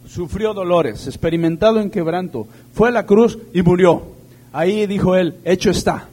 sufrió 0.08 0.56
dolores, 0.56 1.06
experimentado 1.06 1.80
en 1.80 1.92
quebranto, 1.92 2.48
fue 2.74 2.90
a 2.90 2.92
la 2.92 3.06
cruz 3.06 3.38
y 3.54 3.62
murió. 3.62 4.02
Ahí 4.52 4.88
dijo 4.88 5.16
él, 5.16 5.36
hecho 5.46 5.70
está. 5.70 6.10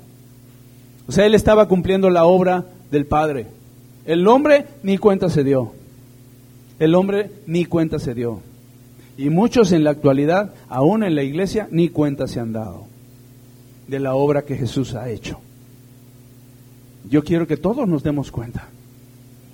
O 1.08 1.12
sea, 1.12 1.24
él 1.24 1.34
estaba 1.34 1.66
cumpliendo 1.66 2.10
la 2.10 2.26
obra 2.26 2.66
del 2.90 3.06
Padre. 3.06 3.46
El 4.04 4.28
hombre 4.28 4.66
ni 4.82 4.98
cuenta 4.98 5.30
se 5.30 5.42
dio. 5.42 5.72
El 6.78 6.94
hombre 6.94 7.30
ni 7.46 7.64
cuenta 7.64 7.98
se 7.98 8.12
dio. 8.12 8.42
Y 9.16 9.30
muchos 9.30 9.72
en 9.72 9.82
la 9.82 9.92
actualidad, 9.92 10.52
aún 10.68 11.04
en 11.04 11.14
la 11.14 11.22
iglesia, 11.22 11.68
ni 11.70 11.88
cuenta 11.88 12.26
se 12.26 12.38
han 12.38 12.52
dado 12.52 12.84
de 13.88 13.98
la 13.98 14.14
obra 14.14 14.42
que 14.42 14.58
Jesús 14.58 14.94
ha 14.94 15.08
hecho. 15.08 15.40
Yo 17.08 17.24
quiero 17.24 17.46
que 17.46 17.56
todos 17.56 17.88
nos 17.88 18.02
demos 18.02 18.30
cuenta 18.30 18.68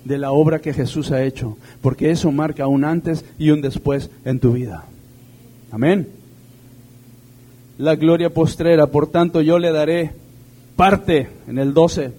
de 0.05 0.17
la 0.17 0.31
obra 0.31 0.59
que 0.59 0.73
Jesús 0.73 1.11
ha 1.11 1.23
hecho, 1.23 1.57
porque 1.81 2.11
eso 2.11 2.31
marca 2.31 2.67
un 2.67 2.83
antes 2.83 3.25
y 3.37 3.51
un 3.51 3.61
después 3.61 4.09
en 4.25 4.39
tu 4.39 4.53
vida. 4.53 4.85
Amén. 5.71 6.07
La 7.77 7.95
gloria 7.95 8.29
postrera, 8.29 8.87
por 8.87 9.07
tanto 9.07 9.41
yo 9.41 9.57
le 9.57 9.71
daré 9.71 10.11
parte 10.75 11.29
en 11.47 11.57
el 11.57 11.73
12. 11.73 12.13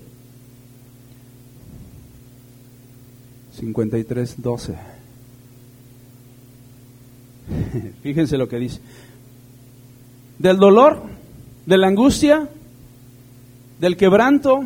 53, 3.52 4.42
12. 4.42 4.74
Fíjense 8.02 8.36
lo 8.36 8.48
que 8.48 8.58
dice. 8.58 8.80
Del 10.38 10.56
dolor, 10.56 11.02
de 11.66 11.78
la 11.78 11.86
angustia, 11.86 12.48
del 13.78 13.96
quebranto, 13.96 14.64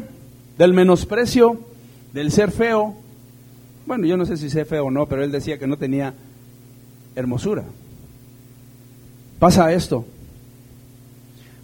del 0.57 0.73
menosprecio, 0.73 1.61
del 2.13 2.33
ser 2.33 2.51
feo, 2.51 2.97
bueno, 3.89 4.07
yo 4.07 4.19
no 4.19 4.27
sé 4.27 4.37
si 4.37 4.51
sé 4.51 4.67
feo 4.67 4.85
o 4.85 4.91
no, 4.91 5.07
pero 5.07 5.25
él 5.25 5.33
decía 5.33 5.59
que 5.59 5.67
no 5.67 5.79
tenía 5.79 6.13
hermosura. 7.17 7.65
Pasa 9.39 9.73
esto. 9.73 10.05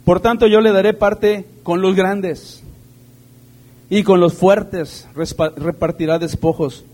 Por 0.06 0.20
tanto, 0.20 0.46
yo 0.46 0.62
le 0.62 0.72
daré 0.72 0.94
parte 0.94 1.44
con 1.62 1.82
los 1.82 1.94
grandes 1.94 2.62
y 3.90 4.02
con 4.04 4.20
los 4.20 4.32
fuertes 4.32 5.06
repartirá 5.14 6.18
despojos, 6.18 6.86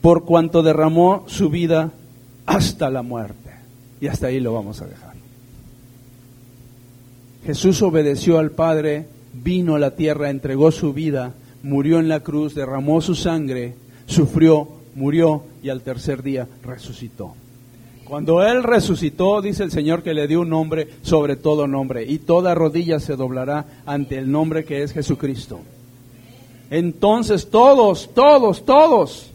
por 0.00 0.24
cuanto 0.24 0.62
derramó 0.62 1.24
su 1.26 1.50
vida 1.50 1.92
hasta 2.46 2.88
la 2.88 3.02
muerte. 3.02 3.50
Y 4.00 4.06
hasta 4.06 4.28
ahí 4.28 4.40
lo 4.40 4.54
vamos 4.54 4.80
a 4.80 4.86
dejar. 4.86 5.12
Jesús 7.44 7.82
obedeció 7.82 8.38
al 8.38 8.52
Padre, 8.52 9.08
vino 9.34 9.74
a 9.74 9.78
la 9.78 9.94
tierra, 9.94 10.30
entregó 10.30 10.72
su 10.72 10.94
vida, 10.94 11.34
murió 11.62 11.98
en 11.98 12.08
la 12.08 12.20
cruz, 12.20 12.54
derramó 12.54 13.02
su 13.02 13.14
sangre 13.14 13.74
sufrió, 14.10 14.68
murió 14.94 15.44
y 15.62 15.70
al 15.70 15.82
tercer 15.82 16.22
día 16.22 16.46
resucitó. 16.62 17.34
Cuando 18.04 18.42
Él 18.42 18.64
resucitó, 18.64 19.40
dice 19.40 19.62
el 19.62 19.70
Señor 19.70 20.02
que 20.02 20.14
le 20.14 20.26
dio 20.26 20.40
un 20.40 20.48
nombre 20.48 20.88
sobre 21.02 21.36
todo 21.36 21.68
nombre, 21.68 22.04
y 22.04 22.18
toda 22.18 22.54
rodilla 22.54 22.98
se 22.98 23.14
doblará 23.14 23.66
ante 23.86 24.18
el 24.18 24.30
nombre 24.30 24.64
que 24.64 24.82
es 24.82 24.92
Jesucristo. 24.92 25.60
Entonces 26.70 27.50
todos, 27.50 28.10
todos, 28.12 28.64
todos 28.64 29.30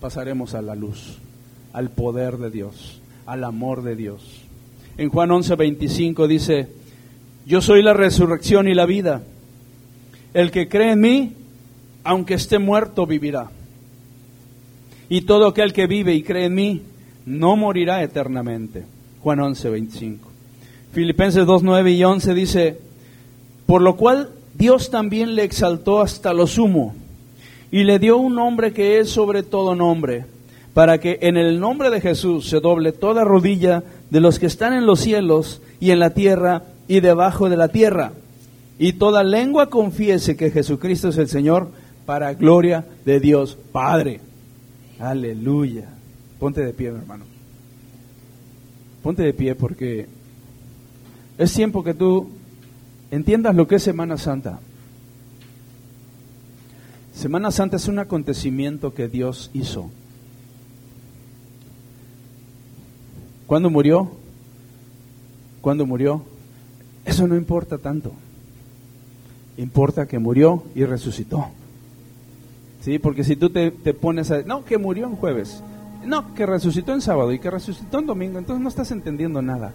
pasaremos 0.00 0.54
a 0.54 0.62
la 0.62 0.76
luz, 0.76 1.18
al 1.72 1.90
poder 1.90 2.38
de 2.38 2.50
Dios, 2.50 3.00
al 3.26 3.42
amor 3.42 3.82
de 3.82 3.96
Dios. 3.96 4.42
En 4.96 5.08
Juan 5.08 5.32
11, 5.32 5.56
25 5.56 6.28
dice, 6.28 6.68
yo 7.44 7.60
soy 7.60 7.82
la 7.82 7.92
resurrección 7.92 8.68
y 8.68 8.74
la 8.74 8.86
vida. 8.86 9.22
El 10.32 10.52
que 10.52 10.68
cree 10.68 10.92
en 10.92 11.00
mí, 11.00 11.32
aunque 12.04 12.34
esté 12.34 12.60
muerto, 12.60 13.06
vivirá 13.06 13.50
y 15.14 15.20
todo 15.20 15.46
aquel 15.46 15.72
que 15.72 15.86
vive 15.86 16.12
y 16.12 16.24
cree 16.24 16.46
en 16.46 16.54
mí 16.56 16.82
no 17.24 17.54
morirá 17.54 18.02
eternamente. 18.02 18.82
Juan 19.20 19.38
11, 19.38 19.70
25. 19.70 20.28
Filipenses 20.92 21.46
2, 21.46 21.62
9 21.62 21.92
y 21.92 22.02
11 22.02 22.34
dice, 22.34 22.80
por 23.64 23.80
lo 23.80 23.94
cual 23.94 24.30
Dios 24.54 24.90
también 24.90 25.36
le 25.36 25.44
exaltó 25.44 26.00
hasta 26.00 26.32
lo 26.32 26.48
sumo 26.48 26.96
y 27.70 27.84
le 27.84 28.00
dio 28.00 28.16
un 28.16 28.34
nombre 28.34 28.72
que 28.72 28.98
es 28.98 29.08
sobre 29.08 29.44
todo 29.44 29.76
nombre, 29.76 30.24
para 30.72 30.98
que 30.98 31.20
en 31.22 31.36
el 31.36 31.60
nombre 31.60 31.90
de 31.90 32.00
Jesús 32.00 32.48
se 32.48 32.58
doble 32.58 32.90
toda 32.90 33.22
rodilla 33.22 33.84
de 34.10 34.18
los 34.18 34.40
que 34.40 34.46
están 34.46 34.72
en 34.72 34.84
los 34.84 34.98
cielos 34.98 35.62
y 35.78 35.92
en 35.92 36.00
la 36.00 36.10
tierra 36.10 36.64
y 36.88 36.98
debajo 36.98 37.48
de 37.48 37.56
la 37.56 37.68
tierra, 37.68 38.14
y 38.80 38.94
toda 38.94 39.22
lengua 39.22 39.70
confiese 39.70 40.36
que 40.36 40.50
Jesucristo 40.50 41.10
es 41.10 41.18
el 41.18 41.28
Señor 41.28 41.68
para 42.04 42.34
gloria 42.34 42.84
de 43.04 43.20
Dios 43.20 43.56
Padre. 43.70 44.33
Aleluya. 44.98 45.88
Ponte 46.38 46.64
de 46.64 46.72
pie, 46.72 46.90
mi 46.90 46.98
hermano. 46.98 47.24
Ponte 49.02 49.22
de 49.22 49.34
pie 49.34 49.54
porque 49.54 50.08
es 51.36 51.52
tiempo 51.52 51.82
que 51.82 51.94
tú 51.94 52.28
entiendas 53.10 53.54
lo 53.54 53.66
que 53.66 53.76
es 53.76 53.82
Semana 53.82 54.16
Santa. 54.16 54.60
Semana 57.14 57.50
Santa 57.50 57.76
es 57.76 57.86
un 57.88 57.98
acontecimiento 57.98 58.94
que 58.94 59.08
Dios 59.08 59.50
hizo. 59.54 59.90
¿Cuándo 63.46 63.70
murió? 63.70 64.10
¿Cuándo 65.60 65.86
murió? 65.86 66.24
Eso 67.04 67.26
no 67.28 67.36
importa 67.36 67.78
tanto. 67.78 68.12
Importa 69.56 70.06
que 70.06 70.18
murió 70.18 70.64
y 70.74 70.84
resucitó. 70.84 71.48
¿Sí? 72.84 72.98
Porque 72.98 73.24
si 73.24 73.34
tú 73.34 73.48
te, 73.48 73.70
te 73.70 73.94
pones 73.94 74.30
a... 74.30 74.42
No, 74.42 74.62
que 74.62 74.76
murió 74.76 75.06
en 75.06 75.16
jueves. 75.16 75.62
No, 76.04 76.34
que 76.34 76.44
resucitó 76.44 76.92
en 76.92 77.00
sábado 77.00 77.32
y 77.32 77.38
que 77.38 77.50
resucitó 77.50 77.98
en 77.98 78.06
domingo. 78.06 78.38
Entonces 78.38 78.62
no 78.62 78.68
estás 78.68 78.90
entendiendo 78.90 79.40
nada 79.40 79.72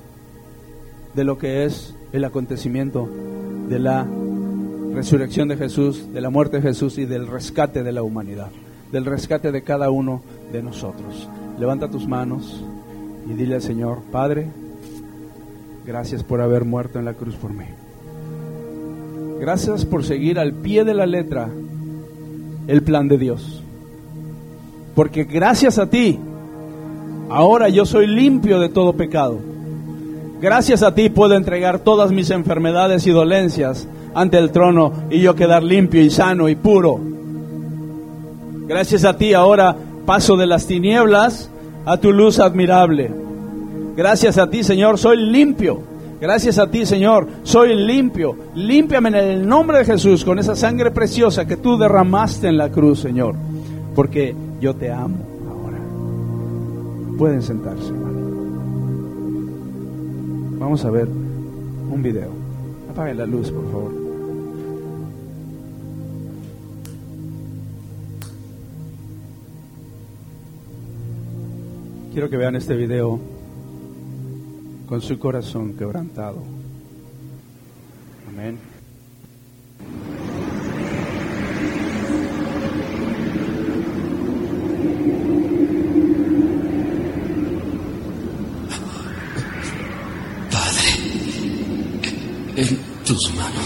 de 1.16 1.24
lo 1.24 1.40
que 1.40 1.66
es 1.66 1.96
el 2.14 2.24
acontecimiento 2.24 3.10
de 3.68 3.80
la 3.80 4.06
resurrección 4.94 5.48
de 5.48 5.58
Jesús, 5.58 6.14
de 6.14 6.22
la 6.22 6.30
muerte 6.30 6.58
de 6.58 6.62
Jesús 6.62 7.00
y 7.00 7.06
del 7.06 7.26
rescate 7.26 7.82
de 7.82 7.92
la 7.92 8.04
humanidad, 8.04 8.52
del 8.92 9.06
rescate 9.06 9.52
de 9.52 9.64
cada 9.64 9.90
uno 9.90 10.22
de 10.52 10.62
nosotros. 10.62 11.28
Levanta 11.58 11.90
tus 11.90 12.08
manos 12.08 12.64
y 13.28 13.34
dile 13.34 13.56
al 13.56 13.64
Señor, 13.64 14.04
Padre, 14.12 14.50
gracias 15.84 16.24
por 16.24 16.42
haber 16.42 16.64
muerto 16.64 17.00
en 17.00 17.06
la 17.06 17.16
cruz 17.16 17.36
por 17.36 17.54
mí. 17.54 17.66
Gracias 19.40 19.84
por 19.84 20.04
seguir 20.04 20.38
al 20.38 20.54
pie 20.54 20.84
de 20.84 20.94
la 20.94 21.08
letra 21.08 21.50
el 22.70 22.84
plan 22.84 23.08
de 23.08 23.18
Dios. 23.18 23.64
Porque 24.96 25.24
gracias 25.24 25.80
a 25.80 25.90
ti, 25.90 26.20
ahora 27.30 27.68
yo 27.68 27.86
soy 27.86 28.06
limpio 28.06 28.60
de 28.60 28.70
todo 28.70 28.94
pecado. 28.94 29.40
Gracias 30.40 30.84
a 30.84 30.94
ti 30.94 31.10
puedo 31.10 31.36
entregar 31.36 31.80
todas 31.80 32.12
mis 32.12 32.30
enfermedades 32.30 33.06
y 33.08 33.12
dolencias 33.12 33.88
ante 34.14 34.38
el 34.38 34.52
trono 34.52 34.94
y 35.10 35.20
yo 35.20 35.36
quedar 35.36 35.64
limpio 35.64 36.02
y 36.02 36.12
sano 36.12 36.48
y 36.48 36.56
puro. 36.56 37.00
Gracias 38.68 39.04
a 39.04 39.18
ti 39.18 39.34
ahora 39.34 39.76
paso 40.06 40.38
de 40.38 40.46
las 40.46 40.68
tinieblas 40.68 41.50
a 41.86 41.98
tu 41.98 42.14
luz 42.14 42.40
admirable. 42.40 43.12
Gracias 43.98 44.38
a 44.38 44.50
ti, 44.50 44.64
Señor, 44.64 45.00
soy 45.00 45.18
limpio. 45.18 45.89
Gracias 46.22 46.60
a 46.60 46.70
ti, 46.70 46.86
Señor, 46.86 47.28
soy 47.44 47.76
limpio. 47.76 48.36
Límpiame 48.54 49.10
en 49.10 49.16
el 49.16 49.48
nombre 49.48 49.78
de 49.78 49.86
Jesús 49.86 50.26
con 50.26 50.38
esa 50.38 50.56
sangre 50.56 50.92
preciosa 50.92 51.46
que 51.46 51.56
tú 51.56 51.78
derramaste 51.78 52.48
en 52.48 52.58
la 52.58 52.70
cruz, 52.70 53.00
Señor. 53.00 53.36
Porque 53.96 54.36
yo 54.60 54.76
te 54.76 54.92
amo 54.92 55.18
ahora. 55.50 55.80
Pueden 57.18 57.42
sentarse, 57.42 57.88
hermano. 57.88 58.20
Vamos 60.60 60.84
a 60.84 60.90
ver 60.90 61.08
un 61.08 62.04
video. 62.04 62.32
Apague 62.92 63.14
la 63.14 63.26
luz, 63.26 63.50
por 63.50 63.72
favor. 63.72 63.92
Quiero 72.12 72.30
que 72.30 72.36
vean 72.36 72.58
este 72.58 72.76
video 72.76 73.39
con 74.90 75.02
su 75.02 75.20
corazón 75.20 75.74
quebrantado. 75.74 76.42
Amén. 78.28 78.58
Padre, 90.52 90.90
en 92.56 92.80
tus 93.06 93.36
manos 93.36 93.59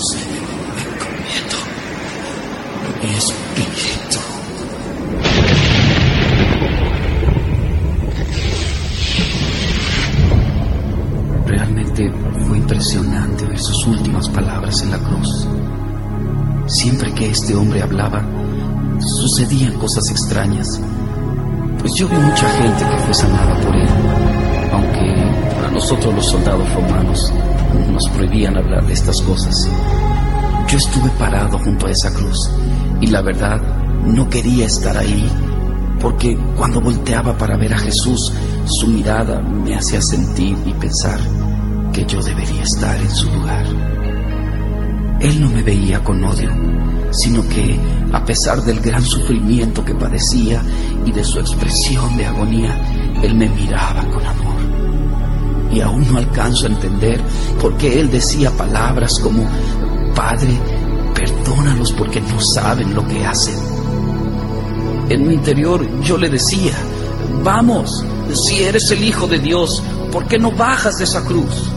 Siempre 16.84 17.14
que 17.14 17.30
este 17.30 17.56
hombre 17.56 17.82
hablaba, 17.82 18.22
sucedían 19.00 19.72
cosas 19.80 20.04
extrañas. 20.12 20.82
Pues 21.80 21.94
yo 21.94 22.10
vi 22.10 22.18
mucha 22.18 22.50
gente 22.50 22.84
que 22.84 22.98
fue 23.06 23.14
sanada 23.14 23.56
por 23.62 23.74
él, 23.74 23.88
aunque 24.74 25.66
a 25.66 25.72
nosotros 25.72 26.14
los 26.14 26.26
soldados 26.28 26.74
romanos 26.74 27.34
nos 27.90 28.10
prohibían 28.10 28.58
hablar 28.58 28.86
de 28.86 28.92
estas 28.92 29.22
cosas. 29.22 29.56
Yo 30.68 30.78
estuve 30.78 31.10
parado 31.12 31.58
junto 31.60 31.88
a 31.88 31.92
esa 31.92 32.14
cruz 32.14 32.52
y 33.00 33.08
la 33.08 33.22
verdad 33.22 33.62
no 34.06 34.30
quería 34.30 34.66
estar 34.66 34.98
ahí 34.98 35.32
porque 36.02 36.38
cuando 36.58 36.82
volteaba 36.82 37.38
para 37.38 37.56
ver 37.56 37.74
a 37.76 37.80
Jesús, 37.80 38.34
su 38.66 38.88
mirada 38.88 39.40
me 39.40 39.74
hacía 39.74 40.02
sentir 40.02 40.58
y 40.66 40.74
pensar 40.74 41.18
que 41.94 42.06
yo 42.06 42.22
debería 42.22 42.64
estar 42.64 43.00
en 43.00 43.10
su 43.10 43.32
lugar. 43.32 43.66
Él 45.24 45.40
no 45.40 45.50
me 45.50 45.64
veía 45.64 46.04
con 46.04 46.22
odio, 46.22 46.73
sino 47.14 47.48
que, 47.48 47.80
a 48.12 48.26
pesar 48.26 48.62
del 48.64 48.80
gran 48.80 49.04
sufrimiento 49.04 49.86
que 49.86 49.94
padecía 49.94 50.62
y 51.06 51.12
de 51.12 51.24
su 51.24 51.40
expresión 51.40 52.18
de 52.18 52.26
agonía, 52.26 52.76
Él 53.22 53.36
me 53.36 53.50
miraba 53.50 54.04
con 54.10 54.26
amor. 54.26 54.54
Y 55.72 55.82
aún 55.82 56.12
no 56.12 56.18
alcanzo 56.18 56.66
a 56.66 56.70
entender 56.70 57.22
por 57.62 57.78
qué 57.78 58.00
Él 58.00 58.12
decía 58.12 58.52
palabras 58.52 59.20
como, 59.20 59.48
Padre, 60.16 60.60
perdónalos 61.14 61.92
porque 61.94 62.22
no 62.22 62.40
saben 62.42 62.94
lo 62.94 63.08
que 63.08 63.26
hacen. 63.26 63.56
En 65.10 65.28
mi 65.28 65.34
interior 65.36 65.88
yo 66.02 66.18
le 66.18 66.30
decía, 66.30 66.74
vamos, 67.44 68.04
si 68.34 68.64
eres 68.64 68.90
el 68.92 69.04
Hijo 69.04 69.28
de 69.28 69.40
Dios, 69.40 69.82
¿por 70.12 70.28
qué 70.28 70.40
no 70.40 70.52
bajas 70.52 70.98
de 70.98 71.04
esa 71.04 71.24
cruz? 71.24 71.72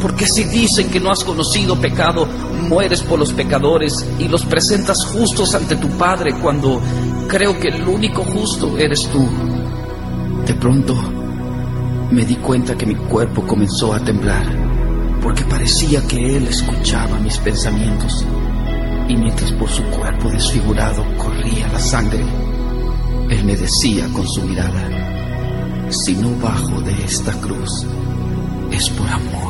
Porque 0.00 0.26
si 0.26 0.44
dicen 0.44 0.90
que 0.90 0.98
no 0.98 1.10
has 1.10 1.22
conocido 1.22 1.80
pecado, 1.80 2.26
mueres 2.72 3.02
por 3.02 3.18
los 3.18 3.34
pecadores 3.34 3.92
y 4.18 4.28
los 4.28 4.46
presentas 4.46 5.04
justos 5.04 5.54
ante 5.54 5.76
tu 5.76 5.88
Padre 5.90 6.32
cuando 6.40 6.80
creo 7.28 7.58
que 7.58 7.68
el 7.68 7.86
único 7.86 8.24
justo 8.24 8.78
eres 8.78 9.06
tú. 9.12 9.28
De 10.46 10.54
pronto 10.54 10.94
me 12.10 12.24
di 12.24 12.36
cuenta 12.36 12.74
que 12.74 12.86
mi 12.86 12.94
cuerpo 12.94 13.46
comenzó 13.46 13.92
a 13.92 14.00
temblar, 14.00 14.46
porque 15.20 15.44
parecía 15.44 16.00
que 16.06 16.36
Él 16.36 16.46
escuchaba 16.46 17.18
mis 17.18 17.36
pensamientos. 17.38 18.24
Y 19.06 19.16
mientras 19.16 19.52
por 19.52 19.68
su 19.68 19.82
cuerpo 19.84 20.30
desfigurado 20.30 21.04
corría 21.18 21.68
la 21.68 21.78
sangre, 21.78 22.24
Él 23.28 23.44
me 23.44 23.54
decía 23.54 24.08
con 24.14 24.26
su 24.26 24.42
mirada, 24.44 25.90
si 25.90 26.14
no 26.14 26.30
bajo 26.40 26.80
de 26.80 27.04
esta 27.04 27.32
cruz, 27.32 27.86
es 28.70 28.88
por 28.88 29.08
amor 29.10 29.41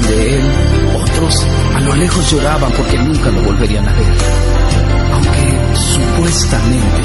se 0.00 0.06
burlaban 0.06 0.06
de 0.06 0.36
él, 0.36 0.44
otros 1.02 1.46
a 1.74 1.80
lo 1.80 1.94
lejos 1.96 2.30
lloraban 2.30 2.72
porque 2.72 2.98
nunca 2.98 3.30
lo 3.30 3.42
volverían 3.42 3.88
a 3.88 3.92
ver. 3.92 4.06
Aunque 5.12 5.76
supuestamente 5.76 7.02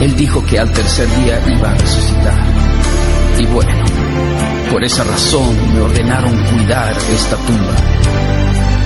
él 0.00 0.16
dijo 0.16 0.44
que 0.44 0.58
al 0.58 0.70
tercer 0.72 1.08
día 1.22 1.40
iba 1.56 1.70
a 1.70 1.74
resucitar. 1.74 2.38
Y 3.38 3.46
bueno, 3.46 3.84
por 4.70 4.84
esa 4.84 5.04
razón 5.04 5.74
me 5.74 5.80
ordenaron 5.80 6.36
cuidar 6.44 6.96
esta 7.14 7.36
tumba. 7.36 7.74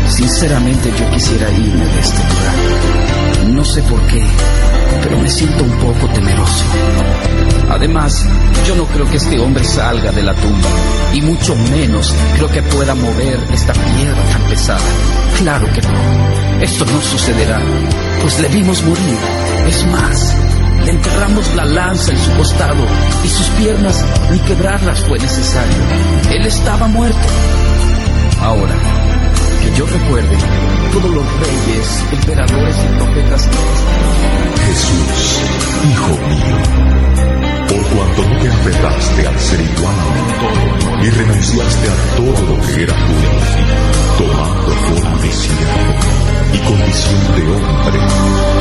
Sinceramente 0.09 0.93
yo 0.99 1.11
quisiera 1.11 1.51
irme 1.51 1.85
de 1.85 2.01
este 2.01 2.19
lugar. 2.19 3.55
No 3.55 3.65
sé 3.65 3.83
por 3.83 4.07
qué, 4.07 4.23
pero 5.03 5.19
me 5.19 5.29
siento 5.29 5.65
un 5.65 5.79
poco 5.79 6.09
temeroso. 6.13 6.65
Además, 7.71 8.27
yo 8.67 8.75
no 8.77 8.85
creo 8.87 9.09
que 9.09 9.17
este 9.17 9.39
hombre 9.41 9.65
salga 9.65 10.13
de 10.13 10.23
la 10.23 10.35
tumba, 10.35 10.69
y 11.15 11.21
mucho 11.23 11.57
menos 11.57 12.15
creo 12.37 12.49
que 12.49 12.63
pueda 12.63 12.95
mover 12.95 13.39
esta 13.53 13.73
piedra 13.73 14.23
tan 14.33 14.43
pesada. 14.43 14.81
Claro 15.39 15.67
que 15.73 15.81
no, 15.81 16.61
esto 16.61 16.85
no 16.85 17.01
sucederá, 17.01 17.61
pues 18.21 18.41
le 18.41 18.49
vimos 18.49 18.83
morir. 18.83 19.19
Es 19.67 19.87
más, 19.87 20.37
le 20.85 20.91
enterramos 20.91 21.55
la 21.55 21.65
lanza 21.65 22.13
en 22.13 22.19
su 22.19 22.31
costado 22.33 22.85
y 23.25 23.29
sus 23.29 23.47
piernas 23.51 24.05
ni 24.31 24.39
quebrarlas 24.41 25.01
fue 25.01 25.19
necesario. 25.19 25.77
Él 26.31 26.47
estaba 26.47 26.89
muerto. 26.89 27.19
Ahora, 28.41 28.75
que 29.63 29.79
yo 29.79 29.87
recuerde, 29.87 30.37
todos 30.93 31.11
los 31.11 31.25
reyes, 31.41 32.05
emperadores 32.13 32.77
y 32.77 32.97
profetas 32.97 33.49
Jesús, 34.67 35.39
Hijo 35.85 36.13
mío, 36.29 36.57
por 37.69 37.83
cuanto 37.87 38.23
no 38.29 38.39
te 38.41 38.49
aferraste 38.49 39.27
al 39.27 39.39
ser 39.41 39.61
igual 39.61 39.95
y 41.03 41.11
renunciaste 41.11 41.89
a 41.89 42.17
todo 42.17 42.57
lo 42.57 42.63
que 42.63 42.83
era 42.83 42.95
tuyo, 42.95 43.31
tomando 44.19 44.73
forma 44.73 45.19
de 45.23 45.33
siervo 45.33 45.95
y 46.53 46.59
condición 46.59 47.21
de 47.35 47.43
hombre, 47.53 48.01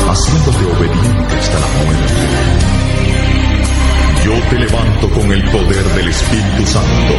haciéndote 0.10 0.66
obediente 0.66 1.36
hasta 1.40 1.60
la 1.60 1.68
muerte. 1.84 3.21
Yo 4.24 4.34
te 4.50 4.60
levanto 4.60 5.10
con 5.10 5.32
el 5.32 5.44
poder 5.50 5.84
del 5.96 6.08
Espíritu 6.10 6.66
Santo, 6.68 7.14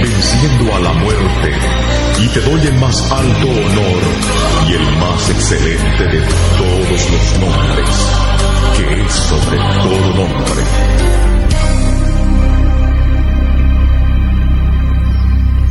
venciendo 0.00 0.74
a 0.76 0.80
la 0.80 0.92
muerte, 0.92 1.52
y 2.22 2.28
te 2.28 2.40
doy 2.40 2.60
el 2.68 2.74
más 2.74 3.10
alto 3.10 3.48
honor 3.48 4.02
y 4.68 4.72
el 4.74 4.96
más 4.96 5.30
excelente 5.30 6.04
de 6.04 6.20
todos 6.56 7.10
los 7.10 7.40
nombres, 7.40 7.88
que 8.76 9.02
es 9.02 9.12
sobre 9.12 9.56
todo 9.56 10.14
nombre. 10.14 10.62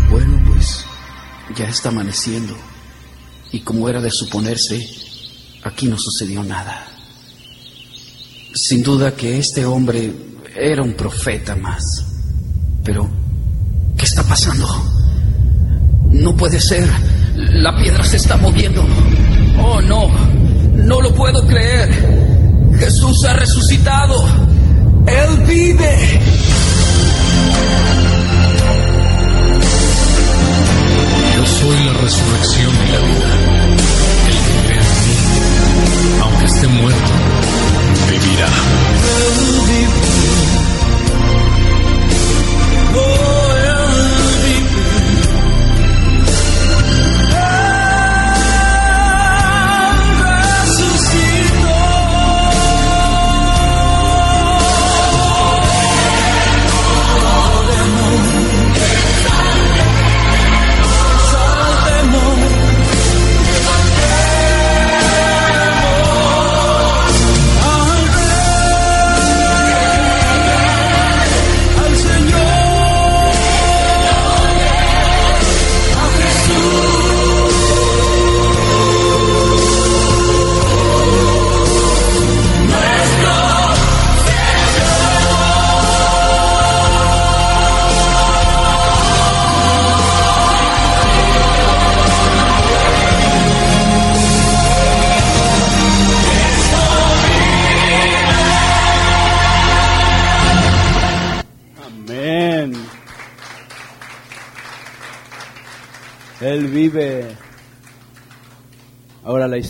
Bueno, 0.09 0.43
pues 0.45 0.85
ya 1.55 1.69
está 1.69 1.87
amaneciendo. 1.89 2.53
Y 3.53 3.61
como 3.61 3.87
era 3.87 4.01
de 4.01 4.11
suponerse, 4.11 4.85
aquí 5.63 5.87
no 5.87 5.97
sucedió 5.97 6.43
nada. 6.43 6.85
Sin 8.53 8.83
duda 8.83 9.15
que 9.15 9.37
este 9.37 9.65
hombre 9.65 10.34
era 10.55 10.81
un 10.81 10.93
profeta 10.93 11.55
más. 11.55 12.05
Pero, 12.83 13.09
¿qué 13.97 14.05
está 14.05 14.23
pasando? 14.23 14.67
No 16.11 16.35
puede 16.35 16.59
ser. 16.61 16.87
La 17.35 17.75
piedra 17.75 18.03
se 18.05 18.17
está 18.17 18.37
moviendo. 18.37 18.85
Oh, 19.59 19.81
no. 19.81 20.09
No 20.75 21.01
lo 21.01 21.13
puedo 21.13 21.45
creer. 21.45 21.89
Jesús 22.79 23.25
ha 23.25 23.33
resucitado. 23.33 24.23
Él 25.07 25.43
vive. 25.45 26.21
Yo 31.35 31.45
soy 31.45 31.83
la 31.85 31.93
resurrección 31.93 32.73
y 32.73 32.91
la 32.91 32.99
vida. 32.99 33.29
El 34.27 34.37
que 34.45 34.67
cree 34.67 34.79
en 34.79 34.89
mí, 35.05 36.21
aunque 36.21 36.45
esté 36.45 36.67
muerto, 36.67 37.11
vivirá. 38.09 39.64
Amén. 39.95 40.64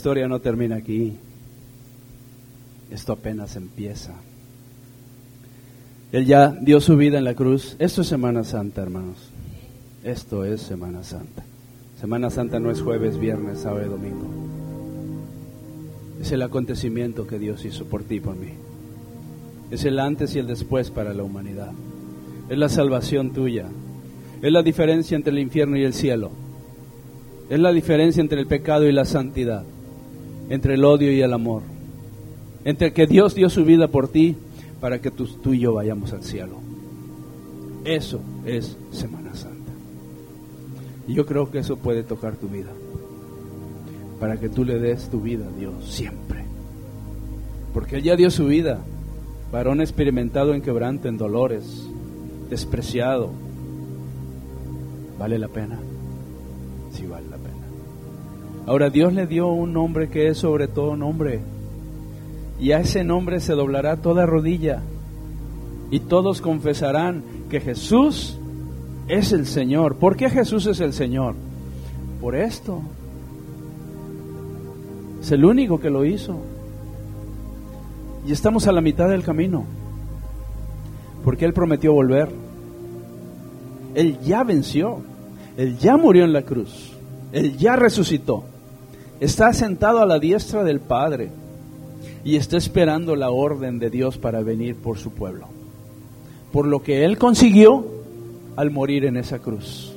Historia 0.06 0.28
no 0.28 0.40
termina 0.40 0.76
aquí. 0.76 1.14
Esto 2.92 3.14
apenas 3.14 3.56
empieza. 3.56 4.14
Él 6.12 6.28
ya 6.28 6.56
dio 6.62 6.80
su 6.80 6.96
vida 6.96 7.18
en 7.18 7.24
la 7.24 7.34
cruz. 7.34 7.76
Esto 7.80 8.04
es 8.04 8.08
Semana 8.08 8.44
Santa, 8.44 8.84
hermanos. 8.84 9.32
Esto 10.04 10.46
es 10.46 10.62
Semana 10.62 11.04
Santa. 11.04 11.44
Semana 12.00 12.30
Santa 12.30 12.60
no 12.60 12.70
es 12.70 12.84
jueves, 12.84 13.18
viernes, 13.18 13.62
sábado 13.62 13.84
y 13.84 13.90
domingo. 13.90 14.28
Es 16.22 16.32
el 16.32 16.44
acontecimiento 16.44 17.26
que 17.26 17.40
Dios 17.40 17.66
hizo 17.66 17.86
por 17.86 18.04
ti 18.04 18.18
y 18.18 18.20
por 18.20 18.36
mí. 18.36 18.54
Es 19.72 19.86
el 19.86 19.98
antes 19.98 20.36
y 20.36 20.40
el 20.40 20.46
después 20.46 20.92
para 20.92 21.16
la 21.16 21.24
humanidad. 21.24 21.72
Es 22.48 22.60
la 22.60 22.70
salvación 22.70 23.34
tuya. 23.34 23.66
Es 24.44 24.52
la 24.52 24.62
diferencia 24.62 25.16
entre 25.16 25.32
el 25.32 25.40
infierno 25.40 25.78
y 25.78 25.84
el 25.84 25.96
cielo. 25.96 26.30
Es 27.50 27.60
la 27.60 27.72
diferencia 27.72 28.22
entre 28.22 28.40
el 28.40 28.46
pecado 28.46 28.88
y 28.88 28.92
la 28.92 29.06
santidad. 29.06 29.66
Entre 30.50 30.76
el 30.76 30.86
odio 30.86 31.12
y 31.12 31.22
el 31.22 31.34
amor. 31.34 31.62
Entre 32.64 32.94
que 32.94 33.08
Dios 33.08 33.36
dio 33.36 33.50
su 33.50 33.64
vida 33.66 33.88
por 33.88 34.08
ti 34.08 34.36
para 34.80 35.00
que 35.00 35.12
tú, 35.12 35.28
y 35.54 35.60
yo 35.60 35.74
vayamos 35.74 36.14
al 36.14 36.24
cielo. 36.24 36.58
Eso 37.84 38.20
es 38.46 38.78
Semana 38.92 39.34
Santa. 39.36 39.72
Y 41.08 41.14
yo 41.14 41.26
creo 41.26 41.52
que 41.52 41.60
eso 41.60 41.78
puede 41.78 42.04
tocar 42.04 42.36
tu 42.36 42.48
vida. 42.48 42.72
Para 44.20 44.40
que 44.40 44.50
tú 44.50 44.64
le 44.66 44.80
des 44.80 45.10
tu 45.10 45.22
vida 45.22 45.46
a 45.48 45.58
Dios 45.58 45.74
siempre. 45.86 46.46
Porque 47.74 47.98
Él 47.98 48.04
ya 48.04 48.16
dio 48.16 48.32
su 48.32 48.48
vida. 48.48 48.80
Varón 49.52 49.82
experimentado 49.82 50.54
en 50.54 50.62
quebranto, 50.62 51.08
en 51.08 51.18
dolores, 51.18 51.88
despreciado. 52.50 53.32
¿Vale 55.20 55.38
la 55.38 55.48
pena? 55.48 55.80
Sí 56.92 57.06
vale. 57.06 57.35
Ahora 58.68 58.90
Dios 58.90 59.14
le 59.14 59.28
dio 59.28 59.48
un 59.48 59.74
nombre 59.74 60.10
que 60.10 60.28
es 60.28 60.40
sobre 60.40 60.68
todo 60.68 60.96
nombre. 60.96 61.42
Y 62.60 62.72
a 62.72 62.80
ese 62.80 63.04
nombre 63.04 63.40
se 63.40 63.54
doblará 63.54 63.98
toda 63.98 64.26
rodilla. 64.26 64.82
Y 65.92 66.00
todos 66.00 66.42
confesarán 66.42 67.24
que 67.50 67.62
Jesús 67.62 68.40
es 69.08 69.32
el 69.34 69.46
Señor. 69.46 69.98
¿Por 69.98 70.16
qué 70.16 70.30
Jesús 70.32 70.66
es 70.66 70.80
el 70.80 70.94
Señor? 70.94 71.36
Por 72.20 72.36
esto. 72.36 72.82
Es 75.22 75.32
el 75.32 75.46
único 75.46 75.80
que 75.80 75.92
lo 75.92 76.04
hizo. 76.04 76.40
Y 78.26 78.32
estamos 78.32 78.68
a 78.68 78.72
la 78.72 78.82
mitad 78.82 79.10
del 79.10 79.24
camino. 79.24 79.66
Porque 81.24 81.46
Él 81.46 81.54
prometió 81.54 81.94
volver. 81.94 82.30
Él 83.94 84.18
ya 84.22 84.44
venció. 84.44 85.02
Él 85.56 85.78
ya 85.78 85.98
murió 85.98 86.24
en 86.24 86.34
la 86.34 86.42
cruz. 86.42 86.94
Él 87.32 87.58
ya 87.58 87.76
resucitó. 87.76 88.55
Está 89.20 89.54
sentado 89.54 90.00
a 90.00 90.06
la 90.06 90.20
diestra 90.20 90.64
del 90.64 90.80
Padre. 90.80 91.30
Y 92.24 92.38
está 92.38 92.58
esperando 92.58 93.16
la 93.16 93.30
orden 93.30 93.80
de 93.80 93.90
Dios 93.90 94.18
para 94.18 94.42
venir 94.42 94.76
por 94.76 94.98
su 94.98 95.12
pueblo. 95.12 95.48
Por 96.52 96.66
lo 96.68 96.82
que 96.82 97.06
Él 97.06 97.18
consiguió, 97.18 97.86
al 98.56 98.72
morir 98.72 99.06
en 99.06 99.18
esa 99.18 99.40
cruz. 99.40 99.92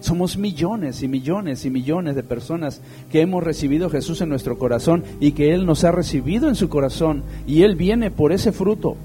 Somos 0.00 0.36
millones 0.36 1.02
y 1.02 1.08
millones 1.08 1.64
y 1.64 1.70
millones 1.70 2.14
de 2.14 2.22
personas 2.22 2.82
que 3.10 3.22
hemos 3.22 3.42
recibido 3.42 3.86
a 3.86 3.90
Jesús 3.90 4.20
en 4.20 4.28
nuestro 4.28 4.58
corazón 4.58 5.02
y 5.18 5.32
que 5.32 5.54
Él 5.54 5.64
nos 5.64 5.82
ha 5.84 5.92
recibido 5.92 6.48
en 6.48 6.56
su 6.56 6.68
corazón 6.68 7.22
y 7.46 7.62
Él 7.62 7.74
viene 7.74 8.10
por 8.10 8.32
ese 8.32 8.52
fruto. 8.52 8.96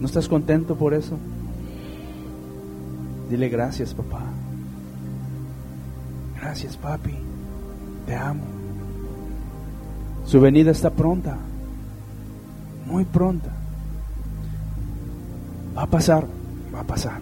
¿No 0.00 0.06
estás 0.06 0.28
contento 0.28 0.74
por 0.74 0.94
eso? 0.94 1.16
Dile 3.30 3.48
gracias, 3.48 3.94
papá. 3.94 4.33
Gracias, 6.54 6.76
papi. 6.76 7.16
Te 8.06 8.14
amo. 8.14 8.44
Su 10.24 10.40
venida 10.40 10.70
está 10.70 10.88
pronta. 10.88 11.36
Muy 12.86 13.04
pronta. 13.04 13.50
Va 15.76 15.82
a 15.82 15.86
pasar, 15.86 16.24
va 16.72 16.82
a 16.82 16.84
pasar. 16.84 17.18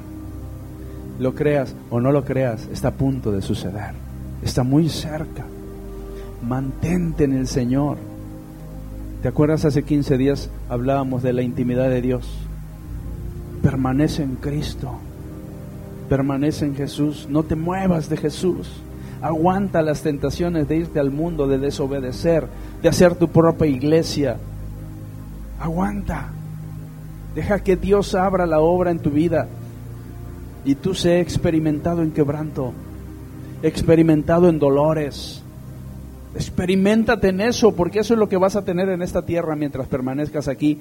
Lo 1.18 1.34
creas 1.34 1.74
o 1.88 1.98
no 1.98 2.12
lo 2.12 2.26
creas, 2.26 2.68
está 2.70 2.88
a 2.88 2.92
punto 2.92 3.32
de 3.32 3.40
suceder. 3.40 3.94
Está 4.42 4.64
muy 4.64 4.90
cerca. 4.90 5.46
Mantente 6.46 7.24
en 7.24 7.32
el 7.32 7.46
Señor. 7.46 7.96
¿Te 9.22 9.28
acuerdas 9.28 9.64
hace 9.64 9.82
15 9.82 10.18
días 10.18 10.50
hablábamos 10.68 11.22
de 11.22 11.32
la 11.32 11.40
intimidad 11.40 11.88
de 11.88 12.02
Dios? 12.02 12.28
Permanece 13.62 14.24
en 14.24 14.34
Cristo. 14.34 14.92
Permanece 16.10 16.66
en 16.66 16.74
Jesús. 16.74 17.28
No 17.30 17.44
te 17.44 17.56
muevas 17.56 18.10
de 18.10 18.18
Jesús. 18.18 18.82
Aguanta 19.22 19.82
las 19.82 20.02
tentaciones 20.02 20.66
de 20.66 20.78
irte 20.78 20.98
al 20.98 21.12
mundo, 21.12 21.46
de 21.46 21.58
desobedecer, 21.58 22.48
de 22.82 22.88
hacer 22.88 23.14
tu 23.14 23.28
propia 23.28 23.68
iglesia. 23.68 24.36
Aguanta. 25.60 26.32
Deja 27.32 27.60
que 27.60 27.76
Dios 27.76 28.16
abra 28.16 28.46
la 28.46 28.60
obra 28.60 28.90
en 28.90 28.98
tu 28.98 29.10
vida 29.10 29.46
y 30.64 30.74
tú 30.74 30.92
sé 30.94 31.20
experimentado 31.20 32.02
en 32.02 32.10
quebranto, 32.10 32.72
experimentado 33.62 34.48
en 34.48 34.58
dolores. 34.58 35.42
Experimentate 36.34 37.28
en 37.28 37.42
eso, 37.42 37.76
porque 37.76 38.00
eso 38.00 38.14
es 38.14 38.20
lo 38.20 38.28
que 38.28 38.36
vas 38.36 38.56
a 38.56 38.64
tener 38.64 38.88
en 38.88 39.02
esta 39.02 39.22
tierra 39.22 39.54
mientras 39.54 39.86
permanezcas 39.86 40.48
aquí 40.48 40.80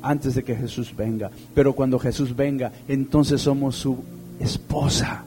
antes 0.00 0.34
de 0.34 0.42
que 0.42 0.56
Jesús 0.56 0.94
venga. 0.96 1.30
Pero 1.54 1.74
cuando 1.74 1.98
Jesús 1.98 2.34
venga, 2.34 2.72
entonces 2.88 3.42
somos 3.42 3.76
su 3.76 3.98
esposa. 4.40 5.24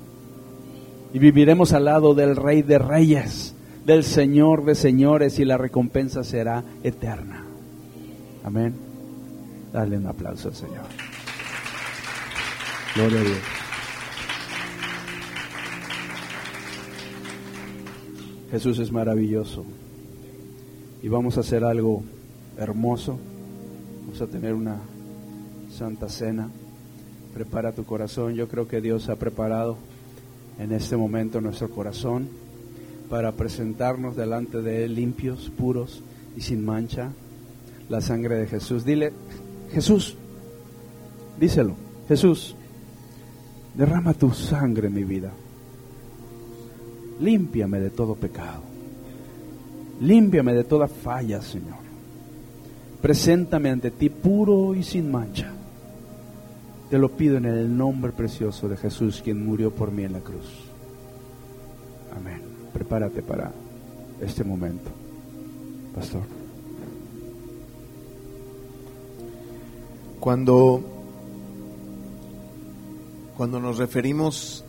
Y 1.16 1.20
viviremos 1.20 1.72
al 1.72 1.86
lado 1.86 2.14
del 2.14 2.36
Rey 2.36 2.62
de 2.62 2.78
Reyes, 2.78 3.56
del 3.86 4.04
Señor 4.04 4.66
de 4.66 4.76
Señores, 4.76 5.40
y 5.40 5.46
la 5.46 5.58
recompensa 5.58 6.26
será 6.26 6.62
eterna. 6.84 7.46
Amén. 8.44 8.76
Dale 9.72 9.98
un 9.98 10.08
aplauso 10.08 10.50
al 10.50 10.56
Señor. 10.56 10.84
Gloria 12.98 13.22
a 13.22 13.24
Dios. 13.24 13.38
Jesús 18.52 18.80
es 18.80 18.92
maravilloso. 18.92 19.64
Y 21.02 21.08
vamos 21.08 21.38
a 21.38 21.40
hacer 21.40 21.64
algo 21.64 22.04
hermoso. 22.58 23.18
Vamos 24.02 24.22
a 24.22 24.28
tener 24.28 24.54
una 24.54 24.82
santa 25.72 26.10
cena. 26.10 26.50
Prepara 27.34 27.72
tu 27.72 27.86
corazón. 27.86 28.34
Yo 28.34 28.50
creo 28.50 28.68
que 28.68 28.82
Dios 28.82 29.08
ha 29.08 29.16
preparado 29.16 29.78
en 30.60 30.72
este 30.72 30.96
momento 30.98 31.42
nuestro 31.42 31.70
corazón 31.70 32.28
para 33.10 33.34
presentarnos 33.34 34.16
delante 34.16 34.62
de 34.62 34.86
Él 34.86 34.96
limpios, 34.96 35.52
puros 35.56 36.02
y 36.36 36.42
sin 36.42 36.66
mancha. 36.66 37.12
La 37.90 38.02
sangre 38.02 38.36
de 38.36 38.48
Jesús. 38.48 38.84
Dile, 38.84 39.14
Jesús, 39.72 40.16
díselo, 41.40 41.76
Jesús, 42.08 42.56
derrama 43.76 44.14
tu 44.14 44.32
sangre 44.32 44.88
en 44.88 44.94
mi 44.94 45.04
vida. 45.04 45.32
Límpiame 47.20 47.80
de 47.80 47.92
todo 47.92 48.16
pecado. 48.16 48.64
Límpiame 50.02 50.54
de 50.54 50.64
toda 50.64 50.88
falla, 50.88 51.42
Señor. 51.42 51.86
Preséntame 53.02 53.70
ante 53.70 53.92
ti 53.92 54.10
puro 54.10 54.74
y 54.74 54.84
sin 54.84 55.12
mancha. 55.12 55.54
Te 56.90 57.00
lo 57.00 57.10
pido 57.10 57.38
en 57.38 57.46
el 57.46 57.76
nombre 57.76 58.12
precioso 58.12 58.70
de 58.70 58.78
Jesús, 58.78 59.22
quien 59.24 59.44
murió 59.46 59.74
por 59.74 59.92
mí 59.92 60.04
en 60.04 60.14
la 60.14 60.20
cruz. 60.20 60.46
Amén. 62.16 62.42
Prepárate 62.74 63.24
para 63.24 63.52
este 64.22 64.44
momento, 64.44 64.92
pastor. 65.94 66.22
Cuando, 70.20 70.84
cuando 73.36 73.60
nos 73.60 73.78
referimos 73.78 74.64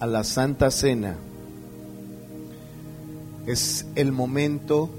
a 0.00 0.06
la 0.06 0.24
Santa 0.24 0.70
Cena, 0.70 1.16
es 3.46 3.86
el 3.94 4.12
momento 4.12 4.90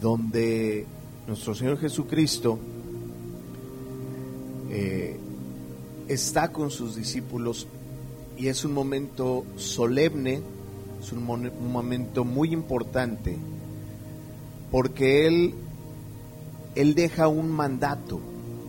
donde 0.00 0.86
nuestro 1.26 1.54
Señor 1.54 1.78
Jesucristo 1.78 2.58
eh, 4.72 5.18
está 6.08 6.48
con 6.48 6.70
sus 6.70 6.96
discípulos 6.96 7.68
y 8.38 8.48
es 8.48 8.64
un 8.64 8.72
momento 8.72 9.44
solemne, 9.56 10.40
es 11.00 11.12
un, 11.12 11.28
un 11.28 11.72
momento 11.72 12.24
muy 12.24 12.52
importante, 12.52 13.36
porque 14.70 15.26
Él, 15.26 15.54
Él 16.74 16.94
deja 16.94 17.28
un 17.28 17.50
mandato, 17.50 18.18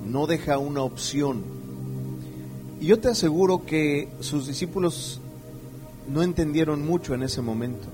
no 0.05 0.27
deja 0.27 0.57
una 0.57 0.81
opción. 0.81 1.41
Y 2.81 2.87
yo 2.87 2.99
te 2.99 3.07
aseguro 3.07 3.65
que 3.65 4.09
sus 4.19 4.45
discípulos 4.45 5.21
no 6.11 6.21
entendieron 6.21 6.85
mucho 6.85 7.13
en 7.13 7.23
ese 7.23 7.41
momento, 7.41 7.87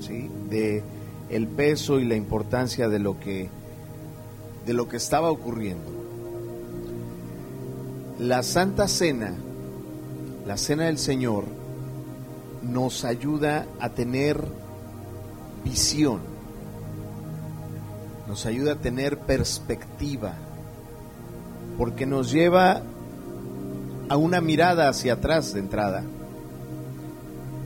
¿sí? 0.00 0.30
De 0.48 0.84
el 1.28 1.48
peso 1.48 1.98
y 1.98 2.04
la 2.04 2.14
importancia 2.14 2.88
de 2.88 3.00
lo 3.00 3.18
que 3.18 3.48
de 4.64 4.74
lo 4.74 4.88
que 4.88 4.96
estaba 4.96 5.30
ocurriendo. 5.30 5.99
La 8.20 8.42
Santa 8.42 8.86
Cena, 8.86 9.32
la 10.46 10.58
Cena 10.58 10.84
del 10.84 10.98
Señor, 10.98 11.44
nos 12.60 13.06
ayuda 13.06 13.64
a 13.80 13.88
tener 13.88 14.44
visión, 15.64 16.20
nos 18.28 18.44
ayuda 18.44 18.72
a 18.72 18.76
tener 18.76 19.20
perspectiva, 19.20 20.34
porque 21.78 22.04
nos 22.04 22.30
lleva 22.30 22.82
a 24.10 24.16
una 24.18 24.42
mirada 24.42 24.90
hacia 24.90 25.14
atrás 25.14 25.54
de 25.54 25.60
entrada. 25.60 26.04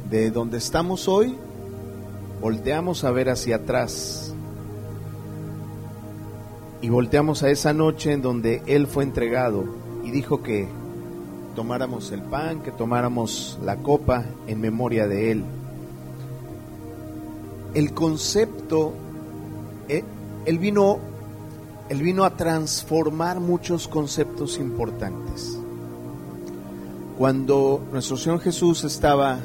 De 0.09 0.31
donde 0.31 0.59
estamos 0.59 1.09
hoy, 1.09 1.35
volteamos 2.41 3.03
a 3.03 3.11
ver 3.11 3.29
hacia 3.29 3.57
atrás 3.57 4.33
y 6.81 6.89
volteamos 6.91 7.43
a 7.43 7.51
esa 7.51 7.73
noche 7.73 8.13
en 8.13 8.23
donde 8.23 8.63
Él 8.67 8.87
fue 8.87 9.03
entregado 9.03 9.83
y 10.05 10.11
dijo 10.11 10.43
que 10.43 10.69
tomáramos 11.55 12.13
el 12.13 12.23
pan, 12.23 12.61
que 12.61 12.71
tomáramos 12.71 13.59
la 13.65 13.77
copa 13.77 14.25
en 14.47 14.61
memoria 14.61 15.09
de 15.09 15.33
Él. 15.33 15.45
El 17.73 17.93
concepto, 17.95 18.93
eh, 19.89 20.05
vino, 20.59 20.99
Él 21.89 22.03
vino 22.03 22.25
a 22.25 22.37
transformar 22.37 23.41
muchos 23.41 23.89
conceptos 23.89 24.59
importantes. 24.59 25.59
Cuando 27.17 27.83
nuestro 27.91 28.17
Señor 28.17 28.41
Jesús 28.41 28.85
estaba 28.85 29.39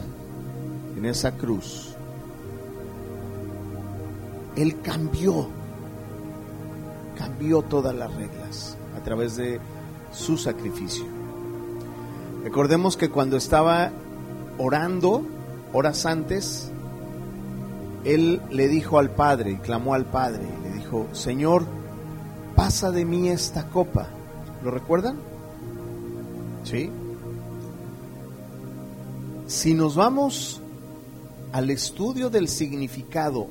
en 0.97 1.05
esa 1.05 1.31
cruz, 1.37 1.95
Él 4.55 4.81
cambió, 4.81 5.47
cambió 7.17 7.61
todas 7.61 7.95
las 7.95 8.13
reglas 8.15 8.75
a 8.97 9.03
través 9.03 9.37
de 9.37 9.59
su 10.11 10.37
sacrificio. 10.37 11.05
Recordemos 12.43 12.97
que 12.97 13.09
cuando 13.09 13.37
estaba 13.37 13.91
orando, 14.57 15.23
horas 15.73 16.05
antes, 16.05 16.71
Él 18.03 18.41
le 18.49 18.67
dijo 18.67 18.97
al 18.99 19.11
Padre, 19.11 19.59
clamó 19.61 19.93
al 19.93 20.05
Padre, 20.05 20.43
le 20.63 20.73
dijo, 20.73 21.07
Señor, 21.11 21.65
pasa 22.55 22.91
de 22.91 23.05
mí 23.05 23.29
esta 23.29 23.69
copa. 23.69 24.07
¿Lo 24.63 24.71
recuerdan? 24.71 25.17
¿Sí? 26.63 26.89
Si 29.47 29.73
nos 29.73 29.95
vamos 29.95 30.61
al 31.51 31.69
estudio 31.69 32.29
del 32.29 32.47
significado, 32.47 33.47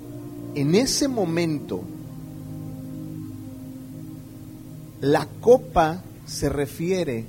en 0.54 0.74
ese 0.74 1.08
momento, 1.08 1.82
la 5.00 5.26
copa 5.40 6.02
se 6.28 6.48
refiere 6.48 7.24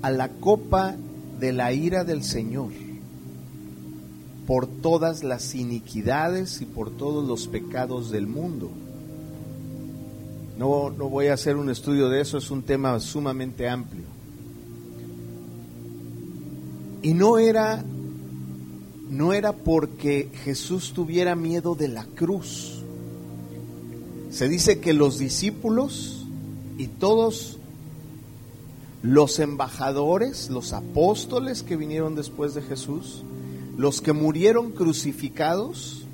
a 0.00 0.10
la 0.10 0.28
copa 0.28 0.96
de 1.40 1.52
la 1.52 1.72
ira 1.72 2.04
del 2.04 2.22
Señor 2.22 2.70
por 4.46 4.66
todas 4.66 5.24
las 5.24 5.54
iniquidades 5.54 6.62
y 6.62 6.64
por 6.64 6.90
todos 6.90 7.26
los 7.26 7.48
pecados 7.48 8.10
del 8.10 8.26
mundo. 8.26 8.70
No, 10.56 10.90
no 10.90 11.08
voy 11.08 11.26
a 11.26 11.34
hacer 11.34 11.56
un 11.56 11.68
estudio 11.68 12.08
de 12.08 12.22
eso, 12.22 12.38
es 12.38 12.50
un 12.50 12.62
tema 12.62 12.98
sumamente 13.00 13.68
amplio. 13.68 14.04
Y 17.02 17.12
no 17.12 17.38
era 17.38 17.84
no 19.10 19.32
era 19.32 19.52
porque 19.52 20.28
Jesús 20.44 20.92
tuviera 20.92 21.34
miedo 21.34 21.74
de 21.74 21.88
la 21.88 22.04
cruz. 22.04 22.82
Se 24.30 24.48
dice 24.48 24.80
que 24.80 24.92
los 24.92 25.18
discípulos 25.18 26.17
y 26.78 26.86
todos 26.86 27.58
los 29.02 29.38
embajadores, 29.40 30.48
los 30.48 30.72
apóstoles 30.72 31.62
que 31.62 31.76
vinieron 31.76 32.14
después 32.14 32.54
de 32.54 32.62
Jesús, 32.62 33.24
los 33.76 34.00
que 34.00 34.12
murieron 34.12 34.70
crucificados, 34.70 36.04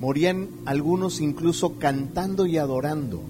morían 0.00 0.48
algunos 0.66 1.20
incluso 1.20 1.78
cantando 1.78 2.46
y 2.46 2.58
adorando. 2.58 3.22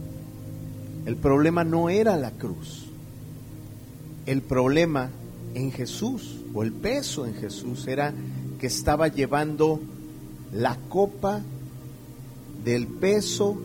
El 1.05 1.17
problema 1.17 1.63
no 1.63 1.91
era 1.91 2.17
la 2.17 2.33
cruz. 2.33 2.87
El 4.25 4.43
problema 4.43 5.11
en 5.55 5.73
Jesús 5.73 6.41
o 6.55 6.63
el 6.63 6.73
peso 6.73 7.27
en 7.27 7.35
Jesús 7.35 7.87
era 7.87 8.13
que 8.59 8.67
estaba 8.67 9.09
llevando 9.09 9.81
la 10.53 10.77
copa 10.89 11.43
del 12.65 12.87
peso 12.87 13.57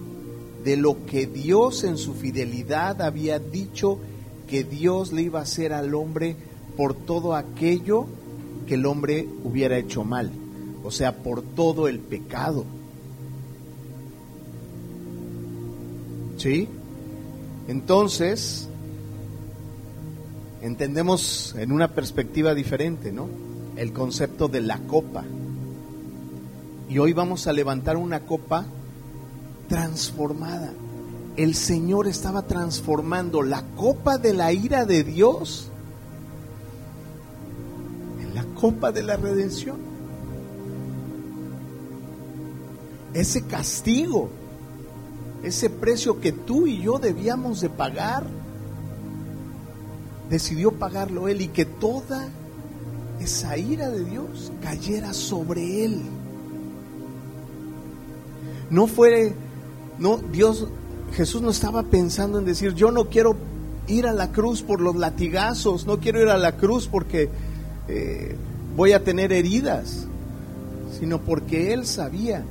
de 0.64 0.78
lo 0.78 1.06
que 1.06 1.26
Dios 1.26 1.84
en 1.84 1.98
su 1.98 2.14
fidelidad 2.14 3.02
había 3.02 3.40
dicho 3.40 4.00
que 4.48 4.64
Dios 4.64 5.12
le 5.14 5.24
iba 5.24 5.40
a 5.40 5.44
hacer 5.44 5.74
al 5.74 5.96
hombre 5.96 6.36
por 6.78 6.94
todo 6.94 7.36
aquello 7.36 8.06
que 8.68 8.76
el 8.76 8.86
hombre 8.86 9.28
hubiera 9.44 9.78
hecho 9.78 10.04
mal, 10.04 10.32
o 10.84 10.92
sea, 10.92 11.18
por 11.18 11.42
todo 11.42 11.88
el 11.88 12.00
pecado. 12.00 12.66
¿Sí? 16.38 16.68
Entonces, 17.68 18.68
entendemos 20.62 21.56
en 21.58 21.72
una 21.72 21.90
perspectiva 21.90 22.54
diferente, 22.54 23.12
¿no? 23.12 23.28
El 23.76 23.94
concepto 23.94 24.48
de 24.48 24.62
la 24.62 24.80
copa. 24.80 25.24
Y 26.90 26.98
hoy 26.98 27.14
vamos 27.14 27.48
a 27.48 27.54
levantar 27.54 27.96
una 27.96 28.22
copa 28.22 28.66
transformada. 29.72 30.74
El 31.38 31.56
Señor 31.56 32.06
estaba 32.06 32.42
transformando 32.42 33.42
la 33.42 33.64
copa 33.78 34.18
de 34.18 34.34
la 34.34 34.52
ira 34.52 34.84
de 34.84 35.06
Dios 35.06 35.70
en 38.22 38.36
la 38.36 38.44
copa 38.60 38.92
de 38.92 39.02
la 39.02 39.16
redención. 39.16 39.78
Ese 43.14 43.44
castigo, 43.44 44.30
ese 45.42 45.70
precio 45.70 46.20
que 46.20 46.34
tú 46.34 46.68
y 46.68 46.82
yo 46.82 46.98
debíamos 46.98 47.62
de 47.62 47.70
pagar, 47.70 48.26
decidió 50.30 50.74
pagarlo 50.74 51.30
Él 51.30 51.44
y 51.44 51.48
que 51.48 51.64
toda 51.64 52.28
esa 53.22 53.58
ira 53.58 53.90
de 53.90 54.04
Dios 54.04 54.52
cayera 54.62 55.14
sobre 55.14 55.86
Él. 55.86 56.02
No 58.70 58.88
fue, 58.88 59.34
no, 60.02 60.18
Dios, 60.18 60.68
Jesús 61.14 61.44
no 61.44 61.52
estaba 61.52 61.84
pensando 61.84 62.40
en 62.40 62.46
decir, 62.46 62.74
yo 62.74 62.92
no 62.92 63.06
quiero 63.06 63.36
ir 63.88 64.08
a 64.08 64.14
la 64.14 64.32
cruz 64.32 64.64
por 64.64 64.82
los 64.82 64.96
latigazos, 64.96 65.86
no 65.86 66.00
quiero 66.00 66.20
ir 66.22 66.30
a 66.30 66.38
la 66.38 66.58
cruz 66.58 66.88
porque 66.88 67.30
eh, 67.88 68.36
voy 68.76 68.94
a 68.94 69.04
tener 69.04 69.32
heridas, 69.32 70.08
sino 71.00 71.20
porque 71.20 71.72
Él 71.72 71.86
sabía 71.86 72.44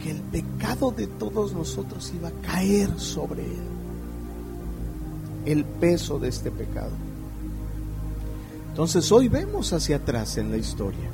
que 0.00 0.12
el 0.12 0.20
pecado 0.20 0.92
de 0.92 1.08
todos 1.08 1.52
nosotros 1.52 2.12
iba 2.14 2.28
a 2.28 2.52
caer 2.52 2.90
sobre 2.96 3.42
Él, 3.42 3.62
el 5.46 5.64
peso 5.64 6.20
de 6.20 6.28
este 6.28 6.52
pecado. 6.52 6.92
Entonces 8.68 9.10
hoy 9.10 9.28
vemos 9.28 9.72
hacia 9.72 9.96
atrás 9.96 10.36
en 10.36 10.52
la 10.52 10.58
historia. 10.58 11.10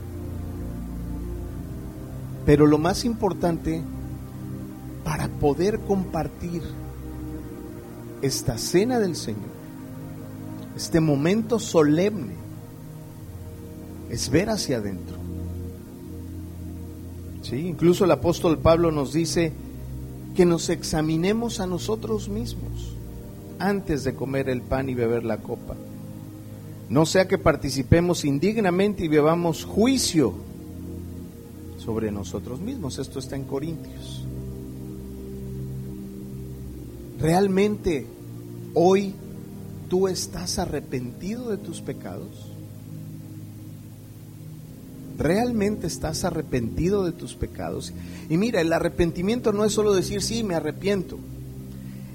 Pero 2.44 2.66
lo 2.66 2.78
más 2.78 3.04
importante 3.04 3.82
para 5.10 5.26
poder 5.26 5.80
compartir 5.80 6.62
esta 8.22 8.56
cena 8.58 9.00
del 9.00 9.16
Señor, 9.16 9.50
este 10.76 11.00
momento 11.00 11.58
solemne, 11.58 12.34
es 14.08 14.30
ver 14.30 14.50
hacia 14.50 14.76
adentro. 14.76 15.16
¿Sí? 17.42 17.56
Incluso 17.56 18.04
el 18.04 18.12
apóstol 18.12 18.58
Pablo 18.58 18.92
nos 18.92 19.12
dice 19.12 19.52
que 20.36 20.46
nos 20.46 20.68
examinemos 20.68 21.58
a 21.58 21.66
nosotros 21.66 22.28
mismos 22.28 22.94
antes 23.58 24.04
de 24.04 24.14
comer 24.14 24.48
el 24.48 24.62
pan 24.62 24.88
y 24.90 24.94
beber 24.94 25.24
la 25.24 25.38
copa 25.38 25.74
no 26.88 27.04
sea 27.04 27.26
que 27.26 27.36
participemos 27.36 28.24
indignamente 28.24 29.04
y 29.04 29.08
bebamos 29.08 29.64
juicio 29.64 30.34
sobre 31.78 32.12
nosotros 32.12 32.60
mismos. 32.60 33.00
Esto 33.00 33.18
está 33.18 33.34
en 33.34 33.44
Corintios. 33.44 34.24
¿Realmente 37.20 38.06
hoy 38.72 39.14
tú 39.90 40.08
estás 40.08 40.58
arrepentido 40.58 41.50
de 41.50 41.58
tus 41.58 41.82
pecados? 41.82 42.50
¿Realmente 45.18 45.86
estás 45.86 46.24
arrepentido 46.24 47.04
de 47.04 47.12
tus 47.12 47.34
pecados? 47.34 47.92
Y 48.30 48.38
mira, 48.38 48.62
el 48.62 48.72
arrepentimiento 48.72 49.52
no 49.52 49.66
es 49.66 49.72
solo 49.74 49.92
decir, 49.92 50.22
sí, 50.22 50.42
me 50.42 50.54
arrepiento. 50.54 51.18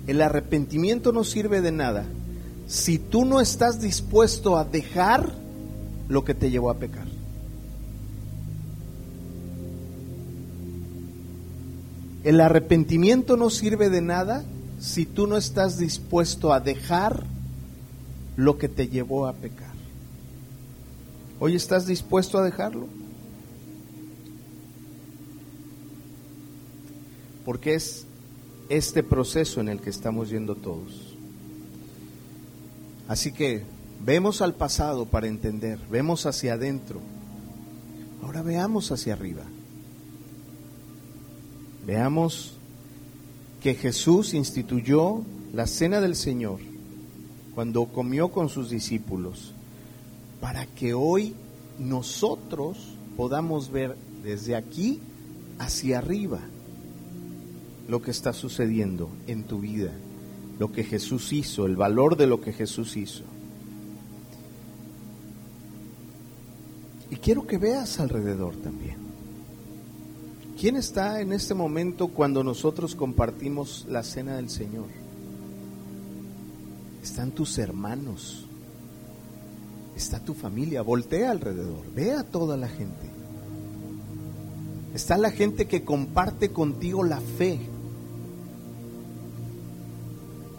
El 0.07 0.23
arrepentimiento 0.23 1.11
no 1.11 1.23
sirve 1.23 1.61
de 1.61 1.71
nada 1.71 2.05
si 2.67 2.97
tú 2.97 3.25
no 3.25 3.41
estás 3.41 3.79
dispuesto 3.79 4.57
a 4.57 4.65
dejar 4.65 5.31
lo 6.09 6.25
que 6.25 6.33
te 6.33 6.49
llevó 6.49 6.71
a 6.71 6.77
pecar. 6.77 7.05
El 12.23 12.41
arrepentimiento 12.41 13.37
no 13.37 13.51
sirve 13.51 13.91
de 13.91 14.01
nada 14.01 14.43
si 14.85 15.07
tú 15.07 15.25
no 15.25 15.35
estás 15.35 15.79
dispuesto 15.79 16.53
a 16.53 16.59
dejar 16.59 17.23
lo 18.37 18.59
que 18.59 18.69
te 18.69 18.87
llevó 18.87 19.25
a 19.25 19.33
pecar. 19.33 19.73
¿Hoy 21.39 21.55
estás 21.55 21.87
dispuesto 21.87 22.37
a 22.37 22.43
dejarlo? 22.43 22.87
Porque 27.43 27.73
es 27.73 28.05
este 28.69 29.01
proceso 29.01 29.59
en 29.59 29.69
el 29.69 29.81
que 29.81 29.89
estamos 29.89 30.29
yendo 30.29 30.53
todos. 30.53 31.15
Así 33.07 33.31
que 33.31 33.63
vemos 34.05 34.41
al 34.43 34.53
pasado 34.53 35.07
para 35.07 35.27
entender, 35.27 35.79
vemos 35.89 36.27
hacia 36.27 36.53
adentro. 36.53 37.01
Ahora 38.23 38.43
veamos 38.43 38.91
hacia 38.91 39.13
arriba. 39.13 39.43
Veamos 41.87 42.54
que 43.65 43.73
Jesús 43.73 44.35
instituyó 44.35 45.23
la 45.51 45.65
cena 45.65 45.99
del 45.99 46.15
Señor 46.15 46.59
cuando 47.55 47.87
comió 47.87 48.29
con 48.29 48.47
sus 48.47 48.69
discípulos, 48.69 49.55
para 50.39 50.67
que 50.67 50.93
hoy 50.93 51.33
nosotros 51.79 52.77
podamos 53.17 53.71
ver 53.71 53.97
desde 54.21 54.55
aquí 54.55 54.99
hacia 55.57 55.97
arriba 55.97 56.41
lo 57.87 58.03
que 58.03 58.11
está 58.11 58.33
sucediendo 58.33 59.09
en 59.25 59.45
tu 59.45 59.61
vida 59.61 59.91
lo 60.59 60.71
que 60.71 60.83
Jesús 60.83 61.33
hizo, 61.33 61.65
el 61.65 61.75
valor 61.75 62.17
de 62.17 62.27
lo 62.27 62.41
que 62.41 62.53
Jesús 62.53 62.95
hizo. 62.95 63.23
Y 67.09 67.15
quiero 67.15 67.47
que 67.47 67.57
veas 67.57 67.99
alrededor 67.99 68.55
también. 68.57 69.04
¿Quién 70.65 70.77
está 70.77 71.21
en 71.21 71.31
este 71.31 71.53
momento 71.53 72.07
cuando 72.07 72.43
nosotros 72.43 72.95
compartimos 72.95 73.85
la 73.87 74.01
cena 74.01 74.37
del 74.37 74.49
Señor? 74.49 74.87
Están 77.03 77.29
tus 77.29 77.59
hermanos, 77.59 78.47
está 79.95 80.19
tu 80.19 80.33
familia, 80.33 80.81
voltea 80.81 81.29
alrededor, 81.29 81.85
ve 81.93 82.13
a 82.13 82.23
toda 82.23 82.57
la 82.57 82.67
gente. 82.67 83.11
Está 84.95 85.19
la 85.19 85.29
gente 85.29 85.67
que 85.67 85.83
comparte 85.83 86.49
contigo 86.49 87.03
la 87.03 87.21
fe, 87.21 87.59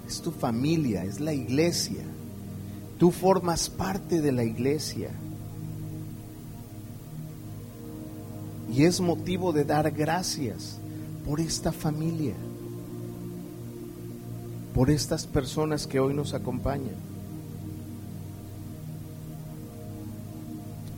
es 0.07 0.21
tu 0.21 0.31
familia, 0.31 1.05
es 1.05 1.19
la 1.19 1.35
iglesia. 1.35 2.05
Tú 2.97 3.11
formas 3.11 3.69
parte 3.69 4.23
de 4.23 4.31
la 4.31 4.45
iglesia. 4.45 5.11
Y 8.77 8.85
es 8.85 9.01
motivo 9.01 9.55
de 9.55 9.65
dar 9.65 9.91
gracias 9.91 10.77
por 11.25 11.41
esta 11.41 11.73
familia, 11.73 12.35
por 14.75 14.91
estas 14.91 15.27
personas 15.27 15.87
que 15.87 15.99
hoy 15.99 16.13
nos 16.13 16.35
acompañan. 16.35 16.95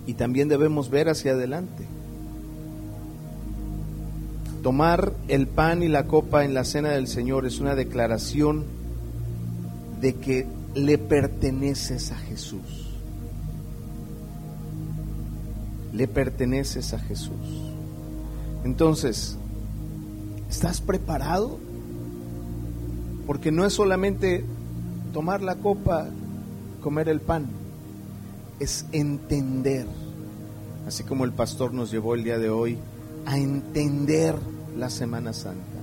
Y 0.08 0.14
también 0.14 0.48
debemos 0.48 0.90
ver 0.90 1.08
hacia 1.08 1.32
adelante. 1.32 1.84
Tomar 4.64 5.12
el 5.28 5.46
pan 5.46 5.84
y 5.84 5.88
la 5.88 6.08
copa 6.08 6.44
en 6.44 6.54
la 6.54 6.64
cena 6.64 6.88
del 6.88 7.06
Señor 7.06 7.46
es 7.46 7.60
una 7.60 7.76
declaración 7.76 8.64
de 10.00 10.14
que 10.14 10.48
le 10.74 10.98
perteneces 10.98 12.10
a 12.10 12.16
Jesús. 12.16 12.88
Le 15.92 16.08
perteneces 16.08 16.92
a 16.92 16.98
Jesús. 16.98 17.67
Entonces, 18.64 19.36
¿estás 20.50 20.80
preparado? 20.80 21.58
Porque 23.26 23.52
no 23.52 23.64
es 23.64 23.72
solamente 23.72 24.44
tomar 25.12 25.42
la 25.42 25.56
copa, 25.56 26.08
comer 26.80 27.08
el 27.08 27.20
pan, 27.20 27.46
es 28.58 28.86
entender, 28.92 29.86
así 30.86 31.04
como 31.04 31.24
el 31.24 31.32
pastor 31.32 31.72
nos 31.72 31.90
llevó 31.90 32.14
el 32.14 32.24
día 32.24 32.38
de 32.38 32.50
hoy, 32.50 32.78
a 33.26 33.38
entender 33.38 34.34
la 34.76 34.90
Semana 34.90 35.32
Santa. 35.32 35.78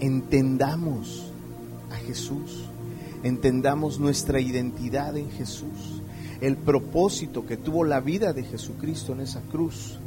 Entendamos 0.00 1.32
a 1.90 1.96
Jesús, 1.96 2.64
entendamos 3.22 3.98
nuestra 3.98 4.40
identidad 4.40 5.16
en 5.16 5.30
Jesús, 5.30 6.02
el 6.40 6.56
propósito 6.56 7.46
que 7.46 7.56
tuvo 7.56 7.84
la 7.84 8.00
vida 8.00 8.32
de 8.32 8.42
Jesucristo 8.42 9.12
en 9.12 9.20
esa 9.20 9.40
cruz 9.42 9.98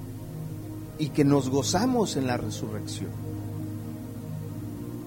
y 0.97 1.09
que 1.09 1.25
nos 1.25 1.49
gozamos 1.49 2.15
en 2.15 2.27
la 2.27 2.37
resurrección. 2.37 3.11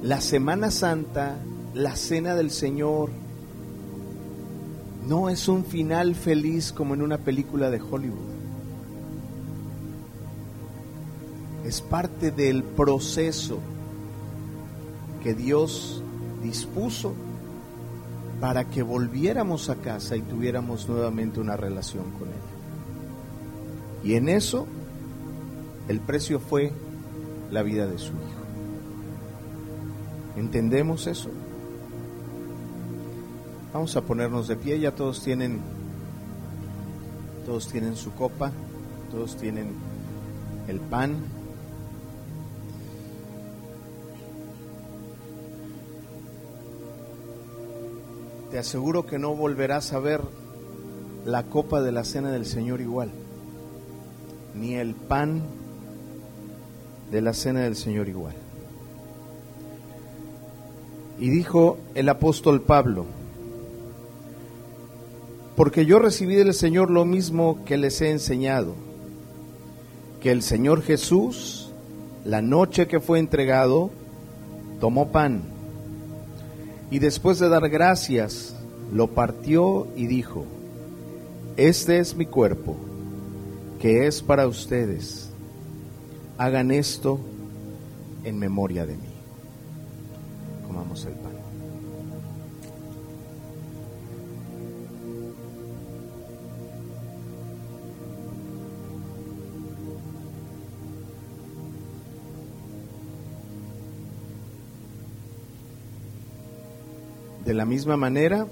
La 0.02 0.20
Semana 0.20 0.70
Santa, 0.70 1.36
la 1.74 1.96
Cena 1.96 2.34
del 2.34 2.50
Señor, 2.50 3.10
no 5.06 5.28
es 5.30 5.48
un 5.48 5.64
final 5.64 6.14
feliz 6.14 6.72
como 6.72 6.94
en 6.94 7.02
una 7.02 7.18
película 7.18 7.70
de 7.70 7.80
Hollywood. 7.80 8.28
Es 11.64 11.80
parte 11.80 12.30
del 12.30 12.62
proceso 12.62 13.58
que 15.22 15.34
Dios 15.34 16.02
dispuso 16.42 17.14
para 18.40 18.64
que 18.64 18.82
volviéramos 18.82 19.68
a 19.68 19.76
casa 19.76 20.16
y 20.16 20.22
tuviéramos 20.22 20.88
nuevamente 20.88 21.40
una 21.40 21.56
relación 21.56 22.04
con 22.18 22.28
Él. 22.28 22.34
Y 24.04 24.14
en 24.14 24.28
eso 24.28 24.66
el 25.88 26.00
precio 26.00 26.38
fue 26.38 26.72
la 27.50 27.62
vida 27.62 27.86
de 27.86 27.98
su 27.98 28.12
Hijo. 28.12 28.38
¿Entendemos 30.36 31.06
eso? 31.06 31.30
Vamos 33.72 33.96
a 33.96 34.02
ponernos 34.02 34.48
de 34.48 34.56
pie, 34.56 34.78
ya 34.78 34.94
todos 34.94 35.22
tienen 35.22 35.60
todos 37.44 37.68
tienen 37.68 37.96
su 37.96 38.12
copa, 38.12 38.52
todos 39.10 39.36
tienen 39.36 39.72
el 40.68 40.80
pan. 40.80 41.16
Te 48.50 48.58
aseguro 48.58 49.06
que 49.06 49.18
no 49.18 49.34
volverás 49.34 49.94
a 49.94 49.98
ver 49.98 50.20
la 51.24 51.44
copa 51.44 51.80
de 51.80 51.90
la 51.90 52.04
cena 52.04 52.30
del 52.30 52.44
Señor 52.44 52.82
igual, 52.82 53.10
ni 54.54 54.74
el 54.74 54.94
pan 54.94 55.42
de 57.10 57.20
la 57.20 57.32
cena 57.32 57.60
del 57.60 57.76
Señor 57.76 58.08
igual. 58.08 58.34
Y 61.18 61.30
dijo 61.30 61.78
el 61.94 62.08
apóstol 62.08 62.62
Pablo, 62.62 63.06
porque 65.56 65.86
yo 65.86 65.98
recibí 65.98 66.36
del 66.36 66.54
Señor 66.54 66.90
lo 66.90 67.04
mismo 67.04 67.64
que 67.64 67.76
les 67.76 68.00
he 68.00 68.10
enseñado, 68.10 68.74
que 70.20 70.30
el 70.30 70.42
Señor 70.42 70.82
Jesús, 70.82 71.72
la 72.24 72.42
noche 72.42 72.86
que 72.86 73.00
fue 73.00 73.18
entregado, 73.18 73.90
tomó 74.80 75.10
pan 75.10 75.42
y 76.90 77.00
después 77.00 77.38
de 77.38 77.48
dar 77.48 77.68
gracias, 77.68 78.54
lo 78.92 79.08
partió 79.08 79.88
y 79.96 80.06
dijo, 80.06 80.46
este 81.56 81.98
es 81.98 82.14
mi 82.14 82.24
cuerpo, 82.24 82.76
que 83.80 84.06
es 84.06 84.22
para 84.22 84.46
ustedes, 84.46 85.27
hagan 86.38 86.70
esto 86.70 87.18
en 88.24 88.38
memoria 88.38 88.86
de 88.86 88.96
mí. 88.96 89.08
Comamos 90.66 91.04
el 91.04 91.14
pan. 91.14 91.32
De 107.44 107.54
la 107.54 107.64
misma 107.64 107.96
manera, 107.96 108.46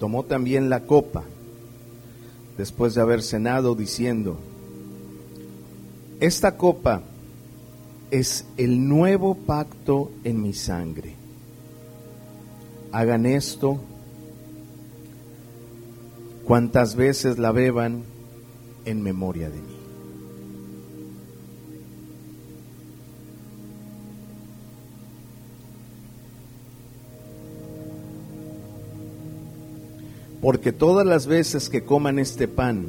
tomó 0.00 0.24
también 0.24 0.68
la 0.68 0.80
copa 0.80 1.22
después 2.58 2.94
de 2.94 3.00
haber 3.00 3.22
cenado 3.22 3.76
diciendo, 3.76 4.38
esta 6.22 6.56
copa 6.56 7.02
es 8.12 8.46
el 8.56 8.88
nuevo 8.88 9.34
pacto 9.34 10.12
en 10.22 10.40
mi 10.40 10.52
sangre. 10.52 11.16
Hagan 12.92 13.26
esto 13.26 13.80
cuantas 16.44 16.94
veces 16.94 17.38
la 17.38 17.50
beban 17.50 18.04
en 18.84 19.02
memoria 19.02 19.50
de 19.50 19.56
mí. 19.56 19.76
Porque 30.40 30.70
todas 30.70 31.04
las 31.04 31.26
veces 31.26 31.68
que 31.68 31.82
coman 31.82 32.20
este 32.20 32.46
pan 32.46 32.86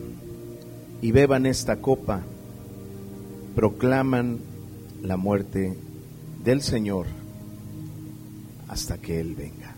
y 1.01 1.11
beban 1.11 1.47
esta 1.47 1.77
copa, 1.77 2.23
proclaman 3.55 4.39
la 5.01 5.17
muerte 5.17 5.77
del 6.43 6.61
Señor 6.61 7.05
hasta 8.67 8.97
que 8.97 9.19
Él 9.19 9.35
venga. 9.35 9.75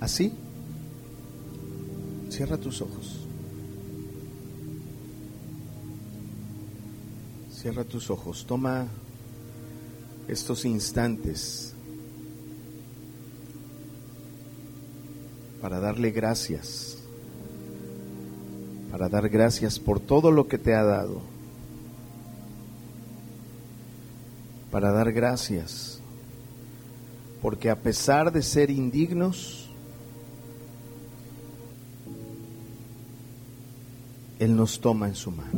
Así, 0.00 0.32
cierra 2.28 2.56
tus 2.58 2.80
ojos. 2.80 3.26
Cierra 7.50 7.82
tus 7.82 8.10
ojos. 8.10 8.44
Toma 8.46 8.86
estos 10.28 10.64
instantes 10.64 11.75
para 15.66 15.80
darle 15.80 16.12
gracias, 16.12 16.96
para 18.92 19.08
dar 19.08 19.28
gracias 19.28 19.80
por 19.80 19.98
todo 19.98 20.30
lo 20.30 20.46
que 20.46 20.58
te 20.58 20.76
ha 20.76 20.84
dado, 20.84 21.22
para 24.70 24.92
dar 24.92 25.10
gracias, 25.10 25.98
porque 27.42 27.68
a 27.68 27.74
pesar 27.74 28.30
de 28.30 28.42
ser 28.42 28.70
indignos, 28.70 29.68
Él 34.38 34.54
nos 34.54 34.80
toma 34.80 35.08
en 35.08 35.16
su 35.16 35.32
mano. 35.32 35.50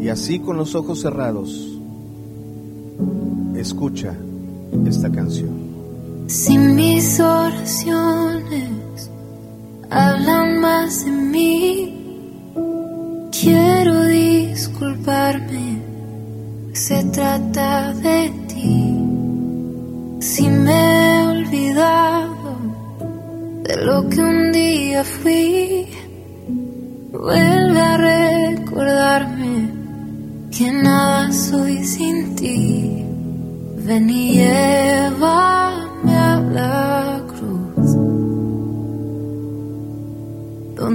Y 0.00 0.08
así 0.08 0.38
con 0.40 0.56
los 0.56 0.74
ojos 0.74 0.98
cerrados, 1.02 1.78
escucha 3.54 4.16
esta 4.86 5.12
canción. 5.12 5.65
Si 6.28 6.58
mis 6.58 7.20
oraciones 7.20 9.10
hablan 9.90 10.60
más 10.60 11.04
de 11.04 11.10
mí, 11.12 12.50
quiero 13.30 14.06
disculparme, 14.06 15.78
se 16.72 17.04
trata 17.04 17.92
de 17.94 18.32
ti. 18.48 18.98
Si 20.20 20.48
me 20.48 20.72
he 20.72 21.26
olvidado 21.28 22.56
de 23.62 23.76
lo 23.84 24.08
que 24.08 24.20
un 24.20 24.50
día 24.50 25.04
fui, 25.04 25.86
vuelve 27.12 27.80
a 27.80 27.96
recordarme 27.98 29.70
que 30.50 30.72
nada 30.72 31.30
soy 31.30 31.84
sin 31.84 32.34
ti. 32.34 33.04
Ven 33.84 34.10
y 34.10 34.32
llévame 34.32 35.65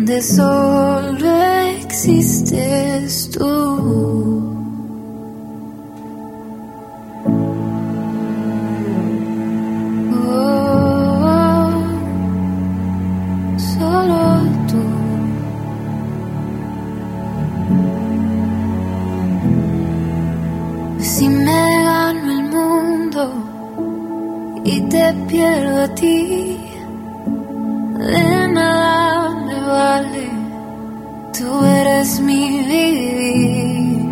Donde 0.01 0.19
solo 0.23 1.29
existes 1.77 3.29
tú. 3.29 3.43
Oh, 10.11 11.71
solo 13.57 14.41
tú. 14.69 14.83
Si 20.99 21.29
me 21.29 21.83
gano 21.83 22.31
el 22.31 22.43
mundo 22.49 23.23
y 24.63 24.81
te 24.81 25.13
pierdo 25.27 25.83
a 25.83 25.87
ti. 25.93 26.57
Tú 31.37 31.65
eres 31.65 32.19
mi 32.19 32.59
vivir, 32.65 34.05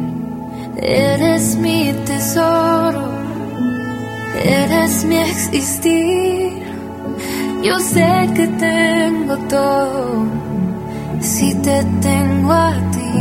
eres 0.77 1.55
mi 1.57 1.93
tesoro, 2.05 3.11
eres 4.43 5.03
mi 5.03 5.17
existir. 5.17 6.63
Yo 7.61 7.77
sé 7.79 8.29
que 8.35 8.47
tengo 8.47 9.37
todo 9.49 10.25
si 11.19 11.53
te 11.55 11.83
tengo 12.01 12.53
a 12.53 12.73
ti. 12.91 13.11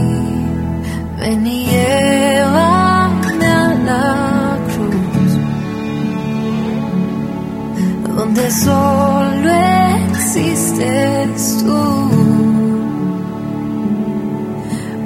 Ven 1.19 1.47
y 1.47 1.67
llévame 1.67 3.47
a 3.47 3.75
la 3.89 4.59
cruz, 4.71 5.33
donde 8.17 8.51
solo 8.51 9.51
existes 10.13 11.65
tú. 11.65 12.38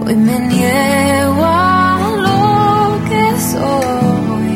Hoy 0.05 0.17
me 0.17 0.37
niego 0.49 1.45
a 1.45 2.11
lo 2.27 3.05
que 3.09 3.25
soy. 3.39 4.51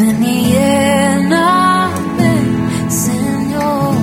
Ven 0.00 0.24
y 0.24 0.42
lléname, 0.50 2.32
Señor. 2.88 3.94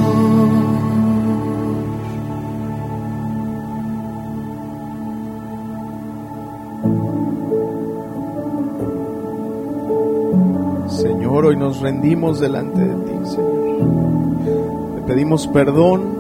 Señor, 10.88 11.46
hoy 11.48 11.58
nos 11.58 11.82
rendimos 11.82 12.40
delante 12.40 12.80
de 12.80 12.96
ti, 12.96 13.26
Señor. 13.26 14.96
Te 14.96 15.02
pedimos 15.02 15.48
perdón 15.48 16.15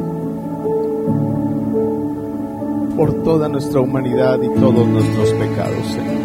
por 2.95 3.23
toda 3.23 3.49
nuestra 3.49 3.81
humanidad 3.81 4.39
y 4.41 4.49
todos 4.59 4.87
nuestros 4.87 5.29
pecados, 5.33 5.87
Señor. 5.87 6.15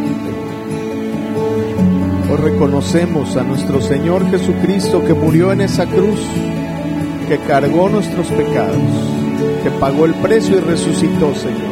Hoy 2.30 2.36
reconocemos 2.36 3.36
a 3.36 3.42
nuestro 3.42 3.80
Señor 3.80 4.28
Jesucristo 4.30 5.04
que 5.04 5.14
murió 5.14 5.52
en 5.52 5.62
esa 5.62 5.86
cruz, 5.86 6.20
que 7.28 7.38
cargó 7.38 7.88
nuestros 7.88 8.28
pecados, 8.28 8.76
que 9.64 9.70
pagó 9.80 10.04
el 10.04 10.14
precio 10.14 10.58
y 10.58 10.60
resucitó, 10.60 11.34
Señor. 11.34 11.70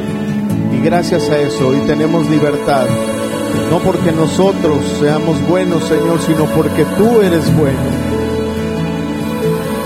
Y 0.77 0.85
gracias 0.85 1.31
a 1.31 1.39
eso 1.39 1.69
hoy 1.69 1.79
tenemos 1.87 2.29
libertad. 2.29 2.87
No 3.71 3.79
porque 3.79 4.11
nosotros 4.13 4.85
seamos 4.99 5.41
buenos, 5.49 5.85
Señor, 5.85 6.21
sino 6.21 6.45
porque 6.47 6.85
tú 6.97 7.21
eres 7.21 7.57
bueno. 7.57 7.79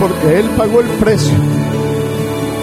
Porque 0.00 0.38
Él 0.40 0.46
pagó 0.56 0.80
el 0.80 0.88
precio 0.98 1.61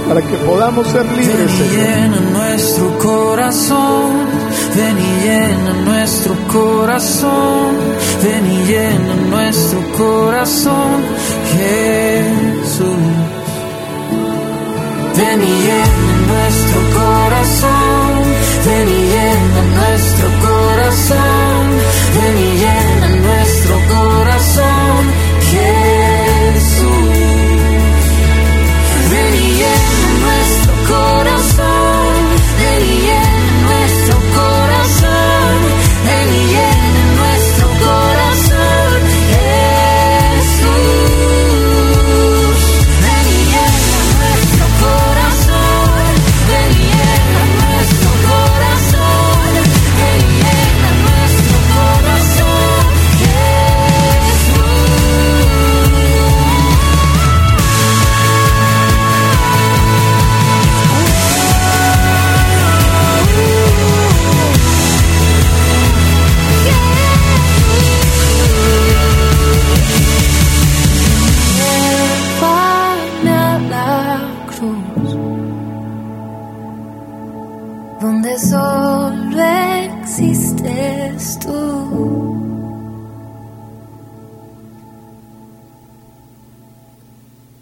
para 0.09 0.21
que 0.23 0.35
podamos 0.37 0.87
ser 0.87 1.05
libres, 1.05 1.59
Ven 1.59 1.67
y 1.67 1.75
llena 1.77 2.19
nuestro 2.33 2.97
corazón, 2.97 4.25
ven 4.75 4.97
y 4.97 5.23
llena 5.23 5.73
nuestro 5.85 6.33
corazón, 6.51 7.75
ven 8.23 8.51
y 8.51 8.65
llena 8.65 9.13
nuestro 9.29 9.79
corazón, 9.95 11.03
Jesús. 11.53 12.97
Ven 15.15 15.41
y 15.43 15.55
llena 15.67 16.13
nuestro 16.31 16.79
corazón, 16.99 18.09
ven 18.65 18.87
y 18.89 19.01
llena 19.13 19.61
nuestro 19.77 20.27
corazón, 20.47 21.61
ven 22.15 22.35
y 22.47 22.51
llena 22.63 23.07
nuestro 23.27 23.75
corazón, 23.95 25.28
corazón, 30.89 31.38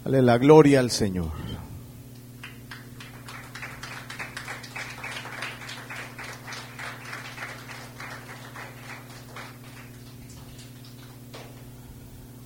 Dale 0.08 0.22
la 0.22 0.38
gloria 0.38 0.80
al 0.80 0.90
Señor. 0.90 1.30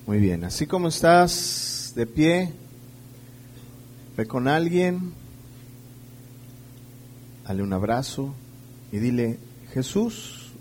Muy 0.05 0.17
bien, 0.17 0.43
así 0.43 0.67
como 0.67 0.89
estás 0.89 1.93
de 1.95 2.05
pie, 2.05 2.51
ve 4.17 4.25
con 4.25 4.49
alguien, 4.49 5.13
dale 7.47 7.63
un 7.63 7.71
abrazo 7.71 8.35
y 8.91 8.97
dile, 8.97 9.39
Jesús 9.73 10.51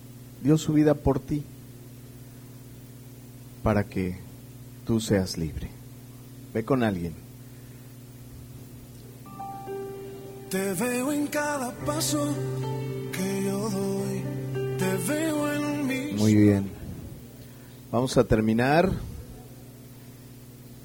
dio 0.40 0.56
su 0.56 0.72
vida 0.72 0.94
por 0.94 1.18
ti 1.18 1.42
para 3.64 3.88
que 3.88 4.20
tú 4.86 5.00
seas 5.00 5.36
libre. 5.36 5.81
Ve 6.54 6.64
con 6.64 6.82
alguien. 6.82 7.14
Te 10.50 10.74
veo 10.74 11.12
en 11.12 11.26
cada 11.28 11.72
paso 11.86 12.28
que 13.10 13.44
yo 13.44 13.70
doy. 13.70 14.22
Te 14.78 14.96
veo 15.08 15.52
en 15.52 15.86
mi 15.86 16.12
Muy 16.12 16.34
bien. 16.34 16.70
Vamos 17.90 18.18
a 18.18 18.24
terminar 18.24 18.90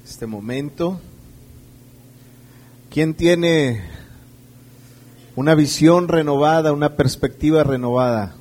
este 0.04 0.26
momento. 0.26 1.00
¿Quién 2.90 3.12
tiene 3.12 3.82
una 5.36 5.54
visión 5.54 6.08
renovada, 6.08 6.72
una 6.72 6.96
perspectiva 6.96 7.62
renovada 7.62 8.34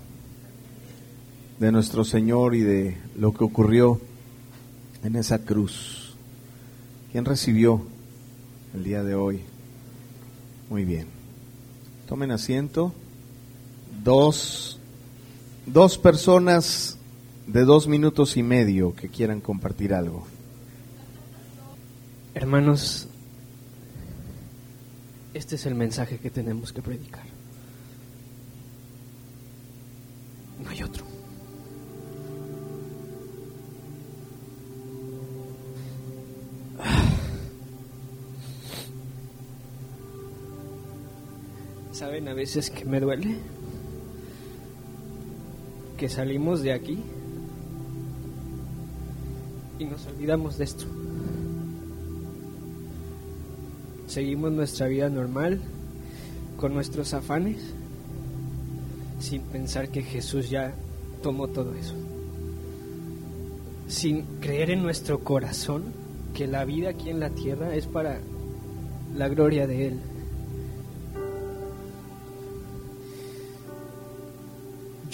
de 1.60 1.72
nuestro 1.74 2.06
Señor 2.06 2.56
y 2.56 2.62
de 2.62 2.98
lo 3.18 3.34
que 3.34 3.44
ocurrió 3.44 4.00
en 5.04 5.18
esa 5.18 5.40
cruz? 5.40 6.07
¿Quién 7.18 7.26
recibió 7.26 7.82
el 8.76 8.84
día 8.84 9.04
de 9.04 9.16
hoy? 9.16 9.42
Muy 10.70 10.86
bien. 10.86 11.08
Tomen 12.08 12.30
asiento. 12.30 12.94
Dos, 14.04 14.78
dos 15.66 15.98
personas 15.98 17.00
de 17.48 17.64
dos 17.66 17.88
minutos 17.88 18.38
y 18.38 18.44
medio 18.44 18.96
que 18.96 19.10
quieran 19.10 19.42
compartir 19.42 19.96
algo. 19.96 20.28
Hermanos, 22.36 23.08
este 25.34 25.56
es 25.56 25.66
el 25.66 25.74
mensaje 25.74 26.20
que 26.20 26.30
tenemos 26.30 26.72
que 26.72 26.84
predicar. 26.84 27.26
No 30.64 30.70
hay 30.70 30.84
otro. 30.84 31.07
¿Saben 41.98 42.28
a 42.28 42.36
veces 42.36 42.70
que 42.70 42.86
me 42.86 43.00
duele? 43.00 43.38
Que 45.98 46.08
salimos 46.08 46.62
de 46.62 46.72
aquí 46.72 47.00
y 49.80 49.86
nos 49.86 50.06
olvidamos 50.06 50.60
de 50.60 50.66
esto. 50.66 50.86
Seguimos 54.06 54.52
nuestra 54.52 54.86
vida 54.86 55.10
normal, 55.10 55.60
con 56.58 56.76
nuestros 56.76 57.16
afanes, 57.16 57.58
sin 59.20 59.42
pensar 59.42 59.90
que 59.90 60.04
Jesús 60.04 60.52
ya 60.52 60.76
tomó 61.24 61.48
todo 61.48 61.74
eso. 61.74 61.96
Sin 63.88 64.22
creer 64.40 64.70
en 64.70 64.84
nuestro 64.84 65.22
corazón 65.22 65.86
que 66.36 66.46
la 66.46 66.64
vida 66.64 66.90
aquí 66.90 67.10
en 67.10 67.20
la 67.20 67.32
tierra 67.32 67.74
es 67.74 67.88
para 67.88 68.20
la 69.16 69.28
gloria 69.30 69.66
de 69.66 69.88
Él. 69.88 70.00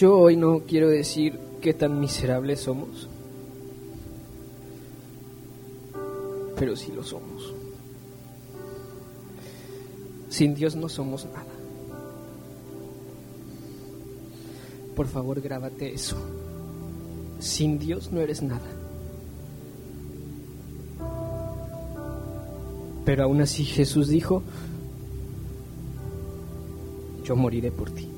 Yo 0.04 0.18
hoy 0.18 0.36
no 0.36 0.64
quiero 0.68 0.90
decir 0.90 1.40
qué 1.62 1.74
tan 1.74 1.98
miserables 1.98 2.60
somos, 2.60 3.08
pero 6.58 6.76
sí 6.76 6.92
lo 6.92 7.06
somos. 7.06 7.54
Sin 10.28 10.56
Dios 10.56 10.76
no 10.76 10.90
somos 10.90 11.24
nada. 11.24 11.46
Por 14.94 15.08
favor, 15.08 15.40
grábate 15.40 15.94
eso. 15.94 16.18
Sin 17.40 17.80
Dios 17.80 18.12
no 18.12 18.20
eres 18.20 18.42
nada. 18.42 18.70
Pero 23.06 23.24
aún 23.24 23.40
así 23.40 23.64
Jesús 23.64 24.10
dijo, 24.10 24.44
yo 27.24 27.38
moriré 27.38 27.72
por 27.72 27.90
ti, 27.90 28.10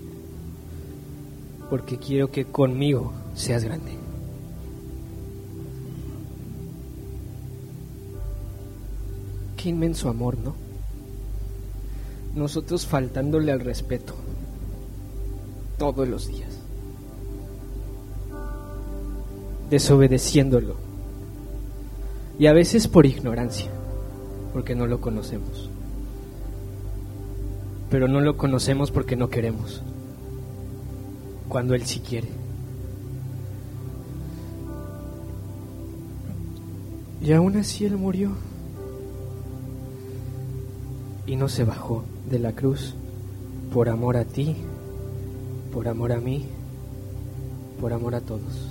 porque 1.69 1.97
quiero 1.97 2.31
que 2.31 2.45
conmigo 2.45 3.13
seas 3.33 3.63
grande. 3.63 3.91
Qué 9.57 9.69
inmenso 9.69 10.09
amor, 10.09 10.37
¿no? 10.37 10.55
Nosotros 12.35 12.85
faltándole 12.85 13.51
al 13.51 13.61
respeto 13.61 14.13
todos 15.77 16.07
los 16.07 16.27
días, 16.27 16.59
desobedeciéndolo, 19.69 20.75
y 22.37 22.47
a 22.47 22.53
veces 22.53 22.87
por 22.87 23.05
ignorancia, 23.05 23.71
porque 24.53 24.75
no 24.75 24.85
lo 24.85 25.01
conocemos, 25.01 25.69
pero 27.89 28.07
no 28.07 28.21
lo 28.21 28.37
conocemos 28.37 28.91
porque 28.91 29.15
no 29.15 29.29
queremos, 29.29 29.81
cuando 31.47 31.73
Él 31.73 31.85
sí 31.85 31.99
quiere. 31.99 32.27
Y 37.22 37.31
aún 37.34 37.57
así 37.57 37.85
Él 37.85 37.97
murió 37.97 38.31
y 41.26 41.35
no 41.35 41.49
se 41.49 41.63
bajó 41.63 42.03
de 42.30 42.39
la 42.39 42.51
cruz 42.51 42.93
por 43.73 43.89
amor 43.89 44.17
a 44.17 44.26
ti, 44.26 44.55
por 45.73 45.88
amor 45.88 46.11
a 46.11 46.19
mí, 46.19 46.45
por 47.81 47.93
amor 47.93 48.15
a 48.15 48.22
todos, 48.22 48.69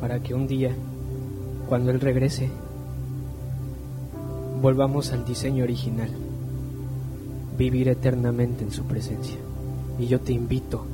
para 0.00 0.20
que 0.20 0.34
un 0.34 0.46
día, 0.46 0.74
cuando 1.68 1.90
Él 1.90 2.00
regrese, 2.00 2.50
volvamos 4.60 5.12
al 5.12 5.24
diseño 5.24 5.64
original, 5.64 6.10
vivir 7.56 7.88
eternamente 7.88 8.64
en 8.64 8.70
su 8.70 8.84
presencia. 8.84 9.38
Y 9.98 10.06
yo 10.06 10.20
te 10.20 10.32
invito 10.32 10.84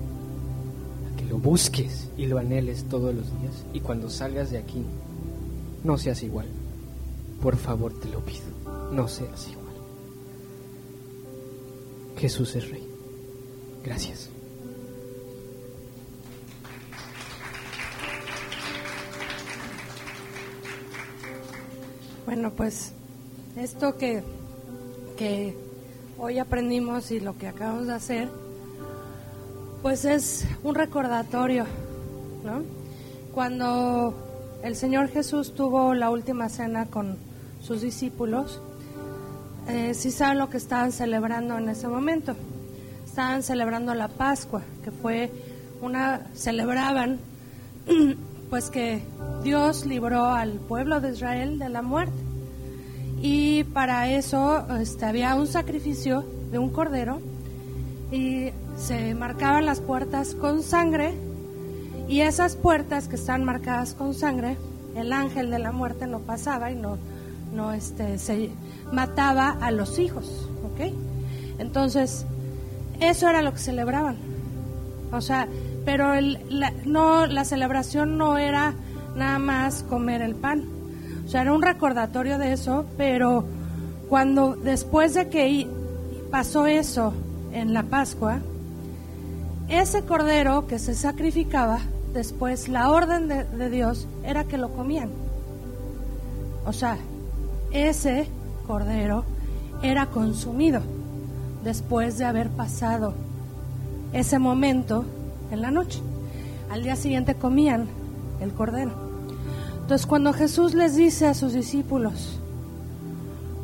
lo 1.32 1.38
busques 1.38 2.10
y 2.18 2.26
lo 2.26 2.38
anheles 2.38 2.84
todos 2.90 3.14
los 3.14 3.24
días 3.40 3.64
y 3.72 3.80
cuando 3.80 4.10
salgas 4.10 4.50
de 4.50 4.58
aquí, 4.58 4.84
no 5.82 5.96
seas 5.96 6.22
igual. 6.22 6.46
Por 7.40 7.56
favor, 7.56 7.98
te 7.98 8.10
lo 8.10 8.20
pido, 8.20 8.44
no 8.92 9.08
seas 9.08 9.48
igual. 9.48 9.74
Jesús 12.18 12.54
es 12.54 12.68
Rey. 12.68 12.86
Gracias. 13.82 14.28
Bueno, 22.26 22.52
pues 22.52 22.92
esto 23.56 23.96
que, 23.96 24.22
que 25.16 25.56
hoy 26.18 26.38
aprendimos 26.38 27.10
y 27.10 27.20
lo 27.20 27.38
que 27.38 27.48
acabamos 27.48 27.86
de 27.86 27.94
hacer, 27.94 28.28
pues 29.82 30.04
es 30.04 30.46
un 30.62 30.74
recordatorio, 30.76 31.66
¿no? 32.44 32.62
Cuando 33.34 34.14
el 34.62 34.76
Señor 34.76 35.08
Jesús 35.08 35.54
tuvo 35.54 35.92
la 35.94 36.10
última 36.10 36.48
cena 36.48 36.86
con 36.86 37.16
sus 37.60 37.82
discípulos, 37.82 38.60
eh, 39.68 39.94
sí 39.94 40.10
saben 40.10 40.38
lo 40.38 40.48
que 40.48 40.56
estaban 40.56 40.92
celebrando 40.92 41.58
en 41.58 41.68
ese 41.68 41.88
momento. 41.88 42.36
Estaban 43.04 43.42
celebrando 43.42 43.92
la 43.94 44.08
Pascua, 44.08 44.62
que 44.84 44.90
fue 44.90 45.30
una, 45.80 46.20
celebraban 46.34 47.18
pues 48.50 48.70
que 48.70 49.02
Dios 49.42 49.84
libró 49.84 50.26
al 50.26 50.52
pueblo 50.52 51.00
de 51.00 51.10
Israel 51.10 51.58
de 51.58 51.68
la 51.68 51.82
muerte. 51.82 52.22
Y 53.20 53.64
para 53.64 54.10
eso 54.10 54.64
este, 54.80 55.06
había 55.06 55.34
un 55.34 55.46
sacrificio 55.46 56.24
de 56.50 56.58
un 56.58 56.70
cordero 56.70 57.20
y 58.10 58.51
se 58.82 59.14
marcaban 59.14 59.64
las 59.64 59.80
puertas 59.80 60.34
con 60.34 60.62
sangre 60.64 61.14
y 62.08 62.22
esas 62.22 62.56
puertas 62.56 63.06
que 63.06 63.14
están 63.14 63.44
marcadas 63.44 63.94
con 63.94 64.12
sangre, 64.12 64.56
el 64.96 65.12
ángel 65.12 65.50
de 65.52 65.60
la 65.60 65.70
muerte 65.70 66.08
no 66.08 66.18
pasaba 66.18 66.72
y 66.72 66.74
no, 66.74 66.98
no 67.54 67.72
este, 67.72 68.18
se 68.18 68.50
mataba 68.92 69.50
a 69.50 69.70
los 69.70 70.00
hijos, 70.00 70.48
¿ok? 70.64 70.92
Entonces, 71.60 72.26
eso 73.00 73.28
era 73.28 73.40
lo 73.40 73.52
que 73.52 73.60
celebraban. 73.60 74.16
O 75.12 75.20
sea, 75.20 75.46
pero 75.84 76.14
el, 76.14 76.40
la, 76.48 76.72
no, 76.84 77.26
la 77.26 77.44
celebración 77.44 78.18
no 78.18 78.36
era 78.36 78.74
nada 79.14 79.38
más 79.38 79.84
comer 79.84 80.22
el 80.22 80.34
pan. 80.34 80.64
O 81.24 81.28
sea, 81.28 81.42
era 81.42 81.52
un 81.52 81.62
recordatorio 81.62 82.36
de 82.36 82.52
eso, 82.52 82.84
pero 82.96 83.44
cuando 84.08 84.56
después 84.56 85.14
de 85.14 85.28
que 85.28 85.68
pasó 86.32 86.66
eso 86.66 87.12
en 87.52 87.72
la 87.74 87.84
Pascua, 87.84 88.40
ese 89.68 90.02
cordero 90.02 90.66
que 90.66 90.78
se 90.78 90.94
sacrificaba, 90.94 91.78
después 92.12 92.68
la 92.68 92.90
orden 92.90 93.28
de, 93.28 93.70
Dios 93.70 94.06
era 94.24 94.44
que 94.44 94.58
lo 94.58 94.72
comían. 94.72 95.10
O 96.66 96.72
sea, 96.72 96.98
ese 97.72 98.28
cordero 98.66 99.24
era 99.82 100.06
consumido 100.06 100.82
después 101.64 102.18
de 102.18 102.24
haber 102.24 102.50
pasado 102.50 103.14
ese 104.12 104.38
momento 104.38 105.04
en 105.50 105.62
la 105.62 105.70
noche. 105.70 106.00
Al 106.70 106.82
día 106.82 106.96
siguiente 106.96 107.34
comían 107.34 107.88
el 108.40 108.52
cordero. 108.52 108.92
Entonces 109.80 110.06
cuando 110.06 110.32
Jesús 110.32 110.74
les 110.74 110.96
dice 110.96 111.26
a 111.26 111.34
sus 111.34 111.52
discípulos, 111.52 112.38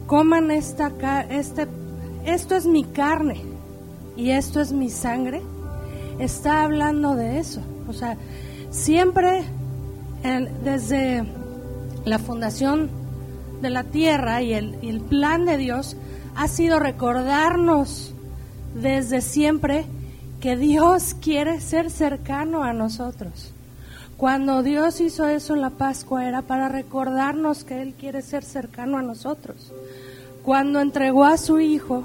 coman 0.07 0.51
esta, 0.51 0.91
este, 1.31 1.69
esto 2.25 2.57
es 2.57 2.67
mi 2.67 2.85
carne 2.85 3.43
y 4.17 4.31
esto 4.31 4.61
es 4.61 4.73
mi 4.73 4.91
sangre, 4.91 5.43
está 6.19 6.63
hablando 6.63 7.15
de 7.15 7.39
eso. 7.39 7.61
O 7.89 7.93
sea, 7.93 8.17
siempre 8.71 9.45
desde 10.65 11.25
la 12.05 12.19
fundación 12.19 12.91
de 13.63 13.71
la 13.71 13.85
tierra 13.85 14.43
y 14.43 14.53
el, 14.53 14.79
y 14.83 14.89
el 14.89 15.01
plan 15.01 15.45
de 15.45 15.57
Dios 15.57 15.97
ha 16.35 16.49
sido 16.49 16.79
recordarnos 16.79 18.15
desde 18.75 19.21
siempre 19.21 19.87
que 20.41 20.57
Dios 20.57 21.15
quiere 21.21 21.61
ser 21.61 21.91
cercano 21.91 22.63
a 22.63 22.73
nosotros. 22.73 23.53
Cuando 24.17 24.63
Dios 24.63 25.01
hizo 25.01 25.29
eso 25.29 25.55
en 25.55 25.61
la 25.61 25.71
Pascua 25.71 26.27
era 26.27 26.43
para 26.43 26.69
recordarnos 26.69 27.65
que 27.65 27.83
Él 27.83 27.95
quiere 27.95 28.23
ser 28.23 28.45
cercano 28.45 28.99
a 28.99 29.03
nosotros. 29.03 29.73
Cuando 30.43 30.81
entregó 30.81 31.25
a 31.25 31.37
su 31.37 31.61
Hijo 31.61 32.05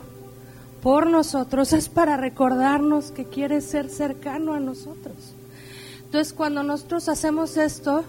por 0.84 1.08
nosotros 1.08 1.72
es 1.72 1.88
para 1.88 2.18
recordarnos 2.18 3.12
que 3.12 3.24
quiere 3.24 3.62
ser 3.62 3.90
cercano 3.90 4.54
a 4.54 4.60
nosotros. 4.60 5.16
Entonces 6.04 6.34
cuando 6.34 6.62
nosotros 6.62 7.08
hacemos 7.08 7.56
esto, 7.56 8.04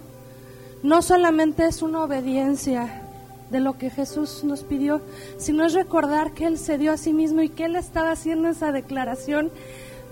no 0.83 1.01
solamente 1.01 1.67
es 1.67 1.83
una 1.83 2.03
obediencia 2.03 3.03
de 3.51 3.61
lo 3.61 3.79
que 3.79 3.91
Jesús 3.91 4.43
nos 4.43 4.65
pidió, 4.65 5.01
sino 5.39 5.65
es 5.65 5.73
recordar 5.73 6.33
que 6.33 6.47
Él 6.47 6.59
se 6.59 6.77
dio 6.77 6.91
a 6.91 6.97
sí 6.97 7.13
mismo 7.13 7.43
y 7.43 7.49
que 7.49 7.67
Él 7.67 7.77
estaba 7.77 8.11
haciendo 8.11 8.49
esa 8.49 8.73
declaración 8.73 9.53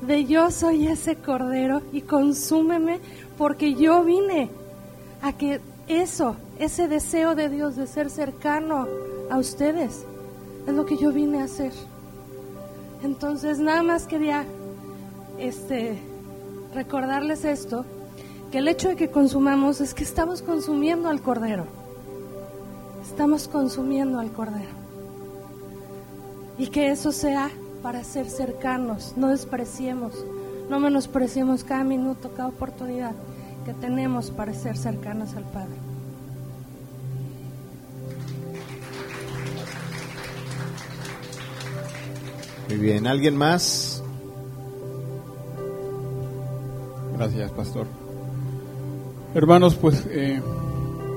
de 0.03 0.25
yo 0.27 0.53
soy 0.53 0.87
ese 0.87 1.17
cordero 1.17 1.83
y 1.93 2.03
consúmeme 2.03 3.01
porque 3.39 3.75
yo 3.75 4.05
vine 4.05 4.51
a 5.21 5.33
que 5.33 5.61
eso, 5.89 6.37
ese 6.61 6.87
deseo 6.87 7.35
de 7.35 7.49
Dios 7.49 7.75
de 7.75 7.89
ser 7.89 8.09
cercano 8.09 8.87
a 9.31 9.39
ustedes, 9.39 10.05
es 10.65 10.73
lo 10.73 10.87
que 10.87 10.97
yo 10.97 11.11
vine 11.11 11.41
a 11.41 11.45
hacer. 11.45 11.73
Entonces 13.03 13.59
nada 13.59 13.83
más 13.83 14.07
quería 14.07 14.45
este 15.39 15.99
recordarles 16.75 17.45
esto, 17.45 17.85
que 18.51 18.59
el 18.59 18.69
hecho 18.69 18.89
de 18.89 18.97
que 18.97 19.11
consumamos 19.11 19.81
es 19.81 19.95
que 19.95 20.05
estamos 20.05 20.43
consumiendo 20.43 21.09
al 21.09 21.21
cordero. 21.21 21.67
Estamos 23.03 23.49
consumiendo 23.49 24.19
al 24.19 24.33
cordero. 24.33 24.83
Y 26.59 26.69
que 26.69 26.91
eso 26.91 27.13
sea 27.13 27.51
para 27.83 28.05
ser 28.05 28.31
cercanos, 28.31 29.15
no 29.17 29.29
despreciemos 29.29 30.15
no 30.73 30.81
menospreciemos 30.81 31.65
cada 31.65 31.85
minuto, 31.85 32.31
cada 32.35 32.49
oportunidad 32.49 33.13
que 33.67 33.75
tenemos 33.75 34.31
para 34.31 34.55
ser 34.55 34.79
cercanos 34.79 35.35
al 35.35 35.45
Padre. 35.45 35.92
Muy 42.69 42.79
bien, 42.79 43.07
¿alguien 43.07 43.37
más? 43.37 44.03
Gracias, 47.17 47.51
pastor. 47.53 47.87
Hermanos, 49.35 49.75
pues 49.75 50.07
eh, 50.11 50.41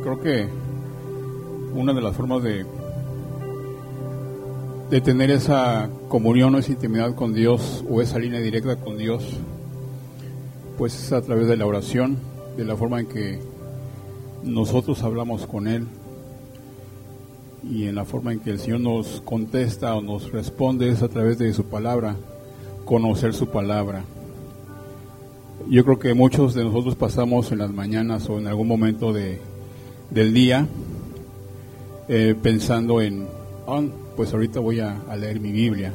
creo 0.03 0.19
que 0.19 0.47
una 1.73 1.93
de 1.93 2.01
las 2.01 2.15
formas 2.15 2.43
de, 2.43 2.65
de 4.89 5.01
tener 5.01 5.31
esa 5.31 5.89
comunión 6.07 6.55
o 6.55 6.57
esa 6.59 6.72
intimidad 6.72 7.15
con 7.15 7.34
Dios 7.34 7.84
o 7.89 8.01
esa 8.01 8.19
línea 8.19 8.39
directa 8.39 8.76
con 8.77 8.97
Dios, 8.97 9.23
pues 10.77 10.95
es 10.95 11.13
a 11.13 11.22
través 11.22 11.47
de 11.47 11.57
la 11.57 11.65
oración, 11.65 12.17
de 12.57 12.65
la 12.65 12.76
forma 12.76 12.99
en 12.99 13.07
que 13.07 13.39
nosotros 14.43 15.01
hablamos 15.03 15.45
con 15.47 15.67
Él 15.67 15.88
y 17.70 17.88
en 17.88 17.96
la 17.96 18.06
forma 18.06 18.32
en 18.34 18.40
que 18.40 18.52
el 18.52 18.60
Señor 18.60 18.80
nos 18.82 19.22
contesta 19.22 19.96
o 19.96 20.02
nos 20.02 20.32
responde 20.32 20.90
es 20.90 21.02
a 21.02 21.08
través 21.08 21.38
de 21.38 21.52
su 21.54 21.66
palabra, 21.66 22.16
conocer 22.86 23.34
su 23.34 23.48
palabra. 23.48 24.04
Yo 25.70 25.84
creo 25.84 25.98
que 25.98 26.14
muchos 26.14 26.54
de 26.54 26.64
nosotros 26.64 26.96
pasamos 26.96 27.52
en 27.52 27.58
las 27.60 27.72
mañanas 27.72 28.30
o 28.30 28.38
en 28.38 28.48
algún 28.48 28.68
momento 28.68 29.14
de, 29.14 29.40
del 30.12 30.34
día 30.34 30.68
eh, 32.08 32.36
pensando 32.40 33.02
en, 33.02 33.28
"Ah, 33.68 33.82
pues 34.16 34.32
ahorita 34.34 34.60
voy 34.60 34.80
a, 34.80 35.02
a 35.10 35.16
leer 35.16 35.40
mi 35.40 35.52
Biblia. 35.52 35.92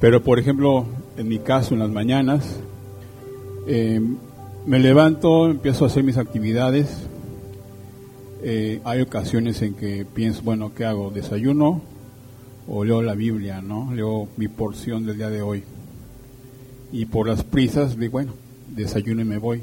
Pero 0.00 0.22
por 0.22 0.38
ejemplo, 0.38 0.86
en 1.16 1.26
mi 1.28 1.38
caso, 1.40 1.74
en 1.74 1.80
las 1.80 1.90
mañanas, 1.90 2.60
eh, 3.66 4.00
me 4.66 4.78
levanto, 4.78 5.46
empiezo 5.46 5.84
a 5.84 5.88
hacer 5.88 6.04
mis 6.04 6.18
actividades. 6.18 7.08
Eh, 8.46 8.82
hay 8.84 9.00
ocasiones 9.00 9.62
en 9.62 9.72
que 9.72 10.04
pienso, 10.04 10.42
bueno, 10.42 10.74
¿qué 10.74 10.84
hago? 10.84 11.10
¿Desayuno 11.10 11.80
o 12.68 12.84
leo 12.84 13.00
la 13.00 13.14
Biblia, 13.14 13.62
no? 13.62 13.94
Leo 13.94 14.28
mi 14.36 14.48
porción 14.48 15.06
del 15.06 15.16
día 15.16 15.30
de 15.30 15.40
hoy. 15.40 15.62
Y 16.92 17.06
por 17.06 17.26
las 17.26 17.42
prisas, 17.42 17.98
digo, 17.98 18.12
bueno, 18.12 18.34
desayuno 18.68 19.22
y 19.22 19.24
me 19.24 19.38
voy. 19.38 19.62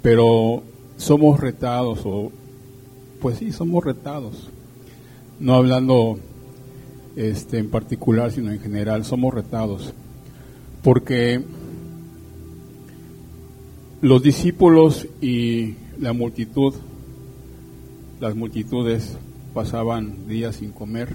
Pero 0.00 0.62
somos 0.96 1.38
retados, 1.38 2.00
o 2.06 2.32
pues 3.20 3.36
sí, 3.36 3.52
somos 3.52 3.84
retados. 3.84 4.48
No 5.38 5.52
hablando 5.52 6.18
este, 7.14 7.58
en 7.58 7.68
particular, 7.68 8.32
sino 8.32 8.50
en 8.50 8.60
general, 8.60 9.04
somos 9.04 9.34
retados. 9.34 9.92
Porque 10.82 11.44
los 14.00 14.22
discípulos 14.22 15.06
y 15.20 15.74
la 16.00 16.14
multitud, 16.14 16.72
las 18.20 18.34
multitudes 18.34 19.16
pasaban 19.54 20.26
días 20.26 20.56
sin 20.56 20.72
comer, 20.72 21.14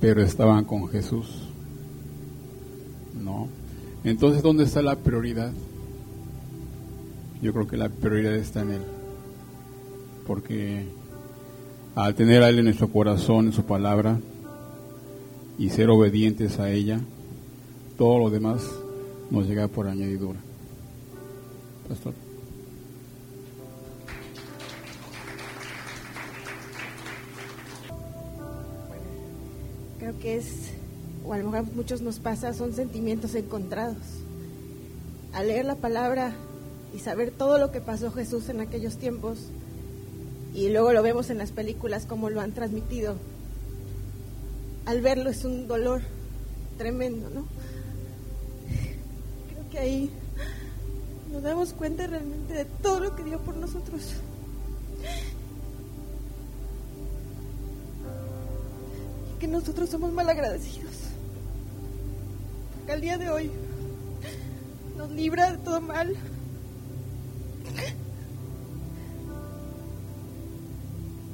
pero 0.00 0.22
estaban 0.22 0.64
con 0.64 0.88
Jesús. 0.88 1.48
¿No? 3.22 3.48
Entonces, 4.04 4.42
¿dónde 4.42 4.64
está 4.64 4.80
la 4.80 4.96
prioridad? 4.96 5.52
Yo 7.42 7.52
creo 7.52 7.66
que 7.66 7.76
la 7.76 7.88
prioridad 7.88 8.34
está 8.34 8.62
en 8.62 8.70
Él. 8.72 8.82
Porque 10.26 10.86
al 11.94 12.14
tener 12.14 12.42
a 12.42 12.48
Él 12.48 12.58
en 12.58 12.66
nuestro 12.66 12.88
corazón, 12.88 13.46
en 13.46 13.52
su 13.52 13.64
palabra, 13.64 14.18
y 15.58 15.70
ser 15.70 15.90
obedientes 15.90 16.60
a 16.60 16.70
ella, 16.70 17.00
todo 17.96 18.18
lo 18.18 18.30
demás 18.30 18.62
nos 19.30 19.46
llega 19.46 19.66
por 19.66 19.88
añadidura. 19.88 20.38
Pastor. 21.88 22.27
Que 30.14 30.36
es, 30.36 30.70
o 31.26 31.32
a 31.32 31.38
lo 31.38 31.44
mejor 31.44 31.58
a 31.58 31.62
muchos 31.74 32.00
nos 32.00 32.18
pasa, 32.18 32.54
son 32.54 32.72
sentimientos 32.72 33.34
encontrados. 33.34 33.96
Al 35.32 35.48
leer 35.48 35.64
la 35.64 35.76
palabra 35.76 36.32
y 36.94 37.00
saber 37.00 37.30
todo 37.30 37.58
lo 37.58 37.70
que 37.70 37.80
pasó 37.80 38.10
Jesús 38.10 38.48
en 38.48 38.60
aquellos 38.60 38.96
tiempos, 38.96 39.38
y 40.54 40.70
luego 40.70 40.92
lo 40.92 41.02
vemos 41.02 41.30
en 41.30 41.38
las 41.38 41.52
películas 41.52 42.06
como 42.06 42.30
lo 42.30 42.40
han 42.40 42.52
transmitido, 42.52 43.16
al 44.86 45.02
verlo 45.02 45.28
es 45.28 45.44
un 45.44 45.68
dolor 45.68 46.00
tremendo, 46.78 47.28
¿no? 47.30 47.46
Creo 49.52 49.70
que 49.70 49.78
ahí 49.78 50.10
nos 51.30 51.42
damos 51.42 51.74
cuenta 51.74 52.06
realmente 52.06 52.54
de 52.54 52.64
todo 52.64 53.00
lo 53.00 53.14
que 53.14 53.24
dio 53.24 53.38
por 53.40 53.56
nosotros. 53.56 54.14
Nosotros 59.50 59.88
somos 59.88 60.12
mal 60.12 60.28
agradecidos. 60.28 60.92
Porque 62.76 62.92
al 62.92 63.00
día 63.00 63.16
de 63.16 63.30
hoy 63.30 63.50
nos 64.96 65.10
libra 65.10 65.52
de 65.52 65.58
todo 65.58 65.80
mal. 65.80 66.14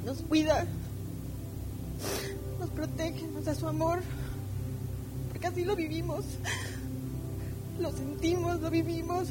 Nos 0.05 0.21
cuida, 0.21 0.65
nos 2.59 2.69
protege, 2.69 3.27
nos 3.27 3.45
da 3.45 3.55
su 3.55 3.67
amor, 3.67 4.01
porque 5.31 5.47
así 5.47 5.65
lo 5.65 5.75
vivimos, 5.75 6.23
lo 7.79 7.91
sentimos, 7.91 8.61
lo 8.61 8.69
vivimos. 8.69 9.29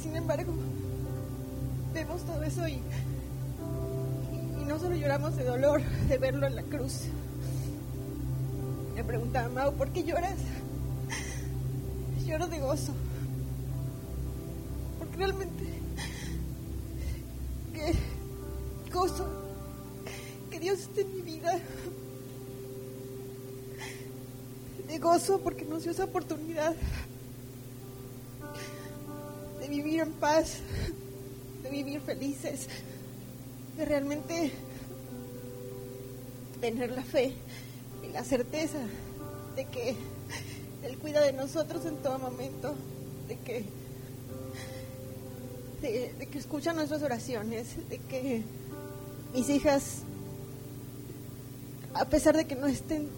Sin 0.00 0.14
embargo, 0.14 0.52
vemos 1.92 2.22
todo 2.22 2.40
eso 2.44 2.68
y, 2.68 2.78
solo 4.78 4.96
lloramos 4.96 5.36
de 5.36 5.44
dolor 5.44 5.82
de 6.08 6.18
verlo 6.18 6.46
en 6.46 6.56
la 6.56 6.62
cruz. 6.62 7.02
Me 8.94 9.04
preguntaba, 9.04 9.48
Mau, 9.48 9.72
¿por 9.74 9.90
qué 9.90 10.02
lloras? 10.02 10.38
Lloro 12.26 12.46
de 12.48 12.58
gozo. 12.58 12.92
Porque 14.98 15.16
realmente 15.16 15.64
que 17.74 17.94
gozo 18.92 19.26
que 20.50 20.60
Dios 20.60 20.80
esté 20.80 21.02
en 21.02 21.14
mi 21.14 21.22
vida. 21.22 21.58
De 24.88 24.98
gozo 24.98 25.40
porque 25.40 25.64
nos 25.64 25.82
dio 25.82 25.92
esa 25.92 26.04
oportunidad 26.04 26.74
de 29.60 29.68
vivir 29.68 30.00
en 30.00 30.12
paz, 30.12 30.58
de 31.62 31.70
vivir 31.70 32.00
felices, 32.00 32.68
de 33.76 33.84
realmente 33.84 34.52
tener 36.70 36.92
la 36.92 37.02
fe 37.02 37.32
y 38.02 38.10
la 38.12 38.24
certeza 38.24 38.78
de 39.54 39.66
que 39.66 39.94
Él 40.82 40.96
cuida 40.96 41.20
de 41.20 41.34
nosotros 41.34 41.84
en 41.84 41.96
todo 41.96 42.18
momento, 42.18 42.74
de 43.28 43.36
que 43.36 43.64
de, 45.82 46.26
que 46.30 46.38
escucha 46.38 46.72
nuestras 46.72 47.02
oraciones, 47.02 47.66
de 47.90 47.98
que 47.98 48.42
mis 49.34 49.50
hijas, 49.50 49.98
a 51.92 52.06
pesar 52.06 52.34
de 52.34 52.46
que 52.46 52.56
no 52.56 52.66
estén 52.66 53.08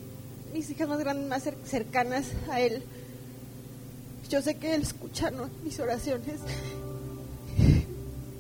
mis 0.53 0.69
hijas 0.71 0.89
más 0.89 0.99
grandes, 0.99 1.29
más 1.29 1.47
cer- 1.47 1.63
cercanas 1.65 2.25
a 2.51 2.61
Él, 2.61 2.83
yo 4.29 4.43
sé 4.43 4.57
que 4.57 4.75
Él 4.75 4.83
escucha 4.83 5.31
mis 5.63 5.79
oraciones. 5.79 6.41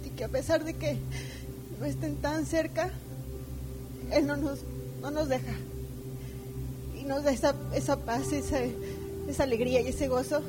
Y 0.04 0.08
que 0.16 0.24
a 0.24 0.28
pesar 0.28 0.64
de 0.64 0.74
que 0.74 0.96
no 1.78 1.86
estén 1.86 2.16
tan 2.16 2.44
cerca, 2.44 2.90
Él 4.10 4.26
no 4.26 4.36
nos, 4.36 4.60
no 5.00 5.10
nos 5.10 5.28
deja 5.28 5.54
y 6.98 7.04
nos 7.04 7.24
da 7.24 7.30
esa, 7.30 7.54
esa 7.74 7.96
paz, 7.96 8.32
esa, 8.32 8.58
esa 9.28 9.42
alegría 9.42 9.80
y 9.80 9.88
ese 9.88 10.08
gozo 10.08 10.42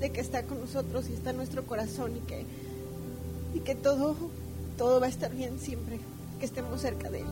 de 0.00 0.10
que 0.10 0.20
está 0.20 0.42
con 0.42 0.60
nosotros 0.60 1.08
y 1.08 1.14
está 1.14 1.30
en 1.30 1.38
nuestro 1.38 1.64
corazón 1.64 2.16
y 2.16 2.20
que, 2.20 2.44
y 3.54 3.60
que 3.60 3.74
todo, 3.74 4.16
todo 4.76 5.00
va 5.00 5.06
a 5.06 5.10
estar 5.10 5.34
bien 5.34 5.58
siempre 5.58 5.98
que 6.38 6.46
estemos 6.46 6.80
cerca 6.80 7.10
de 7.10 7.20
Él. 7.20 7.26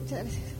Muchas 0.00 0.18
gracias. 0.24 0.54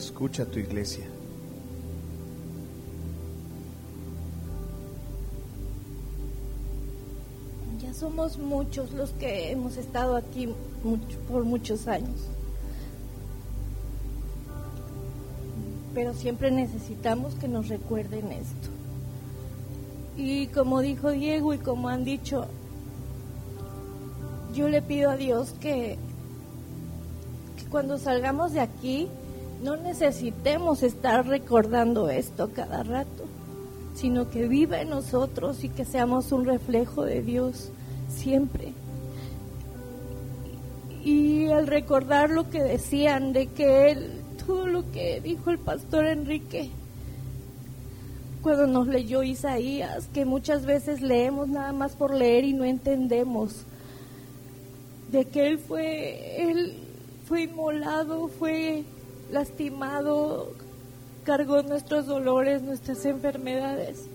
Escucha 0.00 0.44
tu 0.44 0.58
iglesia. 0.58 1.04
Ya 7.80 7.94
somos 7.94 8.38
muchos 8.38 8.92
los 8.92 9.10
que 9.10 9.50
hemos 9.50 9.76
estado 9.76 10.16
aquí 10.16 10.48
por 11.28 11.44
muchos 11.44 11.86
años. 11.86 12.30
pero 15.94 16.14
siempre 16.14 16.50
necesitamos 16.50 17.34
que 17.34 17.48
nos 17.48 17.68
recuerden 17.68 18.32
esto. 18.32 18.68
Y 20.16 20.46
como 20.48 20.80
dijo 20.80 21.10
Diego 21.10 21.54
y 21.54 21.58
como 21.58 21.88
han 21.88 22.04
dicho, 22.04 22.46
yo 24.54 24.68
le 24.68 24.82
pido 24.82 25.10
a 25.10 25.16
Dios 25.16 25.54
que 25.60 25.98
cuando 27.70 27.98
salgamos 27.98 28.52
de 28.52 28.60
aquí 28.60 29.08
no 29.62 29.76
necesitemos 29.76 30.82
estar 30.82 31.26
recordando 31.26 32.08
esto 32.08 32.50
cada 32.54 32.82
rato, 32.82 33.24
sino 33.94 34.30
que 34.30 34.48
viva 34.48 34.80
en 34.80 34.90
nosotros 34.90 35.64
y 35.64 35.68
que 35.68 35.84
seamos 35.84 36.32
un 36.32 36.46
reflejo 36.46 37.04
de 37.04 37.22
Dios 37.22 37.70
siempre. 38.08 38.72
Y 41.04 41.48
al 41.48 41.66
recordar 41.66 42.30
lo 42.30 42.48
que 42.48 42.62
decían 42.62 43.32
de 43.32 43.48
que 43.48 43.90
él, 43.90 44.22
todo 44.46 44.66
lo 44.66 44.90
que 44.92 45.20
dijo 45.20 45.50
el 45.50 45.58
pastor 45.58 46.06
Enrique, 46.06 46.70
cuando 48.42 48.66
nos 48.66 48.86
leyó 48.86 49.22
Isaías, 49.22 50.08
que 50.14 50.24
muchas 50.24 50.64
veces 50.64 51.02
leemos 51.02 51.48
nada 51.48 51.72
más 51.72 51.92
por 51.92 52.14
leer 52.14 52.44
y 52.44 52.54
no 52.54 52.64
entendemos, 52.64 53.64
de 55.12 55.26
que 55.26 55.48
él 55.48 55.58
fue, 55.58 56.50
él 56.50 56.74
fue 57.26 57.42
inmolado, 57.42 58.28
fue 58.28 58.84
lastimado, 59.32 60.52
cargó 61.24 61.62
nuestros 61.62 62.06
dolores, 62.06 62.62
nuestras 62.62 63.04
enfermedades. 63.04 64.06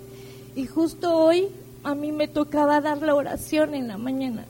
Y 0.55 0.67
justo 0.67 1.15
hoy 1.15 1.49
a 1.83 1.95
mí 1.95 2.11
me 2.11 2.27
tocaba 2.27 2.81
dar 2.81 3.01
la 3.01 3.15
oración 3.15 3.75
en 3.75 3.87
la 3.87 3.97
mañana. 3.97 4.45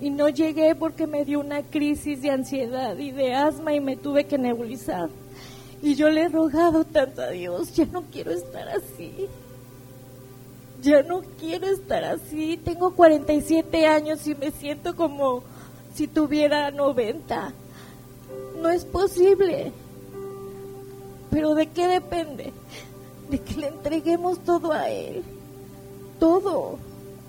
Y 0.00 0.10
no 0.10 0.28
llegué 0.28 0.74
porque 0.74 1.06
me 1.06 1.24
dio 1.24 1.40
una 1.40 1.62
crisis 1.62 2.22
de 2.22 2.30
ansiedad 2.30 2.96
y 2.96 3.10
de 3.10 3.34
asma 3.34 3.74
y 3.74 3.80
me 3.80 3.96
tuve 3.96 4.24
que 4.24 4.38
nebulizar. 4.38 5.10
Y 5.82 5.94
yo 5.94 6.08
le 6.08 6.22
he 6.22 6.28
rogado 6.28 6.84
tanto 6.84 7.22
a 7.22 7.28
Dios, 7.28 7.74
ya 7.74 7.86
no 7.86 8.02
quiero 8.10 8.30
estar 8.30 8.68
así. 8.68 9.28
Ya 10.82 11.02
no 11.02 11.22
quiero 11.38 11.66
estar 11.66 12.04
así. 12.04 12.58
Tengo 12.64 12.94
47 12.94 13.86
años 13.86 14.26
y 14.26 14.34
me 14.34 14.50
siento 14.50 14.96
como 14.96 15.42
si 15.94 16.06
tuviera 16.08 16.70
90. 16.70 17.52
No 18.62 18.70
es 18.70 18.86
posible. 18.86 19.72
Pero 21.30 21.54
¿de 21.54 21.66
qué 21.68 21.86
depende? 21.86 22.52
De 23.30 23.38
que 23.38 23.54
le 23.54 23.68
entreguemos 23.68 24.40
todo 24.40 24.72
a 24.72 24.88
Él. 24.90 25.22
Todo. 26.18 26.78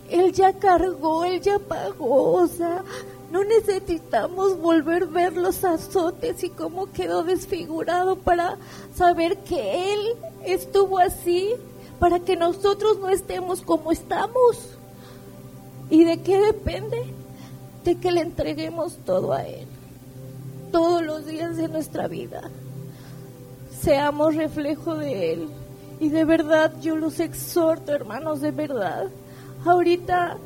Él 0.09 0.33
ya 0.33 0.53
cargó, 0.53 1.23
Él 1.23 1.39
ya 1.41 1.59
pagó. 1.59 2.33
O 2.33 2.47
sea, 2.47 2.83
no 3.31 3.43
necesitamos 3.43 4.59
volver 4.59 5.03
a 5.03 5.05
ver 5.05 5.37
los 5.37 5.63
azotes 5.63 6.43
y 6.43 6.49
cómo 6.49 6.91
quedó 6.91 7.23
desfigurado 7.23 8.15
para 8.15 8.57
saber 8.95 9.37
que 9.37 9.93
Él 9.93 9.99
estuvo 10.45 10.97
así, 10.99 11.51
para 11.99 12.19
que 12.19 12.35
nosotros 12.35 12.99
no 12.99 13.09
estemos 13.09 13.61
como 13.61 13.91
estamos. 13.91 14.57
¿Y 15.89 16.03
de 16.03 16.21
qué 16.21 16.41
depende? 16.41 17.13
De 17.83 17.95
que 17.99 18.11
le 18.11 18.21
entreguemos 18.21 18.97
todo 19.05 19.33
a 19.33 19.45
Él. 19.45 19.67
Todos 20.71 21.03
los 21.03 21.25
días 21.25 21.57
de 21.57 21.67
nuestra 21.67 22.07
vida 22.07 22.49
seamos 23.81 24.35
reflejo 24.35 24.95
de 24.95 25.33
Él. 25.33 25.49
Y 25.99 26.09
de 26.09 26.25
verdad 26.25 26.73
yo 26.81 26.95
los 26.95 27.19
exhorto, 27.19 27.91
hermanos, 27.93 28.41
de 28.41 28.51
verdad. 28.51 29.07
Ahorita, 29.65 30.37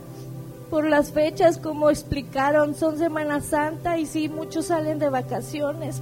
por 0.69 0.85
las 0.85 1.11
fechas, 1.11 1.57
como 1.57 1.89
explicaron, 1.89 2.75
son 2.75 2.97
Semana 2.97 3.41
Santa 3.41 3.97
y 3.97 4.05
sí, 4.05 4.27
muchos 4.27 4.65
salen 4.65 4.99
de 4.99 5.09
vacaciones. 5.09 6.01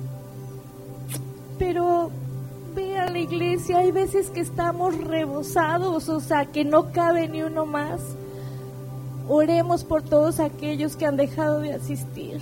Pero 1.60 2.10
ve 2.74 2.98
a 2.98 3.10
la 3.10 3.20
iglesia, 3.20 3.80
hay 3.80 3.92
veces 3.92 4.30
que 4.30 4.40
estamos 4.40 4.98
rebosados, 4.98 6.10
o 6.10 6.20
sea, 6.20 6.46
que 6.48 6.66
no 6.66 6.92
cabe 6.92 7.28
ni 7.28 7.44
uno 7.44 7.66
más. 7.66 8.02
Oremos 9.28 9.84
por 9.84 10.02
todos 10.02 10.40
aquellos 10.40 10.96
que 10.96 11.06
han 11.06 11.18
dejado 11.18 11.60
de 11.60 11.74
asistir. 11.74 12.42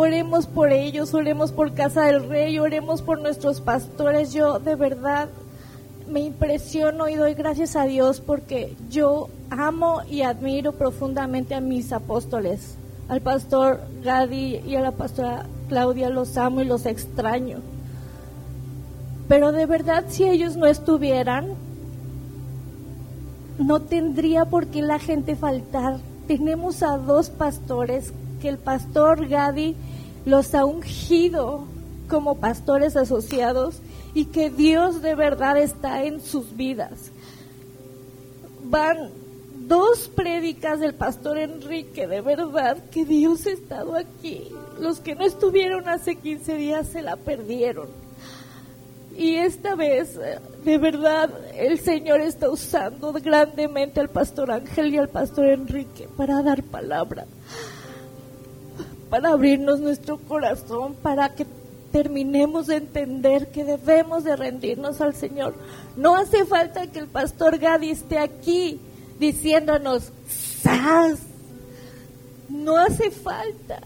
Oremos 0.00 0.46
por 0.46 0.72
ellos, 0.72 1.12
oremos 1.12 1.50
por 1.50 1.74
Casa 1.74 2.04
del 2.04 2.28
Rey, 2.28 2.56
oremos 2.60 3.02
por 3.02 3.20
nuestros 3.20 3.60
pastores. 3.60 4.32
Yo 4.32 4.60
de 4.60 4.76
verdad 4.76 5.28
me 6.08 6.20
impresiono 6.20 7.08
y 7.08 7.16
doy 7.16 7.34
gracias 7.34 7.74
a 7.74 7.82
Dios 7.82 8.20
porque 8.20 8.76
yo 8.90 9.28
amo 9.50 10.02
y 10.08 10.22
admiro 10.22 10.70
profundamente 10.70 11.56
a 11.56 11.60
mis 11.60 11.92
apóstoles. 11.92 12.76
Al 13.08 13.22
pastor 13.22 13.80
Gadi 14.04 14.60
y 14.64 14.76
a 14.76 14.82
la 14.82 14.92
pastora 14.92 15.46
Claudia 15.68 16.10
los 16.10 16.36
amo 16.36 16.60
y 16.60 16.64
los 16.64 16.86
extraño. 16.86 17.58
Pero 19.26 19.50
de 19.50 19.66
verdad 19.66 20.04
si 20.06 20.26
ellos 20.26 20.56
no 20.56 20.66
estuvieran, 20.66 21.54
no 23.58 23.80
tendría 23.80 24.44
por 24.44 24.68
qué 24.68 24.80
la 24.80 25.00
gente 25.00 25.34
faltar. 25.34 25.96
Tenemos 26.28 26.84
a 26.84 26.98
dos 26.98 27.30
pastores 27.30 28.12
que 28.40 28.48
el 28.48 28.58
pastor 28.58 29.26
Gadi 29.26 29.74
los 30.28 30.54
ha 30.54 30.64
ungido 30.64 31.64
como 32.08 32.36
pastores 32.36 32.96
asociados 32.96 33.80
y 34.14 34.26
que 34.26 34.50
Dios 34.50 35.02
de 35.02 35.14
verdad 35.14 35.58
está 35.58 36.04
en 36.04 36.20
sus 36.20 36.56
vidas. 36.56 37.10
Van 38.64 39.10
dos 39.66 40.08
prédicas 40.08 40.80
del 40.80 40.94
pastor 40.94 41.38
Enrique, 41.38 42.06
de 42.06 42.20
verdad 42.20 42.78
que 42.90 43.04
Dios 43.04 43.46
ha 43.46 43.50
estado 43.50 43.96
aquí. 43.96 44.48
Los 44.80 45.00
que 45.00 45.14
no 45.14 45.24
estuvieron 45.24 45.88
hace 45.88 46.16
15 46.16 46.54
días 46.54 46.88
se 46.88 47.02
la 47.02 47.16
perdieron. 47.16 47.88
Y 49.16 49.34
esta 49.34 49.74
vez, 49.74 50.18
de 50.64 50.78
verdad, 50.78 51.30
el 51.56 51.80
Señor 51.80 52.20
está 52.20 52.48
usando 52.48 53.12
grandemente 53.12 53.98
al 53.98 54.08
pastor 54.10 54.50
Ángel 54.52 54.94
y 54.94 54.98
al 54.98 55.08
pastor 55.08 55.46
Enrique 55.46 56.08
para 56.16 56.42
dar 56.42 56.62
palabra 56.62 57.26
para 59.10 59.30
abrirnos 59.30 59.80
nuestro 59.80 60.18
corazón, 60.18 60.94
para 60.94 61.30
que 61.30 61.46
terminemos 61.92 62.66
de 62.66 62.76
entender 62.76 63.48
que 63.48 63.64
debemos 63.64 64.24
de 64.24 64.36
rendirnos 64.36 65.00
al 65.00 65.14
Señor. 65.14 65.54
No 65.96 66.16
hace 66.16 66.44
falta 66.44 66.86
que 66.86 66.98
el 66.98 67.08
pastor 67.08 67.58
Gadi 67.58 67.90
esté 67.90 68.18
aquí 68.18 68.80
diciéndonos, 69.18 70.12
¡Sas! 70.62 71.20
No 72.48 72.76
hace 72.76 73.10
falta. 73.10 73.80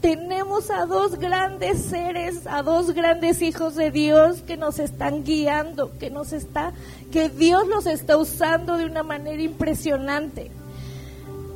Tenemos 0.00 0.70
a 0.70 0.86
dos 0.86 1.18
grandes 1.18 1.82
seres, 1.82 2.46
a 2.46 2.62
dos 2.62 2.92
grandes 2.92 3.42
hijos 3.42 3.74
de 3.74 3.90
Dios 3.90 4.42
que 4.42 4.56
nos 4.56 4.78
están 4.78 5.24
guiando, 5.24 5.98
que 5.98 6.08
nos 6.08 6.32
está, 6.32 6.72
que 7.10 7.28
Dios 7.28 7.66
los 7.66 7.86
está 7.86 8.16
usando 8.16 8.76
de 8.76 8.86
una 8.86 9.02
manera 9.02 9.42
impresionante 9.42 10.52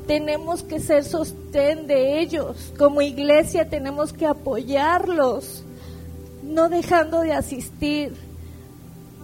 tenemos 0.06 0.62
que 0.62 0.80
ser 0.80 1.04
sostén 1.04 1.86
de 1.86 2.20
ellos. 2.20 2.72
Como 2.78 3.02
iglesia 3.02 3.68
tenemos 3.68 4.12
que 4.12 4.26
apoyarlos, 4.26 5.64
no 6.42 6.68
dejando 6.68 7.20
de 7.20 7.32
asistir. 7.32 8.14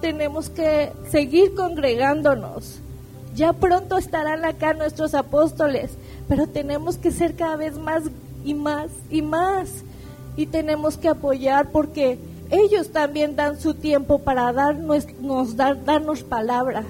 Tenemos 0.00 0.48
que 0.48 0.92
seguir 1.10 1.54
congregándonos. 1.54 2.80
Ya 3.34 3.52
pronto 3.52 3.98
estarán 3.98 4.44
acá 4.44 4.72
nuestros 4.72 5.14
apóstoles, 5.14 5.92
pero 6.28 6.46
tenemos 6.46 6.96
que 6.96 7.10
ser 7.10 7.34
cada 7.34 7.56
vez 7.56 7.76
más 7.78 8.04
y 8.44 8.54
más 8.54 8.90
y 9.10 9.22
más. 9.22 9.84
Y 10.36 10.46
tenemos 10.46 10.96
que 10.96 11.08
apoyar 11.08 11.70
porque 11.70 12.18
ellos 12.50 12.90
también 12.92 13.36
dan 13.36 13.60
su 13.60 13.74
tiempo 13.74 14.20
para 14.20 14.52
darnos, 14.52 15.06
nos 15.20 15.56
dar, 15.56 15.84
darnos 15.84 16.22
palabra. 16.22 16.84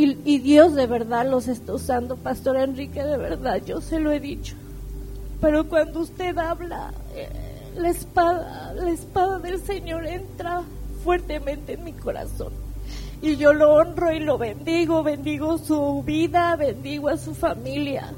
Y, 0.00 0.38
Dios 0.38 0.76
de 0.76 0.86
verdad 0.86 1.28
los 1.28 1.48
está 1.48 1.74
usando, 1.74 2.16
Pastor 2.16 2.56
Enrique, 2.56 3.02
de 3.02 3.16
verdad, 3.16 3.60
yo 3.66 3.80
se 3.80 3.98
lo 3.98 4.12
he 4.12 4.20
dicho. 4.20 4.54
Pero 5.40 5.68
cuando 5.68 5.98
usted 5.98 6.38
habla, 6.38 6.92
eh, 7.16 7.28
la 7.74 7.88
espada, 7.88 8.74
la 8.74 8.90
espada 8.90 9.40
del 9.40 9.60
Señor 9.60 10.06
entra 10.06 10.62
fuertemente 11.02 11.72
en 11.72 11.82
mi 11.82 11.94
corazón. 11.94 12.52
Y 13.22 13.38
yo 13.38 13.52
lo 13.52 13.74
honro 13.74 14.12
y 14.12 14.20
lo 14.20 14.38
bendigo, 14.38 15.02
bendigo 15.02 15.58
su 15.58 16.04
vida, 16.04 16.54
bendigo 16.54 17.08
a 17.08 17.16
su 17.16 17.34
familia, 17.34 18.12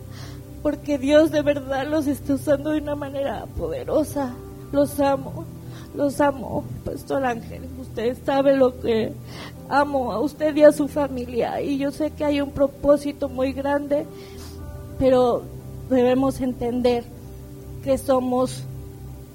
porque 0.63 0.99
Dios 0.99 1.31
de 1.31 1.41
verdad 1.41 1.87
los 1.87 2.07
está 2.07 2.35
usando 2.35 2.73
de 2.73 2.83
una 2.83 2.95
manera 2.95 3.47
poderosa. 3.57 4.35
Los 4.71 5.01
amo, 5.01 5.47
los 5.95 6.21
amo, 6.21 6.63
Pastor 6.85 7.25
Ángel. 7.25 7.63
Usted 7.91 8.17
sabe 8.25 8.57
lo 8.57 8.81
que 8.81 9.13
amo 9.69 10.13
a 10.13 10.21
usted 10.21 10.55
y 10.55 10.63
a 10.63 10.73
su 10.73 10.87
familia 10.87 11.61
y 11.61 11.79
yo 11.79 11.91
sé 11.91 12.13
que 12.13 12.25
hay 12.25 12.41
un 12.41 12.53
propósito 12.53 13.29
muy 13.29 13.53
grande, 13.53 14.07
pero 14.99 15.43
debemos 15.89 16.41
entender 16.41 17.05
que 17.83 17.99
somos 17.99 18.63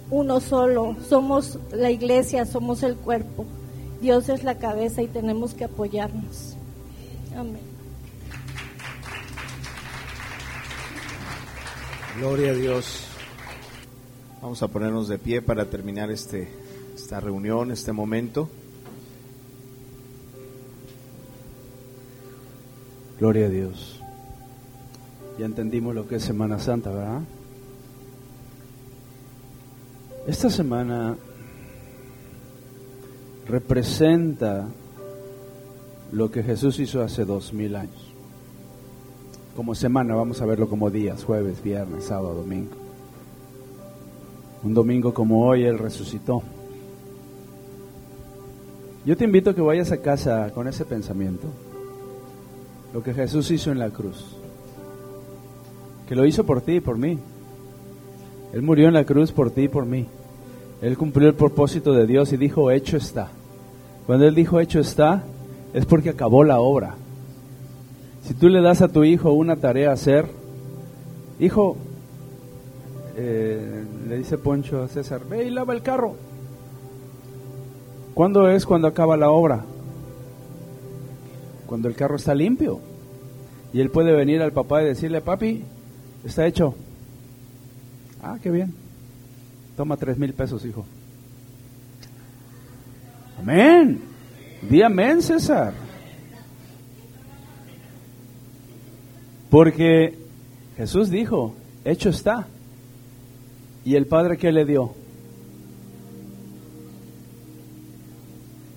uno 0.09 0.39
solo, 0.39 0.95
somos 1.07 1.59
la 1.71 1.91
iglesia, 1.91 2.45
somos 2.45 2.83
el 2.83 2.95
cuerpo. 2.95 3.45
Dios 4.01 4.29
es 4.29 4.43
la 4.43 4.57
cabeza 4.57 5.01
y 5.01 5.07
tenemos 5.07 5.53
que 5.53 5.65
apoyarnos. 5.65 6.55
Amén. 7.35 7.59
Gloria 12.17 12.51
a 12.51 12.53
Dios. 12.53 13.07
Vamos 14.41 14.63
a 14.63 14.69
ponernos 14.69 15.09
de 15.09 15.17
pie 15.17 15.41
para 15.41 15.65
terminar 15.65 16.09
este, 16.11 16.47
esta 17.05 17.19
reunión, 17.19 17.69
este 17.69 17.91
momento. 17.93 18.49
Gloria 23.19 23.45
a 23.45 23.49
Dios. 23.49 24.01
Ya 25.37 25.45
entendimos 25.45 25.93
lo 25.93 26.07
que 26.07 26.15
es 26.15 26.23
Semana 26.23 26.57
Santa, 26.57 26.89
¿verdad? 26.89 27.21
Esta 30.25 30.49
semana 30.49 31.15
representa 33.47 34.67
lo 36.11 36.31
que 36.31 36.41
Jesús 36.41 36.79
hizo 36.79 37.03
hace 37.03 37.23
dos 37.23 37.53
mil 37.53 37.75
años. 37.75 38.15
Como 39.55 39.75
semana, 39.75 40.15
vamos 40.15 40.41
a 40.41 40.47
verlo 40.47 40.67
como 40.67 40.89
días, 40.89 41.23
jueves, 41.23 41.61
viernes, 41.61 42.05
sábado, 42.05 42.33
domingo. 42.33 42.71
Un 44.63 44.73
domingo 44.73 45.13
como 45.13 45.47
hoy 45.47 45.65
Él 45.65 45.77
resucitó. 45.77 46.41
Yo 49.05 49.15
te 49.15 49.23
invito 49.23 49.51
a 49.51 49.53
que 49.53 49.61
vayas 49.61 49.91
a 49.91 50.01
casa 50.01 50.51
con 50.51 50.67
ese 50.67 50.83
pensamiento. 50.83 51.47
Lo 52.91 53.03
que 53.03 53.13
Jesús 53.13 53.51
hizo 53.51 53.71
en 53.71 53.77
la 53.77 53.91
cruz. 53.91 54.35
Que 56.07 56.15
lo 56.15 56.25
hizo 56.25 56.43
por 56.43 56.61
ti 56.61 56.77
y 56.77 56.79
por 56.79 56.97
mí. 56.97 57.19
Él 58.53 58.61
murió 58.63 58.87
en 58.87 58.95
la 58.95 59.05
cruz 59.05 59.31
por 59.31 59.51
ti 59.51 59.63
y 59.63 59.67
por 59.67 59.85
mí. 59.85 60.07
Él 60.81 60.97
cumplió 60.97 61.27
el 61.29 61.35
propósito 61.35 61.93
de 61.93 62.07
Dios 62.07 62.33
y 62.33 62.37
dijo, 62.37 62.71
hecho 62.71 62.97
está. 62.97 63.29
Cuando 64.07 64.27
Él 64.27 64.33
dijo, 64.33 64.59
hecho 64.59 64.79
está, 64.79 65.23
es 65.73 65.85
porque 65.85 66.09
acabó 66.09 66.43
la 66.43 66.59
obra. 66.59 66.95
Si 68.23 68.33
tú 68.33 68.49
le 68.49 68.61
das 68.61 68.81
a 68.81 68.87
tu 68.87 69.03
hijo 69.03 69.33
una 69.33 69.57
tarea 69.57 69.91
a 69.91 69.93
hacer, 69.93 70.27
hijo, 71.39 71.77
eh, 73.17 73.83
le 74.07 74.17
dice 74.17 74.37
Poncho 74.39 74.81
a 74.81 74.87
César, 74.87 75.21
ve 75.29 75.45
y 75.45 75.51
lava 75.51 75.73
el 75.73 75.83
carro. 75.83 76.15
¿Cuándo 78.15 78.49
es 78.49 78.65
cuando 78.65 78.87
acaba 78.87 79.17
la 79.17 79.29
obra? 79.29 79.65
Cuando 81.67 81.89
el 81.89 81.95
carro 81.95 82.15
está 82.15 82.33
limpio. 82.33 82.79
Y 83.73 83.81
él 83.81 83.91
puede 83.91 84.13
venir 84.13 84.41
al 84.41 84.53
papá 84.53 84.81
y 84.81 84.85
decirle, 84.85 85.19
papi, 85.19 85.63
está 86.23 86.47
hecho. 86.47 86.75
Ah, 88.23 88.37
qué 88.41 88.49
bien. 88.49 88.73
Toma 89.75 89.97
tres 89.97 90.17
mil 90.17 90.33
pesos, 90.33 90.65
hijo. 90.65 90.85
Amén. 93.37 94.01
Di 94.61 94.81
amén, 94.81 95.21
César. 95.21 95.73
Porque 99.49 100.17
Jesús 100.77 101.09
dijo, 101.09 101.53
hecho 101.83 102.09
está. 102.09 102.47
¿Y 103.83 103.95
el 103.95 104.07
Padre 104.07 104.37
qué 104.37 104.53
le 104.53 104.63
dio? 104.63 104.95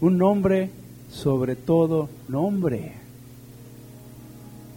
Un 0.00 0.16
nombre 0.16 0.70
sobre 1.10 1.56
todo 1.56 2.08
nombre. 2.28 2.92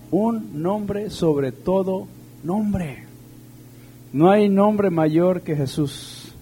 Un 0.09 0.61
nombre 0.61 1.09
sobre 1.09 1.51
todo 1.51 2.07
nombre. 2.43 3.05
No 4.13 4.29
hay 4.29 4.49
nombre 4.49 4.89
mayor 4.89 5.41
que 5.41 5.55
Jesús. 5.55 6.33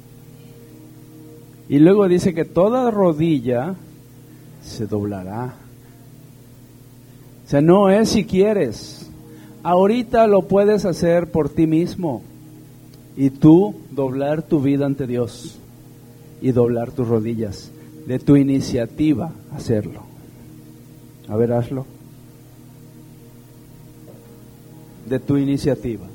Y 1.67 1.79
luego 1.79 2.07
dice 2.07 2.33
que 2.33 2.45
toda 2.45 2.89
rodilla 2.89 3.75
se 4.63 4.87
doblará. 4.87 5.55
O 7.45 7.49
sea, 7.49 7.61
no 7.61 7.89
es 7.89 8.09
si 8.09 8.25
quieres. 8.25 9.09
Ahorita 9.61 10.25
lo 10.25 10.47
puedes 10.47 10.85
hacer 10.85 11.31
por 11.31 11.49
ti 11.49 11.67
mismo. 11.67 12.21
Y 13.17 13.29
tú 13.29 13.75
doblar 13.91 14.41
tu 14.41 14.61
vida 14.61 14.85
ante 14.85 15.05
Dios. 15.05 15.59
Y 16.41 16.53
doblar 16.53 16.91
tus 16.91 17.07
rodillas. 17.07 17.71
De 18.05 18.19
tu 18.19 18.35
iniciativa 18.35 19.31
hacerlo. 19.51 20.03
A 21.27 21.35
ver, 21.35 21.53
hazlo. 21.53 21.85
De 25.07 25.19
tu 25.19 25.37
iniciativa. 25.37 26.07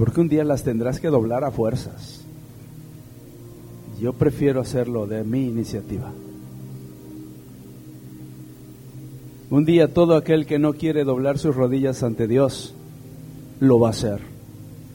Porque 0.00 0.20
un 0.22 0.28
día 0.28 0.44
las 0.44 0.64
tendrás 0.64 0.98
que 0.98 1.08
doblar 1.08 1.44
a 1.44 1.50
fuerzas. 1.50 2.22
Yo 4.00 4.14
prefiero 4.14 4.62
hacerlo 4.62 5.06
de 5.06 5.24
mi 5.24 5.44
iniciativa. 5.44 6.10
Un 9.50 9.66
día 9.66 9.92
todo 9.92 10.16
aquel 10.16 10.46
que 10.46 10.58
no 10.58 10.72
quiere 10.72 11.04
doblar 11.04 11.36
sus 11.36 11.54
rodillas 11.54 12.02
ante 12.02 12.26
Dios, 12.26 12.74
lo 13.60 13.78
va 13.78 13.88
a 13.88 13.90
hacer, 13.90 14.20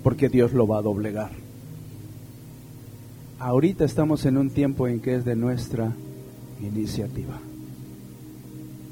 porque 0.04 0.28
Dios 0.28 0.54
lo 0.54 0.68
va 0.68 0.80
a 0.80 0.82
doblegar. 0.82 1.32
Ahorita 3.40 3.86
estamos 3.86 4.26
en 4.26 4.38
un 4.38 4.50
tiempo 4.50 4.88
en 4.88 5.00
que 5.00 5.16
es 5.16 5.26
de 5.26 5.36
nuestra 5.36 5.94
iniciativa, 6.62 7.40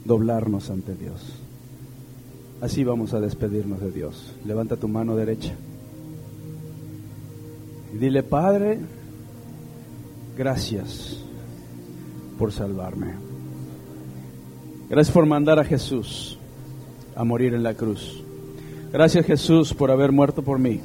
doblarnos 0.05 0.69
ante 0.69 0.95
Dios. 0.95 1.39
Así 2.61 2.83
vamos 2.83 3.13
a 3.13 3.19
despedirnos 3.19 3.81
de 3.81 3.91
Dios. 3.91 4.35
Levanta 4.45 4.77
tu 4.77 4.87
mano 4.87 5.15
derecha. 5.15 5.53
Y 7.93 7.97
dile, 7.97 8.23
Padre, 8.23 8.79
gracias 10.37 11.17
por 12.37 12.51
salvarme. 12.51 13.15
Gracias 14.89 15.13
por 15.13 15.25
mandar 15.25 15.59
a 15.59 15.65
Jesús 15.65 16.37
a 17.15 17.23
morir 17.23 17.53
en 17.53 17.63
la 17.63 17.73
cruz. 17.73 18.22
Gracias 18.94 19.26
Jesús 19.26 19.74
por 19.74 19.90
haber 19.90 20.11
muerto 20.11 20.44
por 20.44 20.60
mí. 20.60 20.80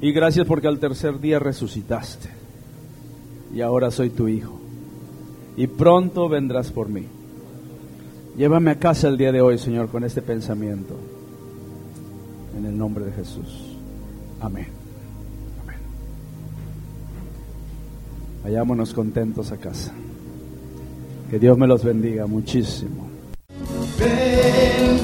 Y 0.00 0.12
gracias 0.12 0.44
porque 0.44 0.66
al 0.66 0.80
tercer 0.80 1.20
día 1.20 1.38
resucitaste. 1.38 2.28
Y 3.54 3.60
ahora 3.60 3.92
soy 3.92 4.10
tu 4.10 4.26
hijo. 4.26 4.58
Y 5.56 5.68
pronto 5.68 6.28
vendrás 6.28 6.72
por 6.72 6.88
mí. 6.88 7.06
Llévame 8.36 8.72
a 8.72 8.78
casa 8.80 9.06
el 9.06 9.16
día 9.16 9.30
de 9.30 9.40
hoy, 9.40 9.56
Señor, 9.56 9.88
con 9.88 10.02
este 10.02 10.20
pensamiento. 10.20 10.96
En 12.58 12.66
el 12.66 12.76
nombre 12.76 13.04
de 13.04 13.12
Jesús. 13.12 13.76
Amén. 14.40 14.66
Vayámonos 18.42 18.92
contentos 18.92 19.52
a 19.52 19.58
casa. 19.58 19.92
Que 21.30 21.38
Dios 21.38 21.56
me 21.56 21.68
los 21.68 21.84
bendiga 21.84 22.26
muchísimo. 22.26 23.06
Ven 23.96 24.98